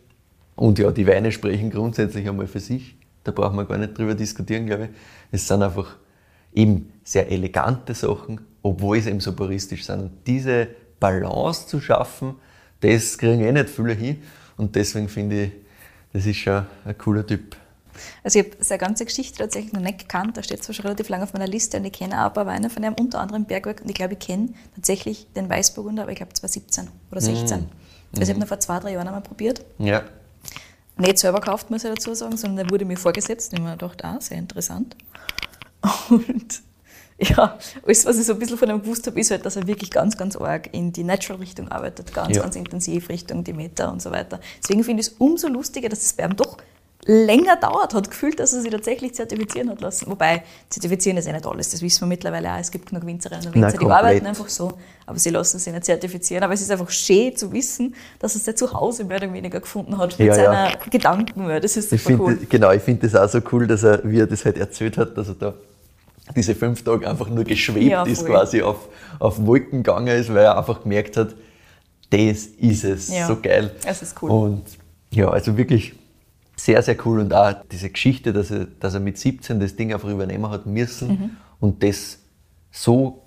Und 0.56 0.78
ja, 0.78 0.90
die 0.92 1.06
Weine 1.06 1.30
sprechen 1.30 1.68
grundsätzlich 1.68 2.26
einmal 2.26 2.46
für 2.46 2.60
sich. 2.60 2.97
Da 3.28 3.32
braucht 3.32 3.54
man 3.54 3.68
gar 3.68 3.76
nicht 3.76 3.96
drüber 3.96 4.14
diskutieren, 4.14 4.64
glaube 4.64 4.84
ich. 4.84 4.90
Es 5.30 5.46
sind 5.46 5.62
einfach 5.62 5.96
eben 6.54 6.90
sehr 7.04 7.30
elegante 7.30 7.92
Sachen, 7.92 8.40
obwohl 8.62 8.98
sie 9.02 9.10
eben 9.10 9.20
so 9.20 9.34
puristisch 9.34 9.84
sind. 9.84 10.00
Und 10.00 10.12
diese 10.26 10.68
Balance 10.98 11.66
zu 11.66 11.78
schaffen, 11.78 12.36
das 12.80 13.18
kriegen 13.18 13.42
eh 13.42 13.52
nicht 13.52 13.68
viele 13.68 13.92
hin. 13.92 14.22
Und 14.56 14.74
deswegen 14.74 15.10
finde 15.10 15.44
ich, 15.44 15.52
das 16.14 16.24
ist 16.24 16.38
schon 16.38 16.64
ein 16.86 16.96
cooler 16.96 17.26
Typ. 17.26 17.54
Also 18.24 18.38
ich 18.38 18.46
habe 18.46 18.64
seine 18.64 18.78
ganze 18.78 19.04
Geschichte 19.04 19.36
tatsächlich 19.36 19.74
noch 19.74 19.82
nicht 19.82 19.98
gekannt. 19.98 20.38
Da 20.38 20.42
steht 20.42 20.64
zwar 20.64 20.74
schon 20.74 20.84
relativ 20.84 21.10
lange 21.10 21.24
auf 21.24 21.34
meiner 21.34 21.46
Liste 21.46 21.76
und 21.76 21.84
ich 21.84 21.92
kenne 21.92 22.22
auch 22.22 22.28
ein 22.28 22.32
paar 22.32 22.46
Weine 22.46 22.70
von 22.70 22.82
ihm, 22.82 22.94
unter 22.94 23.20
anderem 23.20 23.44
Bergwerk. 23.44 23.82
Und 23.82 23.90
ich 23.90 23.94
glaube, 23.94 24.14
ich 24.14 24.20
kenne 24.20 24.54
tatsächlich 24.74 25.26
den 25.36 25.50
Weißburgunder, 25.50 26.04
aber 26.04 26.12
ich 26.12 26.16
glaube 26.16 26.32
2017 26.32 26.88
oder 27.10 27.20
16. 27.20 27.68
Also 28.12 28.22
ich 28.22 28.28
habe 28.30 28.40
ihn 28.40 28.46
vor 28.46 28.58
zwei, 28.58 28.78
drei 28.78 28.92
Jahren 28.92 29.06
einmal 29.06 29.20
probiert. 29.20 29.66
Ja, 29.78 30.02
Nicht 30.98 31.18
selber 31.18 31.40
gekauft, 31.40 31.70
muss 31.70 31.84
ich 31.84 31.90
dazu 31.90 32.14
sagen, 32.14 32.36
sondern 32.36 32.66
der 32.66 32.70
wurde 32.70 32.84
mir 32.84 32.96
vorgesetzt. 32.96 33.52
Und 33.52 33.60
ich 33.60 33.64
habe 33.64 33.70
mir 33.70 33.78
gedacht, 33.78 34.04
ah, 34.04 34.20
sehr 34.20 34.38
interessant. 34.38 34.96
Und 36.10 36.62
ja, 37.20 37.58
alles, 37.84 38.06
was 38.06 38.18
ich 38.18 38.26
so 38.26 38.32
ein 38.32 38.38
bisschen 38.38 38.58
von 38.58 38.70
ihm 38.70 38.82
gewusst 38.82 39.06
habe, 39.06 39.18
ist 39.18 39.30
halt, 39.30 39.44
dass 39.44 39.56
er 39.56 39.66
wirklich 39.66 39.90
ganz, 39.90 40.16
ganz 40.16 40.36
arg 40.36 40.68
in 40.72 40.92
die 40.92 41.04
Natural-Richtung 41.04 41.68
arbeitet, 41.68 42.14
ganz, 42.14 42.36
Ja. 42.36 42.42
ganz 42.42 42.54
intensiv 42.56 43.08
Richtung 43.08 43.42
Demeter 43.44 43.90
und 43.90 44.00
so 44.00 44.10
weiter. 44.10 44.40
Deswegen 44.62 44.84
finde 44.84 45.00
ich 45.00 45.08
es 45.08 45.14
umso 45.18 45.48
lustiger, 45.48 45.88
dass 45.88 46.04
es 46.04 46.12
bei 46.12 46.24
ihm 46.24 46.36
doch 46.36 46.58
länger 47.10 47.56
dauert 47.56 47.94
hat, 47.94 48.10
gefühlt, 48.10 48.38
dass 48.38 48.52
er 48.52 48.60
sich 48.60 48.70
tatsächlich 48.70 49.14
zertifizieren 49.14 49.70
hat 49.70 49.80
lassen. 49.80 50.10
Wobei, 50.10 50.42
zertifizieren 50.68 51.16
ist 51.16 51.26
ja 51.26 51.32
nicht 51.32 51.46
alles, 51.46 51.70
das 51.70 51.80
wissen 51.80 52.02
wir 52.02 52.06
mittlerweile 52.06 52.52
auch. 52.52 52.58
Es 52.58 52.70
gibt 52.70 52.90
genug 52.90 53.06
Winzerinnen 53.06 53.46
und 53.46 53.54
Winzer, 53.54 53.70
die 53.72 53.76
komplett. 53.78 53.98
arbeiten 53.98 54.26
einfach 54.26 54.48
so, 54.50 54.74
aber 55.06 55.18
sie 55.18 55.30
lassen 55.30 55.58
sich 55.58 55.72
nicht 55.72 55.86
zertifizieren. 55.86 56.44
Aber 56.44 56.52
es 56.52 56.60
ist 56.60 56.70
einfach 56.70 56.90
schön 56.90 57.34
zu 57.34 57.50
wissen, 57.50 57.94
dass 58.18 58.34
er 58.34 58.40
sein 58.42 58.56
Zuhause 58.58 59.04
mehr 59.04 59.16
oder 59.16 59.32
weniger 59.32 59.58
gefunden 59.60 59.96
hat 59.96 60.18
mit 60.18 60.28
Ja, 60.28 60.36
ja. 60.36 60.44
seiner 60.44 60.76
Gedanken. 60.90 61.48
Das 61.62 61.78
ist 61.78 61.88
super 61.88 62.22
cool. 62.22 62.38
Genau, 62.46 62.72
ich 62.72 62.82
finde 62.82 63.08
das 63.08 63.14
auch 63.18 63.28
so 63.32 63.40
cool, 63.52 63.66
dass 63.66 63.84
er, 63.84 64.00
wie 64.04 64.20
er 64.20 64.26
das 64.26 64.44
halt 64.44 64.58
erzählt 64.58 64.98
hat, 64.98 65.16
dass 65.16 65.28
er 65.28 65.34
da 65.34 65.54
diese 66.36 66.54
fünf 66.54 66.84
Tage 66.84 67.08
einfach 67.08 67.30
nur 67.30 67.44
geschwebt 67.44 67.86
Ja, 67.90 68.02
ist, 68.02 68.26
quasi 68.26 68.60
auf, 68.60 68.76
auf 69.18 69.46
Wolken 69.46 69.82
gegangen 69.82 70.08
ist, 70.08 70.28
weil 70.28 70.44
er 70.44 70.58
einfach 70.58 70.82
gemerkt 70.82 71.16
hat, 71.16 71.28
das 72.10 72.18
ist 72.58 72.84
es, 72.84 73.08
Ja, 73.08 73.26
so 73.26 73.36
geil. 73.40 73.70
das 73.82 74.02
ist 74.02 74.14
cool. 74.22 74.30
Und 74.30 74.62
ja, 75.10 75.30
also 75.30 75.56
wirklich 75.56 75.94
sehr, 76.68 76.82
sehr 76.82 76.96
cool 77.06 77.20
und 77.20 77.32
auch 77.32 77.54
diese 77.72 77.88
Geschichte, 77.88 78.34
dass 78.34 78.50
er, 78.50 78.66
dass 78.66 78.92
er 78.92 79.00
mit 79.00 79.16
17 79.16 79.58
das 79.58 79.74
Ding 79.74 79.90
einfach 79.94 80.10
übernehmen 80.10 80.50
hat 80.50 80.66
müssen 80.66 81.08
Mhm. 81.08 81.30
und 81.60 81.82
das 81.82 82.18
so 82.70 83.22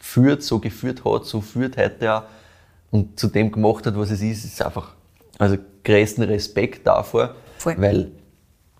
führt, 0.00 0.42
so 0.42 0.60
geführt 0.60 1.04
hat, 1.04 1.26
so 1.26 1.42
führt 1.42 1.76
heute 1.76 2.14
auch 2.14 2.22
und 2.90 3.20
zu 3.20 3.28
dem 3.28 3.52
gemacht 3.52 3.84
hat, 3.86 3.98
was 3.98 4.10
es 4.10 4.22
ist, 4.22 4.46
ist 4.46 4.62
einfach, 4.62 4.94
also 5.38 5.58
größten 5.84 6.24
Respekt 6.24 6.86
davor, 6.86 7.34
Voll. 7.58 7.74
weil 7.78 8.12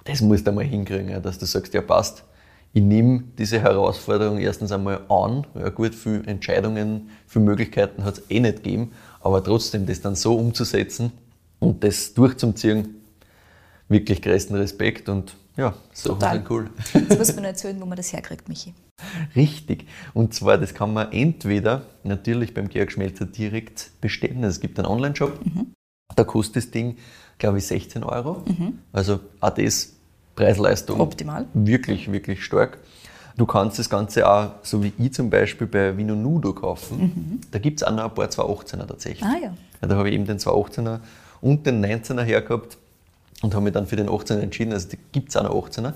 das 0.05 0.23
musst 0.23 0.47
du 0.47 0.51
einmal 0.51 0.65
hinkriegen, 0.65 1.21
dass 1.23 1.39
du 1.39 1.45
sagst, 1.45 1.75
ja 1.75 1.83
passt, 1.83 2.25
ich 2.73 2.83
nehme 2.83 3.23
diese 3.39 3.61
Herausforderung 3.61 4.39
erstens 4.39 4.73
einmal 4.73 5.01
an, 5.11 5.47
ja 5.55 5.69
gut, 5.69 5.95
viele 5.95 6.25
Entscheidungen, 6.25 7.11
viele 7.27 7.45
Möglichkeiten 7.45 8.03
hat 8.03 8.17
es 8.17 8.31
eh 8.31 8.41
nicht 8.41 8.63
gegeben, 8.65 8.93
aber 9.21 9.45
trotzdem 9.45 9.85
das 9.85 10.01
dann 10.01 10.15
so 10.15 10.37
umzusetzen 10.39 11.13
und 11.59 11.85
das 11.85 12.15
durchzuziehen, 12.15 12.96
wirklich 13.89 14.23
größten 14.23 14.57
Respekt 14.57 15.09
und 15.09 15.37
ja, 15.57 15.75
so 15.93 16.11
Total. 16.11 16.45
cool. 16.51 16.71
Jetzt 16.93 17.19
muss 17.19 17.35
man 17.35 17.45
erzählen, 17.45 17.81
wo 17.81 17.87
man 17.87 17.97
das 17.97 18.13
herkriegt, 18.13 18.49
Michi. 18.49 18.75
Richtig. 19.35 19.87
Und 20.13 20.35
zwar, 20.35 20.59
das 20.59 20.75
kann 20.75 20.93
man 20.93 21.13
entweder 21.13 21.83
natürlich 22.05 22.53
beim 22.53 22.69
Georg 22.69 22.93
Schmelzer 22.93 23.25
direkt 23.25 23.91
bestellen. 24.01 24.45
Also 24.45 24.57
es 24.57 24.61
gibt 24.61 24.79
einen 24.79 24.87
Online-Shop. 24.87 25.39
Da 26.15 26.25
kostet 26.25 26.57
das 26.57 26.71
Ding, 26.71 26.97
glaube 27.39 27.59
ich, 27.59 27.67
16 27.67 28.05
Euro. 28.05 28.43
Also 28.93 29.21
auch 29.41 29.51
das 29.51 29.95
Preis-Leistung. 30.35 31.01
Optimal. 31.01 31.47
Wirklich, 31.55 32.13
wirklich 32.13 32.45
stark. 32.45 32.79
Du 33.39 33.47
kannst 33.47 33.79
das 33.79 33.89
Ganze 33.91 34.29
auch, 34.29 34.53
so 34.63 34.83
wie 34.83 34.93
ich 34.99 35.13
zum 35.13 35.31
Beispiel, 35.31 35.67
bei 35.67 35.97
Vino 35.97 36.15
Nudo 36.15 36.53
kaufen. 36.53 37.41
Da 37.51 37.59
gibt 37.59 37.81
es 37.81 37.87
auch 37.87 37.93
noch 37.93 38.05
ein 38.05 38.15
paar 38.15 38.29
218er 38.29 38.87
tatsächlich. 38.87 39.25
Ah 39.25 39.37
ja. 39.43 39.55
Ja, 39.83 39.89
da 39.89 39.97
habe 39.97 40.09
ich 40.09 40.15
eben 40.15 40.25
den 40.27 40.39
218er 40.39 41.01
und 41.41 41.67
den 41.67 41.85
19er 41.85 42.23
hergehabt 42.23 42.79
und 43.47 43.55
habe 43.55 43.65
mich 43.65 43.73
dann 43.73 43.87
für 43.87 43.97
den 43.97 44.09
18er 44.09 44.41
entschieden. 44.41 44.73
Also 44.73 44.89
gibt 45.13 45.29
es 45.31 45.37
auch 45.37 45.45
noch 45.45 45.55
18er. 45.55 45.93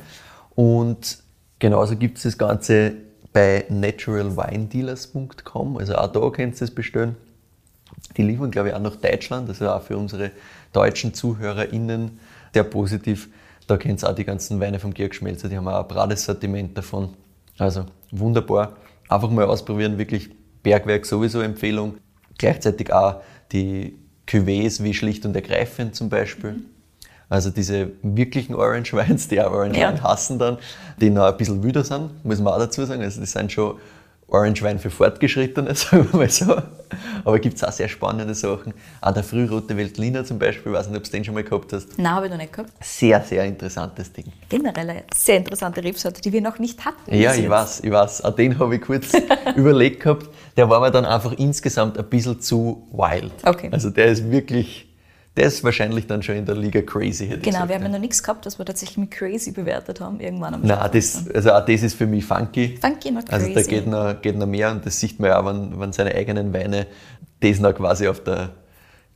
Und 0.55 1.19
genauso 1.59 1.97
gibt 1.97 2.19
es 2.19 2.23
das 2.23 2.39
Ganze 2.39 2.93
bei 3.33 3.65
naturalwinedealers.com. 3.69 5.77
Also 5.77 5.97
auch 5.97 6.13
da 6.13 6.31
könnt 6.31 6.61
ihr 6.61 6.63
es 6.63 6.73
bestellen. 6.75 7.17
Die 8.17 8.23
liefern, 8.23 8.53
glaube 8.53 8.69
ich, 8.69 8.75
auch 8.75 8.81
nach 8.81 8.97
Deutschland. 8.97 9.49
Also 9.49 9.69
auch 9.69 9.83
für 9.83 9.99
unsere 9.99 10.31
deutschen 10.73 11.13
ZuhörerInnen 11.13 12.21
sehr 12.55 12.65
positiv. 12.65 13.29
Da 13.67 13.77
könnt 13.77 14.03
ihr 14.03 14.09
auch 14.09 14.15
die 14.15 14.25
ganzen 14.25 14.61
Weine 14.61 14.79
vom 14.79 14.95
Georg 14.95 15.15
Schmelzer. 15.15 15.49
Die 15.49 15.57
haben 15.57 15.67
auch 15.67 15.83
ein 15.83 15.89
bretes 15.89 16.25
Sortiment 16.25 16.79
davon. 16.79 17.15
Also 17.59 17.87
wunderbar. 18.13 18.77
Einfach 19.09 19.31
mal 19.31 19.45
ausprobieren. 19.45 19.99
Wirklich 19.99 20.31
Bergwerk 20.63 21.05
sowieso 21.05 21.41
Empfehlung. 21.41 21.97
Gleichzeitig 22.39 22.93
auch 22.93 23.17
die 23.51 23.99
Cuvées 24.29 24.85
wie 24.85 24.95
schlicht 24.95 25.27
und 25.27 25.35
ergreifend 25.35 25.97
zum 25.97 26.09
Beispiel. 26.09 26.63
Also 27.31 27.49
diese 27.51 27.93
wirklichen 28.03 28.55
Orange 28.55 28.93
Wines, 28.93 29.29
die 29.29 29.41
auch 29.41 29.53
Orange 29.53 29.79
Ja. 29.79 29.89
Wein 29.93 30.03
hassen 30.03 30.39
dann, 30.39 30.59
die 31.01 31.09
noch 31.11 31.25
ein 31.27 31.37
bisschen 31.37 31.63
wüder 31.63 31.85
sind, 31.85 32.11
muss 32.25 32.41
man 32.41 32.53
auch 32.53 32.59
dazu 32.59 32.85
sagen. 32.85 33.03
Also 33.03 33.21
das 33.21 33.33
sind 33.33 33.51
schon 33.53 33.77
Orange 34.27 34.63
Wein 34.63 34.79
für 34.79 34.91
Fortgeschrittene, 34.91 35.75
sagen 35.77 36.09
wir 36.13 36.19
mal 36.21 36.29
so. 36.31 36.57
Aber 37.25 37.39
gibt 37.39 37.57
es 37.57 37.65
auch 37.65 37.71
sehr 37.73 37.89
spannende 37.89 38.35
Sachen. 38.35 38.75
Auch 39.01 39.13
der 39.13 39.23
frührote 39.23 39.77
Veltliner 39.77 40.25
zum 40.25 40.39
Beispiel, 40.41 40.73
ich 40.73 40.79
weiß 40.79 40.89
nicht, 40.89 40.97
ob 40.99 41.05
du 41.05 41.11
den 41.11 41.25
schon 41.25 41.35
mal 41.35 41.45
gehabt 41.45 41.73
hast. 41.73 41.97
Nein, 41.99 42.15
habe 42.15 42.27
ich 42.27 42.33
noch 42.33 42.39
nicht 42.39 42.53
gehabt. 42.53 42.73
Sehr, 42.81 43.21
sehr 43.23 43.45
interessantes 43.45 44.13
Ding. 44.13 44.27
Generell 44.49 44.91
eine 44.91 45.03
sehr 45.15 45.37
interessante 45.37 45.83
Rebsorte, 45.85 46.21
die 46.21 46.33
wir 46.33 46.41
noch 46.41 46.59
nicht 46.59 46.85
hatten. 46.85 47.15
Ja, 47.15 47.33
ich 47.33 47.41
jetzt. 47.43 47.51
weiß, 47.51 47.81
ich 47.85 47.91
weiß. 47.93 48.25
Auch 48.25 48.35
den 48.35 48.59
habe 48.59 48.75
ich 48.75 48.83
kurz 48.83 49.13
überlegt 49.57 50.03
gehabt. 50.03 50.29
Der 50.57 50.69
war 50.69 50.81
mir 50.81 50.91
dann 50.91 51.05
einfach 51.05 51.33
insgesamt 51.33 51.97
ein 51.97 52.05
bisschen 52.07 52.41
zu 52.41 52.89
wild. 52.93 53.33
Okay. 53.45 53.69
Also 53.73 53.91
der 53.91 54.07
ist 54.07 54.31
wirklich, 54.31 54.89
der 55.37 55.47
ist 55.47 55.63
wahrscheinlich 55.63 56.07
dann 56.07 56.23
schon 56.23 56.37
in 56.37 56.45
der 56.45 56.57
Liga 56.57 56.83
crazy, 56.83 57.27
hätte 57.27 57.39
ich 57.39 57.43
Genau, 57.43 57.53
gesagt. 57.53 57.69
wir 57.69 57.75
haben 57.77 57.83
ja. 57.83 57.89
ja 57.89 57.93
noch 57.93 58.01
nichts 58.01 58.23
gehabt, 58.23 58.47
was 58.47 58.59
wir 58.59 58.67
tatsächlich 58.67 58.99
mit 58.99 59.11
Crazy 59.13 59.53
bewertet 59.53 60.01
haben, 60.01 60.19
irgendwann 60.21 60.55
am 60.55 60.63
Nein, 60.63 60.91
das, 60.93 61.29
also 61.33 61.53
auch 61.53 61.65
das 61.65 61.83
ist 61.83 61.95
für 61.95 62.07
mich 62.07 62.25
funky. 62.25 62.77
Funky, 62.81 63.11
not 63.13 63.31
Also 63.31 63.47
da 63.47 63.53
crazy. 63.55 63.71
geht 63.71 63.87
noch, 63.87 64.21
geht 64.21 64.37
noch 64.37 64.47
mehr 64.47 64.73
und 64.73 64.85
das 64.85 64.99
sieht 64.99 65.21
man 65.21 65.31
ja 65.31 65.41
auch, 65.41 65.47
wenn, 65.47 65.79
wenn 65.79 65.93
seine 65.93 66.15
eigenen 66.15 66.53
Weine 66.53 66.87
das 67.41 67.61
noch 67.61 67.75
quasi 67.75 68.09
auf 68.09 68.23
der, 68.25 68.51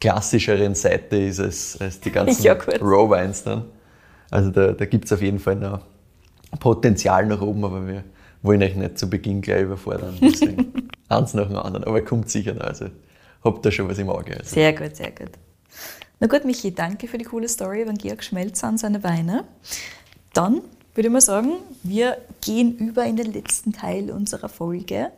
klassischeren 0.00 0.74
Seite 0.74 1.16
ist 1.16 1.40
als, 1.40 1.78
als 1.80 2.00
die 2.00 2.10
ganzen 2.10 2.42
ja, 2.44 2.52
Raw 2.52 3.10
Wines 3.10 3.42
dann. 3.44 3.64
Also 4.30 4.50
da, 4.50 4.72
da 4.72 4.84
gibt 4.84 5.06
es 5.06 5.12
auf 5.12 5.22
jeden 5.22 5.38
Fall 5.38 5.56
noch 5.56 5.80
Potenzial 6.60 7.26
nach 7.26 7.40
oben, 7.40 7.64
aber 7.64 7.86
wir 7.86 8.04
wollen 8.42 8.62
euch 8.62 8.74
nicht 8.76 8.98
zu 8.98 9.08
Beginn 9.08 9.40
gleich 9.40 9.62
überfordern. 9.62 10.16
Deswegen 10.20 10.88
eins 11.08 11.34
nach 11.34 11.46
dem 11.46 11.56
anderen. 11.56 11.84
Aber 11.84 12.02
kommt 12.02 12.28
sicher 12.28 12.54
noch. 12.54 12.64
Also 12.64 12.86
habt 13.42 13.64
da 13.64 13.70
schon 13.70 13.88
was 13.88 13.98
im 13.98 14.10
Auge. 14.10 14.36
Also. 14.36 14.54
Sehr 14.54 14.72
gut, 14.72 14.94
sehr 14.94 15.10
gut. 15.10 15.30
Na 16.24 16.28
gut, 16.28 16.46
Michi, 16.46 16.74
danke 16.74 17.06
für 17.06 17.18
die 17.18 17.26
coole 17.26 17.46
Story 17.50 17.82
über 17.82 17.92
Georg 17.92 18.24
Schmelzer 18.24 18.70
und 18.70 18.78
seine 18.78 19.04
Weine. 19.04 19.44
Dann 20.32 20.62
würde 20.94 21.08
ich 21.08 21.12
mal 21.12 21.20
sagen, 21.20 21.56
wir 21.82 22.16
gehen 22.42 22.78
über 22.78 23.04
in 23.04 23.16
den 23.16 23.30
letzten 23.30 23.74
Teil 23.74 24.10
unserer 24.10 24.48
Folge. 24.48 25.10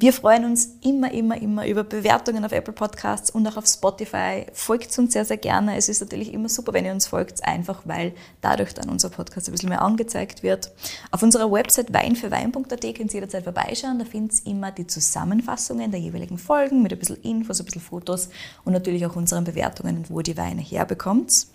Wir 0.00 0.12
freuen 0.12 0.44
uns 0.44 0.76
immer, 0.84 1.10
immer, 1.10 1.42
immer 1.42 1.66
über 1.66 1.82
Bewertungen 1.82 2.44
auf 2.44 2.52
Apple 2.52 2.72
Podcasts 2.72 3.32
und 3.32 3.44
auch 3.48 3.56
auf 3.56 3.66
Spotify. 3.66 4.46
Folgt 4.52 4.96
uns 4.96 5.12
sehr, 5.12 5.24
sehr 5.24 5.38
gerne. 5.38 5.76
Es 5.76 5.88
ist 5.88 6.00
natürlich 6.00 6.32
immer 6.32 6.48
super, 6.48 6.72
wenn 6.72 6.84
ihr 6.84 6.92
uns 6.92 7.08
folgt, 7.08 7.42
einfach 7.44 7.82
weil 7.84 8.12
dadurch 8.40 8.74
dann 8.74 8.90
unser 8.90 9.10
Podcast 9.10 9.48
ein 9.48 9.52
bisschen 9.52 9.70
mehr 9.70 9.82
angezeigt 9.82 10.44
wird. 10.44 10.70
Auf 11.10 11.24
unserer 11.24 11.50
Website 11.50 11.92
weinfürwein.at 11.92 12.80
könnt 12.80 13.12
ihr 13.12 13.14
jederzeit 13.14 13.42
vorbeischauen. 13.42 13.98
Da 13.98 14.04
findet 14.04 14.46
ihr 14.46 14.52
immer 14.52 14.70
die 14.70 14.86
Zusammenfassungen 14.86 15.90
der 15.90 15.98
jeweiligen 15.98 16.38
Folgen 16.38 16.80
mit 16.80 16.92
ein 16.92 16.98
bisschen 17.00 17.20
Infos, 17.22 17.58
ein 17.58 17.64
bisschen 17.64 17.82
Fotos 17.82 18.28
und 18.64 18.74
natürlich 18.74 19.04
auch 19.04 19.16
unseren 19.16 19.42
Bewertungen, 19.42 20.04
wo 20.08 20.20
ihr 20.20 20.22
die 20.22 20.36
Weine 20.36 20.62
herbekommt. 20.62 21.48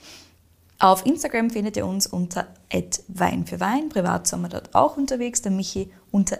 Auf 0.80 1.06
Instagram 1.06 1.50
findet 1.50 1.78
ihr 1.78 1.86
uns 1.86 2.08
unter 2.08 2.48
Wein 3.08 3.46
für 3.46 3.62
Wein. 3.62 3.88
Privat 3.88 4.28
sind 4.28 4.42
wir 4.42 4.50
dort 4.50 4.76
auch 4.76 4.98
unterwegs. 4.98 5.42
Der 5.42 5.52
Michi 5.54 5.94
unter 6.12 6.40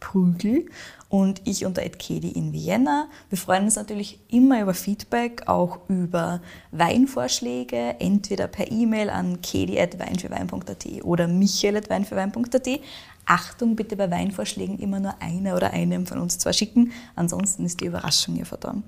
Prügel 0.00 0.66
und 1.14 1.42
ich 1.44 1.64
unter 1.64 1.88
Kedi 1.88 2.30
in 2.30 2.52
Vienna. 2.52 3.06
Wir 3.30 3.38
freuen 3.38 3.66
uns 3.66 3.76
natürlich 3.76 4.18
immer 4.32 4.60
über 4.60 4.74
Feedback, 4.74 5.44
auch 5.46 5.78
über 5.88 6.40
Weinvorschläge, 6.72 8.00
entweder 8.00 8.48
per 8.48 8.68
E-Mail 8.72 9.10
an 9.10 9.40
kedi.weinfürwein.at 9.40 11.04
oder 11.04 11.28
michael.weinfürwein.at. 11.28 12.80
Achtung, 13.26 13.76
bitte 13.76 13.94
bei 13.94 14.10
Weinvorschlägen 14.10 14.80
immer 14.80 14.98
nur 14.98 15.14
einer 15.22 15.54
oder 15.54 15.70
einem 15.70 16.04
von 16.08 16.18
uns 16.18 16.38
zwei 16.38 16.52
schicken, 16.52 16.90
ansonsten 17.14 17.64
ist 17.64 17.80
die 17.80 17.86
Überraschung 17.86 18.34
hier 18.34 18.44
verdorben. 18.44 18.82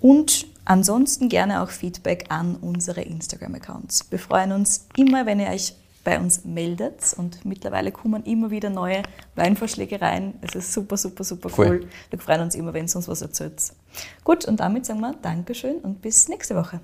Und 0.00 0.46
ansonsten 0.64 1.28
gerne 1.28 1.62
auch 1.62 1.68
Feedback 1.68 2.24
an 2.30 2.56
unsere 2.56 3.02
Instagram-Accounts. 3.02 4.06
Wir 4.08 4.18
freuen 4.18 4.52
uns 4.52 4.88
immer, 4.96 5.26
wenn 5.26 5.40
ihr 5.40 5.48
euch 5.48 5.74
bei 6.06 6.20
uns 6.20 6.44
meldet. 6.44 7.14
Und 7.18 7.44
mittlerweile 7.44 7.90
kommen 7.90 8.24
immer 8.24 8.50
wieder 8.52 8.70
neue 8.70 9.02
Weinvorschläge 9.34 10.00
rein. 10.00 10.34
Es 10.40 10.54
ist 10.54 10.72
super, 10.72 10.96
super, 10.96 11.24
super 11.24 11.50
cool. 11.58 11.66
cool. 11.66 11.88
Wir 12.10 12.18
freuen 12.20 12.42
uns 12.42 12.54
immer, 12.54 12.72
wenn 12.72 12.84
es 12.84 12.94
uns 12.94 13.08
was 13.08 13.22
erzählt. 13.22 13.60
Gut, 14.22 14.44
und 14.44 14.60
damit 14.60 14.86
sagen 14.86 15.00
wir 15.00 15.14
Dankeschön 15.20 15.78
und 15.78 16.00
bis 16.00 16.28
nächste 16.28 16.54
Woche. 16.54 16.80